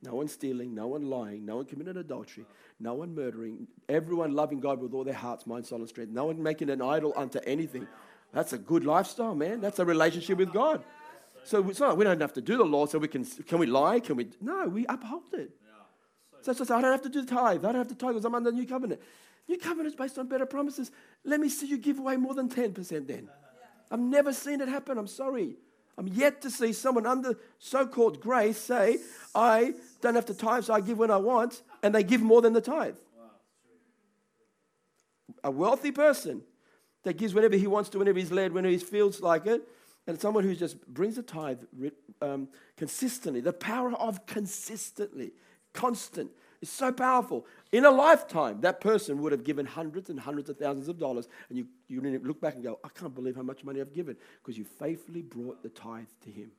No 0.02 0.16
one 0.16 0.28
stealing, 0.28 0.76
no 0.76 0.88
one 0.88 1.10
lying, 1.10 1.46
no 1.46 1.58
one 1.58 1.66
committing 1.66 1.98
adultery, 1.98 2.46
no 2.80 2.94
one 2.94 3.16
murdering, 3.16 3.68
everyone 3.90 4.34
loving 4.34 4.60
God 4.60 4.80
with 4.80 4.94
all 4.94 5.04
their 5.04 5.14
hearts, 5.14 5.48
mind, 5.48 5.66
soul, 5.66 5.80
and 5.80 5.90
strength, 5.90 6.12
no 6.12 6.26
one 6.26 6.42
making 6.42 6.70
an 6.70 6.82
idol 6.82 7.14
unto 7.16 7.40
anything. 7.46 7.88
That's 8.32 8.54
a 8.54 8.58
good 8.58 8.86
lifestyle, 8.86 9.34
man. 9.34 9.62
That's 9.62 9.80
a 9.80 9.86
relationship 9.86 10.38
with 10.38 10.52
God. 10.54 10.84
So 11.44 11.68
it's 11.70 11.80
not 11.80 11.98
we 11.98 12.04
don't 12.04 12.22
have 12.22 12.34
to 12.34 12.42
do 12.42 12.58
the 12.58 12.66
law, 12.66 12.86
so 12.86 13.00
we 13.00 13.08
can 13.08 13.24
can 13.24 13.60
we 13.60 13.68
lie? 13.68 14.00
Can 14.00 14.16
we 14.16 14.30
no, 14.42 14.68
we 14.68 14.86
uphold 14.88 15.34
it. 15.34 15.52
So 16.42 16.54
just, 16.54 16.70
I 16.70 16.80
don't 16.80 16.92
have 16.92 17.02
to 17.02 17.10
do 17.10 17.22
the 17.22 17.28
tithe. 17.28 17.66
I 17.66 17.72
don't 17.72 17.76
have 17.76 17.88
to 17.88 17.96
tithe 17.96 18.12
because 18.12 18.26
I'm 18.26 18.36
under 18.36 18.52
the 18.52 18.58
new 18.58 18.68
covenant. 18.68 19.02
New 19.48 19.58
covenant 19.58 19.88
is 19.88 19.96
based 19.96 20.20
on 20.20 20.28
better 20.28 20.46
promises. 20.46 20.92
Let 21.24 21.40
me 21.40 21.50
see 21.50 21.66
you 21.66 21.80
give 21.80 21.98
away 21.98 22.18
more 22.18 22.36
than 22.36 22.50
10% 22.50 23.08
then. 23.08 23.30
I've 23.90 24.00
never 24.00 24.32
seen 24.32 24.62
it 24.62 24.68
happen. 24.68 25.00
I'm 25.00 25.08
sorry. 25.08 25.56
I'm 25.98 26.08
yet 26.08 26.42
to 26.42 26.50
see 26.50 26.74
someone 26.74 27.06
under 27.06 27.38
so 27.58 27.88
called 27.88 28.20
grace 28.20 28.58
say, 28.58 29.00
I 29.34 29.74
don't 30.02 30.16
have 30.16 30.26
to 30.26 30.34
tithe, 30.34 30.66
so 30.66 30.74
I 30.74 30.82
give 30.82 30.98
when 30.98 31.12
I 31.12 31.18
want, 31.18 31.62
and 31.82 31.96
they 31.96 32.04
give 32.04 32.22
more 32.22 32.42
than 32.42 32.54
the 32.54 32.62
tithe. 32.62 32.98
A 35.44 35.52
wealthy 35.52 35.92
person 35.92 36.42
that 37.04 37.18
gives 37.18 37.34
whenever 37.34 37.56
he 37.56 37.68
wants 37.68 37.90
to, 37.92 38.00
whenever 38.00 38.20
he's 38.20 38.32
led, 38.32 38.52
whenever 38.52 38.72
he 38.72 38.78
feels 38.78 39.22
like 39.22 39.46
it, 39.46 39.68
and 40.08 40.20
someone 40.20 40.44
who 40.44 40.56
just 40.56 40.86
brings 40.88 41.16
the 41.16 41.24
tithe 41.24 41.62
um, 42.22 42.50
consistently. 42.78 43.42
The 43.42 43.54
power 43.54 43.94
of 43.94 44.26
consistently, 44.26 45.32
constant, 45.74 46.32
is 46.66 46.72
so 46.72 46.92
powerful. 46.92 47.46
In 47.72 47.86
a 47.86 47.92
lifetime, 47.92 48.62
that 48.62 48.82
person 48.82 49.22
would 49.22 49.32
have 49.32 49.44
given 49.44 49.66
hundreds 49.66 50.10
and 50.10 50.20
hundreds 50.20 50.50
of 50.50 50.58
thousands 50.58 50.88
of 50.88 50.98
dollars, 50.98 51.28
and 51.50 51.58
you, 51.58 51.68
you 51.88 52.02
look 52.24 52.42
back 52.42 52.56
and 52.56 52.64
go, 52.64 52.80
I 52.84 52.90
can't 52.90 53.14
believe 53.14 53.36
how 53.36 53.42
much 53.42 53.64
money 53.64 53.82
I've 53.82 53.94
given 53.94 54.18
because 54.42 54.58
you 54.58 54.64
faithfully 54.64 55.22
brought 55.22 55.64
the 55.64 55.70
tithe 55.70 56.06
to 56.24 56.30
Him. 56.30 56.52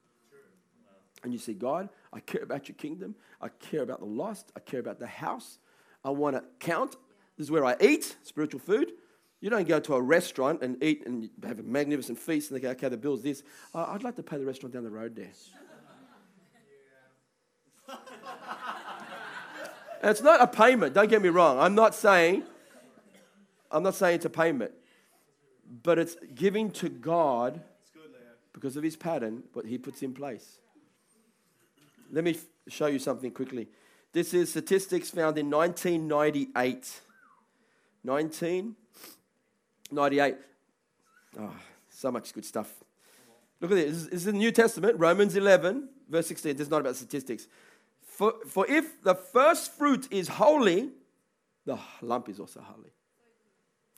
And 1.25 1.33
you 1.33 1.39
say, 1.39 1.55
God, 1.55 1.89
I 2.13 2.21
care 2.21 2.43
about 2.43 2.69
your 2.69 2.77
kingdom. 2.77 3.15
I 3.41 3.49
care 3.49 3.83
about 3.83 4.01
the 4.01 4.07
lost. 4.07 4.53
I 4.55 4.61
care 4.61 4.81
about 4.81 4.99
the 4.99 5.07
house. 5.07 5.59
I 6.05 6.11
want 6.11 6.37
to 6.37 6.45
count. 6.61 6.97
This 7.37 7.47
is 7.47 7.51
where 7.51 7.65
I 7.65 7.77
eat 7.81 8.17
spiritual 8.23 8.61
food. 8.61 8.93
You 9.41 9.51
don't 9.51 9.67
go 9.67 9.81
to 9.81 9.95
a 9.95 10.01
restaurant 10.01 10.63
and 10.63 10.83
eat 10.83 11.07
and 11.07 11.29
have 11.45 11.59
a 11.59 11.63
magnificent 11.63 12.19
feast 12.19 12.51
and 12.51 12.59
they 12.59 12.63
go, 12.63 12.71
okay, 12.71 12.89
the 12.89 12.97
bill's 12.97 13.23
this. 13.23 13.43
Uh, 13.75 13.87
I'd 13.89 14.03
like 14.03 14.17
to 14.17 14.23
pay 14.23 14.39
the 14.39 14.47
restaurant 14.47 14.73
down 14.73 14.85
the 14.85 14.91
road 14.91 15.15
there. 15.15 15.33
And 20.07 20.13
it's 20.13 20.23
not 20.23 20.41
a 20.41 20.47
payment, 20.47 20.95
don't 20.95 21.11
get 21.11 21.21
me 21.21 21.31
wrong. 21.31 21.59
I'm 21.59 21.75
not 21.75 21.93
saying, 21.93 22.45
I'm 23.73 23.83
not 23.83 23.97
saying 23.97 24.15
it's 24.15 24.25
a 24.25 24.31
payment, 24.31 24.71
but 25.83 25.99
it's 25.99 26.15
giving 26.33 26.71
to 26.75 26.89
God 26.89 27.61
because 28.53 28.77
of 28.77 28.85
his 28.85 28.95
pattern, 28.95 29.43
what 29.53 29.67
he 29.67 29.79
puts 29.79 30.05
in 30.05 30.15
place. 30.15 30.61
Let 32.13 32.23
me 32.23 32.37
show 32.69 32.87
you 32.87 33.01
something 33.01 33.33
quickly. 33.33 33.67
This 34.13 34.33
is 34.33 34.51
statistics 34.51 35.11
found 35.11 35.39
in 35.39 35.51
1998. 35.51 37.01
1998. 38.05 40.37
Oh, 41.37 41.43
ah, 41.43 41.51
so 41.91 42.13
much 42.13 42.33
good 42.33 42.45
stuff. 42.45 42.73
Look 43.61 43.73
at 43.73 43.75
this. 43.75 44.05
This 44.05 44.13
is 44.13 44.27
the 44.27 44.33
New 44.33 44.53
Testament, 44.53 45.01
Romans 45.01 45.35
11, 45.35 45.89
verse 46.09 46.29
16. 46.29 46.53
This 46.53 46.67
is 46.67 46.71
not 46.71 46.83
about 46.83 46.95
statistics. 46.95 47.49
For, 48.17 48.33
for 48.49 48.67
if 48.67 49.03
the 49.03 49.14
first 49.14 49.77
fruit 49.77 50.09
is 50.11 50.27
holy, 50.27 50.89
the 51.67 51.79
lump 52.01 52.31
is 52.31 52.41
also 52.41 52.61
holy. 52.62 52.89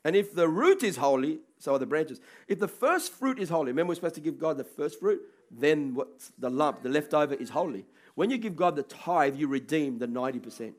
And 0.05 0.17
if 0.17 0.35
the 0.35 0.49
root 0.49 0.83
is 0.83 0.97
holy, 0.97 1.39
so 1.61 1.75
are 1.75 1.79
the 1.79 1.87
branches. 1.87 2.21
If 2.49 2.59
the 2.59 2.67
first 2.67 3.13
fruit 3.13 3.39
is 3.39 3.49
holy, 3.49 3.69
remember 3.69 3.91
we're 3.91 3.95
supposed 3.95 4.17
to 4.17 4.21
give 4.21 4.37
God 4.37 4.57
the 4.57 4.65
first 4.65 4.99
fruit, 4.99 5.21
then 5.53 5.95
what's 5.95 6.33
the 6.37 6.51
lump, 6.51 6.83
the 6.83 6.89
leftover 6.89 7.35
is 7.35 7.51
holy. 7.51 7.87
When 8.17 8.29
you 8.29 8.39
give 8.39 8.57
God 8.57 8.75
the 8.75 8.83
tithe, 8.83 9.37
you 9.37 9.47
redeem 9.47 10.01
the 10.01 10.09
90%. 10.09 10.73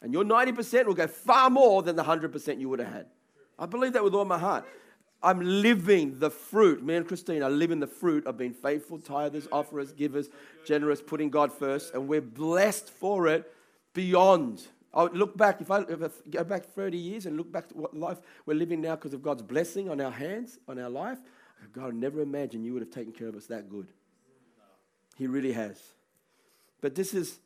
And 0.00 0.12
your 0.12 0.22
90% 0.22 0.86
will 0.86 0.94
go 0.94 1.08
far 1.08 1.50
more 1.50 1.82
than 1.82 1.96
the 1.96 2.04
100% 2.04 2.60
you 2.60 2.68
would 2.68 2.78
have 2.78 2.92
had. 2.92 3.06
I 3.58 3.66
believe 3.66 3.94
that 3.94 4.04
with 4.04 4.14
all 4.14 4.24
my 4.24 4.38
heart. 4.38 4.64
I'm 5.22 5.40
living 5.40 6.18
the 6.18 6.30
fruit. 6.30 6.82
Me 6.82 6.94
and 6.94 7.06
Christine 7.06 7.42
are 7.42 7.50
living 7.50 7.80
the 7.80 7.86
fruit 7.86 8.26
of 8.26 8.38
being 8.38 8.54
faithful 8.54 8.98
tithers, 8.98 9.46
offerers, 9.52 9.92
givers, 9.92 10.28
generous, 10.64 11.02
putting 11.02 11.28
God 11.28 11.52
first, 11.52 11.94
and 11.94 12.08
we're 12.08 12.22
blessed 12.22 12.88
for 12.90 13.28
it 13.28 13.52
beyond. 13.92 14.66
I 14.94 15.04
look 15.04 15.36
back, 15.36 15.60
if 15.60 15.70
I, 15.70 15.82
if 15.82 16.02
I 16.02 16.08
go 16.30 16.44
back 16.44 16.64
30 16.64 16.96
years 16.96 17.26
and 17.26 17.36
look 17.36 17.52
back 17.52 17.68
to 17.68 17.76
what 17.76 17.96
life 17.96 18.18
we're 18.46 18.54
living 18.54 18.80
now 18.80 18.96
because 18.96 19.12
of 19.12 19.22
God's 19.22 19.42
blessing 19.42 19.88
on 19.88 20.00
our 20.00 20.10
hands, 20.10 20.58
on 20.66 20.78
our 20.78 20.90
life, 20.90 21.18
God, 21.72 21.94
never 21.94 22.22
imagined 22.22 22.64
you 22.64 22.72
would 22.72 22.82
have 22.82 22.90
taken 22.90 23.12
care 23.12 23.28
of 23.28 23.36
us 23.36 23.46
that 23.46 23.68
good. 23.68 23.86
He 25.16 25.26
really 25.26 25.52
has. 25.52 25.78
But 26.80 26.94
this 26.94 27.12
is 27.12 27.38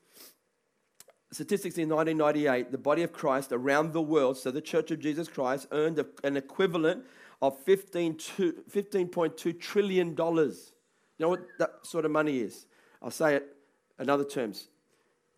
statistics 1.32 1.76
in 1.76 1.88
1998 1.88 2.70
the 2.70 2.78
body 2.78 3.02
of 3.02 3.12
Christ 3.12 3.50
around 3.52 3.92
the 3.92 4.00
world, 4.00 4.38
so 4.38 4.50
the 4.50 4.60
Church 4.60 4.90
of 4.92 5.00
Jesus 5.00 5.28
Christ, 5.28 5.66
earned 5.72 6.02
an 6.22 6.36
equivalent 6.36 7.04
of 7.42 7.64
15.2 7.64 9.60
trillion 9.60 10.14
dollars. 10.14 10.72
You 11.18 11.24
know 11.24 11.30
what 11.30 11.46
that 11.58 11.70
sort 11.82 12.04
of 12.04 12.10
money 12.10 12.38
is? 12.38 12.66
I'll 13.02 13.10
say 13.10 13.36
it 13.36 13.56
in 13.98 14.08
other 14.08 14.24
terms. 14.24 14.68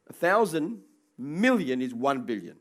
A 0.08 0.12
thousand 0.12 0.80
million 1.18 1.82
is 1.82 1.92
one 1.94 2.22
billion. 2.22 2.56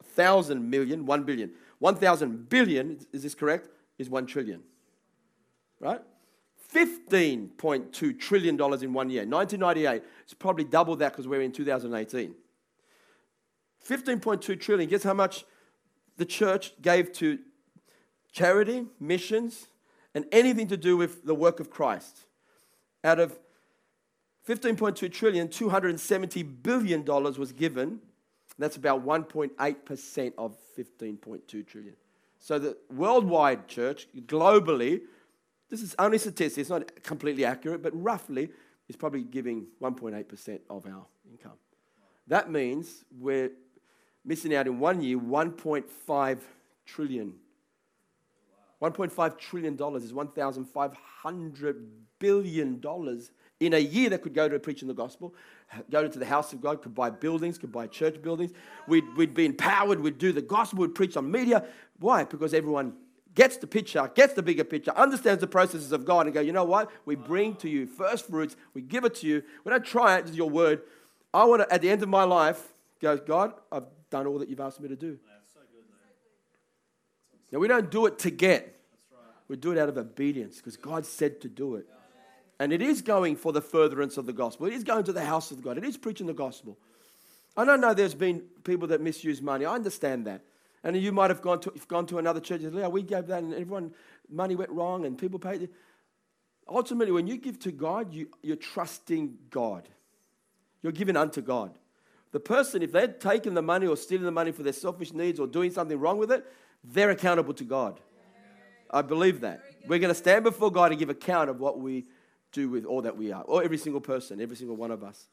A 0.00 0.04
thousand 0.04 0.68
million, 0.70 1.04
one 1.06 1.24
billion. 1.24 1.52
One 1.78 1.96
thousand 1.96 2.48
billion, 2.48 3.00
is 3.12 3.22
this 3.22 3.34
correct? 3.34 3.68
Is 3.98 4.08
one 4.08 4.26
trillion. 4.26 4.62
Right? 5.78 6.00
$15.2 6.72 8.18
trillion 8.18 8.54
in 8.54 8.92
one 8.92 9.10
year. 9.10 9.26
1998, 9.26 10.02
it's 10.22 10.34
probably 10.34 10.64
double 10.64 10.94
that 10.96 11.12
because 11.12 11.26
we're 11.26 11.40
in 11.40 11.52
2018. 11.52 12.34
15.2 13.88 14.60
trillion. 14.60 14.88
Guess 14.88 15.02
how 15.02 15.14
much 15.14 15.44
the 16.16 16.24
church 16.24 16.72
gave 16.80 17.12
to 17.14 17.38
charity, 18.32 18.86
missions, 18.98 19.66
and 20.14 20.24
anything 20.32 20.68
to 20.68 20.76
do 20.76 20.96
with 20.96 21.24
the 21.24 21.34
work 21.34 21.60
of 21.60 21.70
Christ. 21.70 22.26
Out 23.04 23.18
of 23.18 23.38
15.2 24.48 25.12
trillion, 25.12 25.48
270 25.48 26.42
billion 26.42 27.02
dollars 27.02 27.38
was 27.38 27.52
given. 27.52 28.00
That's 28.58 28.76
about 28.76 29.04
1.8% 29.06 30.32
of 30.36 30.56
15.2 30.76 31.66
trillion. 31.66 31.94
So 32.38 32.58
the 32.58 32.76
worldwide 32.92 33.68
church, 33.68 34.08
globally, 34.26 35.02
this 35.68 35.82
is 35.82 35.94
only 35.98 36.18
statistics, 36.18 36.58
it's 36.58 36.70
not 36.70 37.02
completely 37.02 37.44
accurate, 37.44 37.82
but 37.82 37.92
roughly 37.94 38.50
is 38.88 38.96
probably 38.96 39.22
giving 39.22 39.66
1.8% 39.80 40.60
of 40.68 40.86
our 40.86 41.06
income. 41.30 41.58
That 42.26 42.50
means 42.50 43.04
we're 43.18 43.52
missing 44.24 44.54
out 44.54 44.66
in 44.66 44.78
one 44.78 45.00
year 45.00 45.18
1.5 45.18 46.38
trillion 46.86 47.34
1.5 48.82 49.38
trillion 49.38 49.76
dollars 49.76 50.04
is 50.04 50.12
1,500 50.12 51.88
billion 52.18 52.80
dollars 52.80 53.30
in 53.60 53.74
a 53.74 53.78
year 53.78 54.08
that 54.08 54.22
could 54.22 54.32
go 54.32 54.48
to 54.48 54.58
preaching 54.58 54.88
the 54.88 54.94
gospel, 54.94 55.34
go 55.90 56.08
to 56.08 56.18
the 56.18 56.24
house 56.24 56.52
of 56.54 56.62
God, 56.62 56.80
could 56.82 56.94
buy 56.94 57.10
buildings, 57.10 57.58
could 57.58 57.70
buy 57.70 57.86
church 57.86 58.20
buildings. 58.22 58.52
We'd, 58.88 59.04
we'd 59.16 59.34
be 59.34 59.44
empowered, 59.44 60.00
we'd 60.00 60.16
do 60.18 60.32
the 60.32 60.40
gospel, 60.40 60.80
we'd 60.80 60.94
preach 60.94 61.16
on 61.16 61.30
media. 61.30 61.66
Why? 61.98 62.24
Because 62.24 62.54
everyone 62.54 62.94
gets 63.34 63.58
the 63.58 63.66
picture, 63.66 64.10
gets 64.14 64.32
the 64.32 64.42
bigger 64.42 64.64
picture, 64.64 64.92
understands 64.96 65.42
the 65.42 65.46
processes 65.46 65.92
of 65.92 66.06
God, 66.06 66.26
and 66.26 66.34
go, 66.34 66.40
you 66.40 66.52
know 66.52 66.64
what? 66.64 66.90
We 67.04 67.16
bring 67.16 67.54
to 67.56 67.68
you 67.68 67.86
first 67.86 68.28
fruits, 68.28 68.56
we 68.72 68.80
give 68.80 69.04
it 69.04 69.14
to 69.16 69.26
you. 69.26 69.42
We 69.64 69.70
don't 69.70 69.84
try 69.84 70.18
it, 70.18 70.24
is 70.24 70.36
your 70.36 70.48
word. 70.48 70.82
I 71.32 71.44
want 71.44 71.62
to, 71.62 71.72
at 71.72 71.82
the 71.82 71.90
end 71.90 72.02
of 72.02 72.08
my 72.08 72.24
life, 72.24 72.72
go, 73.00 73.18
God, 73.18 73.52
I've 73.70 73.84
done 74.08 74.26
all 74.26 74.38
that 74.38 74.48
you've 74.48 74.60
asked 74.60 74.80
me 74.80 74.88
to 74.88 74.96
do. 74.96 75.18
Now, 77.52 77.58
we 77.58 77.68
don't 77.68 77.90
do 77.90 78.06
it 78.06 78.18
to 78.20 78.30
get, 78.30 78.80
we 79.48 79.56
do 79.56 79.72
it 79.72 79.78
out 79.78 79.88
of 79.88 79.98
obedience 79.98 80.56
because 80.56 80.76
God 80.76 81.04
said 81.04 81.40
to 81.40 81.48
do 81.48 81.76
it. 81.76 81.86
And 82.58 82.72
it 82.72 82.82
is 82.82 83.00
going 83.00 83.36
for 83.36 83.52
the 83.52 83.62
furtherance 83.62 84.18
of 84.18 84.26
the 84.26 84.34
gospel. 84.34 84.66
It 84.66 84.74
is 84.74 84.84
going 84.84 85.04
to 85.04 85.12
the 85.12 85.24
house 85.24 85.50
of 85.50 85.62
God. 85.62 85.78
It 85.78 85.84
is 85.84 85.96
preaching 85.96 86.26
the 86.26 86.34
gospel. 86.34 86.78
I 87.56 87.64
don't 87.64 87.80
know 87.80 87.94
there's 87.94 88.14
been 88.14 88.40
people 88.64 88.88
that 88.88 89.00
misuse 89.00 89.40
money. 89.40 89.64
I 89.64 89.74
understand 89.74 90.26
that. 90.26 90.42
And 90.84 90.96
you 90.96 91.10
might 91.10 91.30
have 91.30 91.42
gone 91.42 91.60
to, 91.60 91.72
gone 91.88 92.06
to 92.06 92.18
another 92.18 92.40
church 92.40 92.62
and 92.62 92.72
said, 92.72 92.80
yeah, 92.80 92.88
we 92.88 93.02
gave 93.02 93.26
that 93.26 93.42
and 93.42 93.52
everyone, 93.52 93.92
money 94.30 94.56
went 94.56 94.70
wrong 94.70 95.04
and 95.04 95.18
people 95.18 95.38
paid. 95.38 95.68
Ultimately, 96.68 97.12
when 97.12 97.26
you 97.26 97.36
give 97.36 97.58
to 97.60 97.72
God, 97.72 98.14
you, 98.14 98.28
you're 98.42 98.56
trusting 98.56 99.36
God. 99.50 99.88
You're 100.82 100.92
giving 100.92 101.16
unto 101.16 101.42
God. 101.42 101.76
The 102.32 102.40
person, 102.40 102.82
if 102.82 102.92
they're 102.92 103.08
taking 103.08 103.54
the 103.54 103.62
money 103.62 103.86
or 103.86 103.96
stealing 103.96 104.24
the 104.24 104.30
money 104.30 104.52
for 104.52 104.62
their 104.62 104.72
selfish 104.72 105.12
needs 105.12 105.40
or 105.40 105.46
doing 105.46 105.72
something 105.72 105.98
wrong 105.98 106.16
with 106.18 106.30
it, 106.30 106.46
they're 106.84 107.10
accountable 107.10 107.54
to 107.54 107.64
God. 107.64 108.00
I 108.90 109.02
believe 109.02 109.40
that. 109.42 109.62
We're 109.86 109.98
going 109.98 110.12
to 110.12 110.18
stand 110.18 110.44
before 110.44 110.70
God 110.70 110.90
and 110.90 110.98
give 110.98 111.10
account 111.10 111.48
of 111.48 111.60
what 111.60 111.78
we 111.78 112.06
do 112.52 112.68
with 112.68 112.84
all 112.84 113.02
that 113.02 113.16
we 113.16 113.30
are, 113.32 113.42
or 113.42 113.62
every 113.62 113.78
single 113.78 114.00
person, 114.00 114.40
every 114.40 114.56
single 114.56 114.76
one 114.76 114.90
of 114.90 115.04
us. 115.04 115.28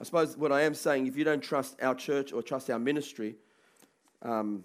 I 0.00 0.04
suppose 0.04 0.36
what 0.36 0.50
I 0.50 0.62
am 0.62 0.74
saying, 0.74 1.06
if 1.06 1.16
you 1.16 1.24
don't 1.24 1.42
trust 1.42 1.76
our 1.80 1.94
church 1.94 2.32
or 2.32 2.42
trust 2.42 2.70
our 2.70 2.78
ministry, 2.78 3.36
um, 4.22 4.64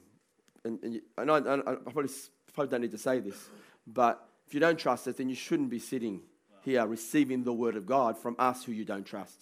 and, 0.63 0.79
and, 0.81 1.01
and 1.17 1.31
I, 1.31 1.37
I, 1.37 1.59
I 1.59 1.75
probably, 1.75 2.09
probably 2.53 2.71
don't 2.71 2.81
need 2.81 2.91
to 2.91 2.97
say 2.97 3.19
this, 3.19 3.49
but 3.85 4.27
if 4.47 4.53
you 4.53 4.59
don't 4.59 4.79
trust 4.79 5.07
us, 5.07 5.15
then 5.17 5.29
you 5.29 5.35
shouldn't 5.35 5.69
be 5.69 5.79
sitting 5.79 6.21
here 6.61 6.85
receiving 6.87 7.43
the 7.43 7.53
word 7.53 7.75
of 7.75 7.85
God 7.85 8.17
from 8.17 8.35
us 8.39 8.63
who 8.63 8.71
you 8.71 8.85
don't 8.85 9.05
trust. 9.05 9.39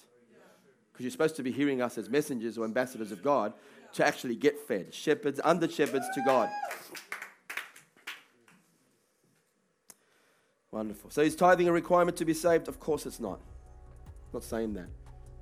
Because 0.94 1.06
you're 1.06 1.12
supposed 1.12 1.36
to 1.38 1.44
be 1.44 1.52
hearing 1.52 1.82
us 1.82 1.98
as 1.98 2.08
messengers 2.08 2.56
or 2.56 2.66
ambassadors 2.66 3.12
of 3.12 3.24
God 3.24 3.54
to 3.94 4.06
actually 4.06 4.36
get 4.36 4.60
fed. 4.60 4.94
Shepherds, 4.94 5.41
under 5.44 5.68
shepherds 5.68 6.06
to 6.14 6.22
God. 6.24 6.50
Wonderful. 10.72 11.10
So 11.10 11.22
is 11.22 11.36
tithing 11.36 11.68
a 11.68 11.72
requirement 11.72 12.16
to 12.18 12.26
be 12.26 12.34
saved? 12.34 12.68
Of 12.68 12.80
course 12.80 13.06
it's 13.06 13.20
not. 13.20 13.39
I'm 14.06 14.34
not 14.34 14.44
saying 14.44 14.74
that. 14.76 14.88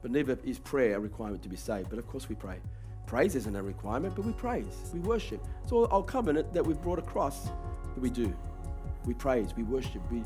But 0.02 0.12
neither 0.12 0.38
is 0.43 0.58
prayer 0.60 0.95
a 0.95 0.99
requirement 0.99 1.43
to 1.43 1.49
be 1.49 1.56
saved. 1.56 1.89
But 1.89 1.99
of 1.99 2.08
course 2.08 2.28
we 2.28 2.36
pray. 2.36 2.60
Praise 3.06 3.36
isn't 3.36 3.56
a 3.56 3.62
requirement, 3.62 4.16
but 4.16 4.26
we 4.26 4.32
praise. 4.32 4.89
We 4.93 4.99
worship. 4.99 5.45
It's 5.64 5.74
all 5.74 5.88
our 5.91 6.04
covenant 6.04 6.54
that 6.54 6.66
we've 6.66 6.82
brought 6.82 6.99
across 6.99 7.45
that 7.45 7.99
we 7.99 8.10
do. 8.10 8.34
We 9.06 9.14
praise, 9.14 9.54
we 9.56 9.64
worship, 9.64 10.02
we 10.12 10.24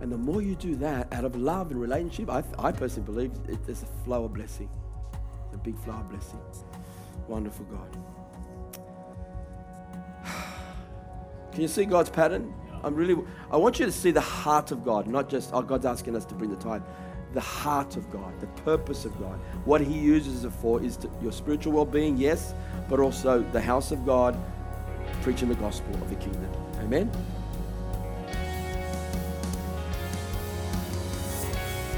and 0.00 0.10
the 0.10 0.16
more 0.16 0.40
you 0.40 0.56
do 0.56 0.74
that 0.76 1.12
out 1.12 1.24
of 1.24 1.36
love 1.36 1.70
and 1.70 1.80
relationship, 1.80 2.30
I, 2.30 2.42
I 2.58 2.72
personally 2.72 3.06
believe 3.06 3.32
it, 3.48 3.64
there's 3.66 3.82
a 3.82 4.04
flow 4.04 4.24
of 4.24 4.32
blessing, 4.32 4.70
a 5.52 5.58
big 5.58 5.78
flow 5.78 5.94
of 5.94 6.08
blessing. 6.08 6.40
Wonderful 7.28 7.66
God. 7.66 7.98
Can 11.52 11.60
you 11.60 11.68
see 11.68 11.84
God's 11.84 12.08
pattern? 12.08 12.52
I'm 12.82 12.94
really, 12.94 13.22
I 13.50 13.58
want 13.58 13.78
you 13.78 13.84
to 13.84 13.92
see 13.92 14.10
the 14.10 14.22
heart 14.22 14.72
of 14.72 14.84
God, 14.84 15.06
not 15.06 15.28
just, 15.28 15.50
oh, 15.52 15.60
God's 15.60 15.84
asking 15.84 16.16
us 16.16 16.24
to 16.26 16.34
bring 16.34 16.50
the 16.50 16.56
tithe. 16.56 16.82
The 17.34 17.40
heart 17.40 17.96
of 17.96 18.10
God, 18.10 18.40
the 18.40 18.46
purpose 18.62 19.04
of 19.04 19.16
God. 19.20 19.38
What 19.64 19.82
He 19.82 19.96
uses 19.98 20.44
it 20.44 20.50
for 20.50 20.82
is 20.82 20.96
to, 20.98 21.10
your 21.22 21.30
spiritual 21.30 21.74
well 21.74 21.84
being, 21.84 22.16
yes, 22.16 22.54
but 22.88 22.98
also 23.00 23.42
the 23.52 23.60
house 23.60 23.92
of 23.92 24.04
God, 24.06 24.36
preaching 25.22 25.48
the 25.48 25.54
gospel 25.56 25.94
of 25.94 26.08
the 26.08 26.16
kingdom. 26.16 26.50
Amen? 26.80 27.10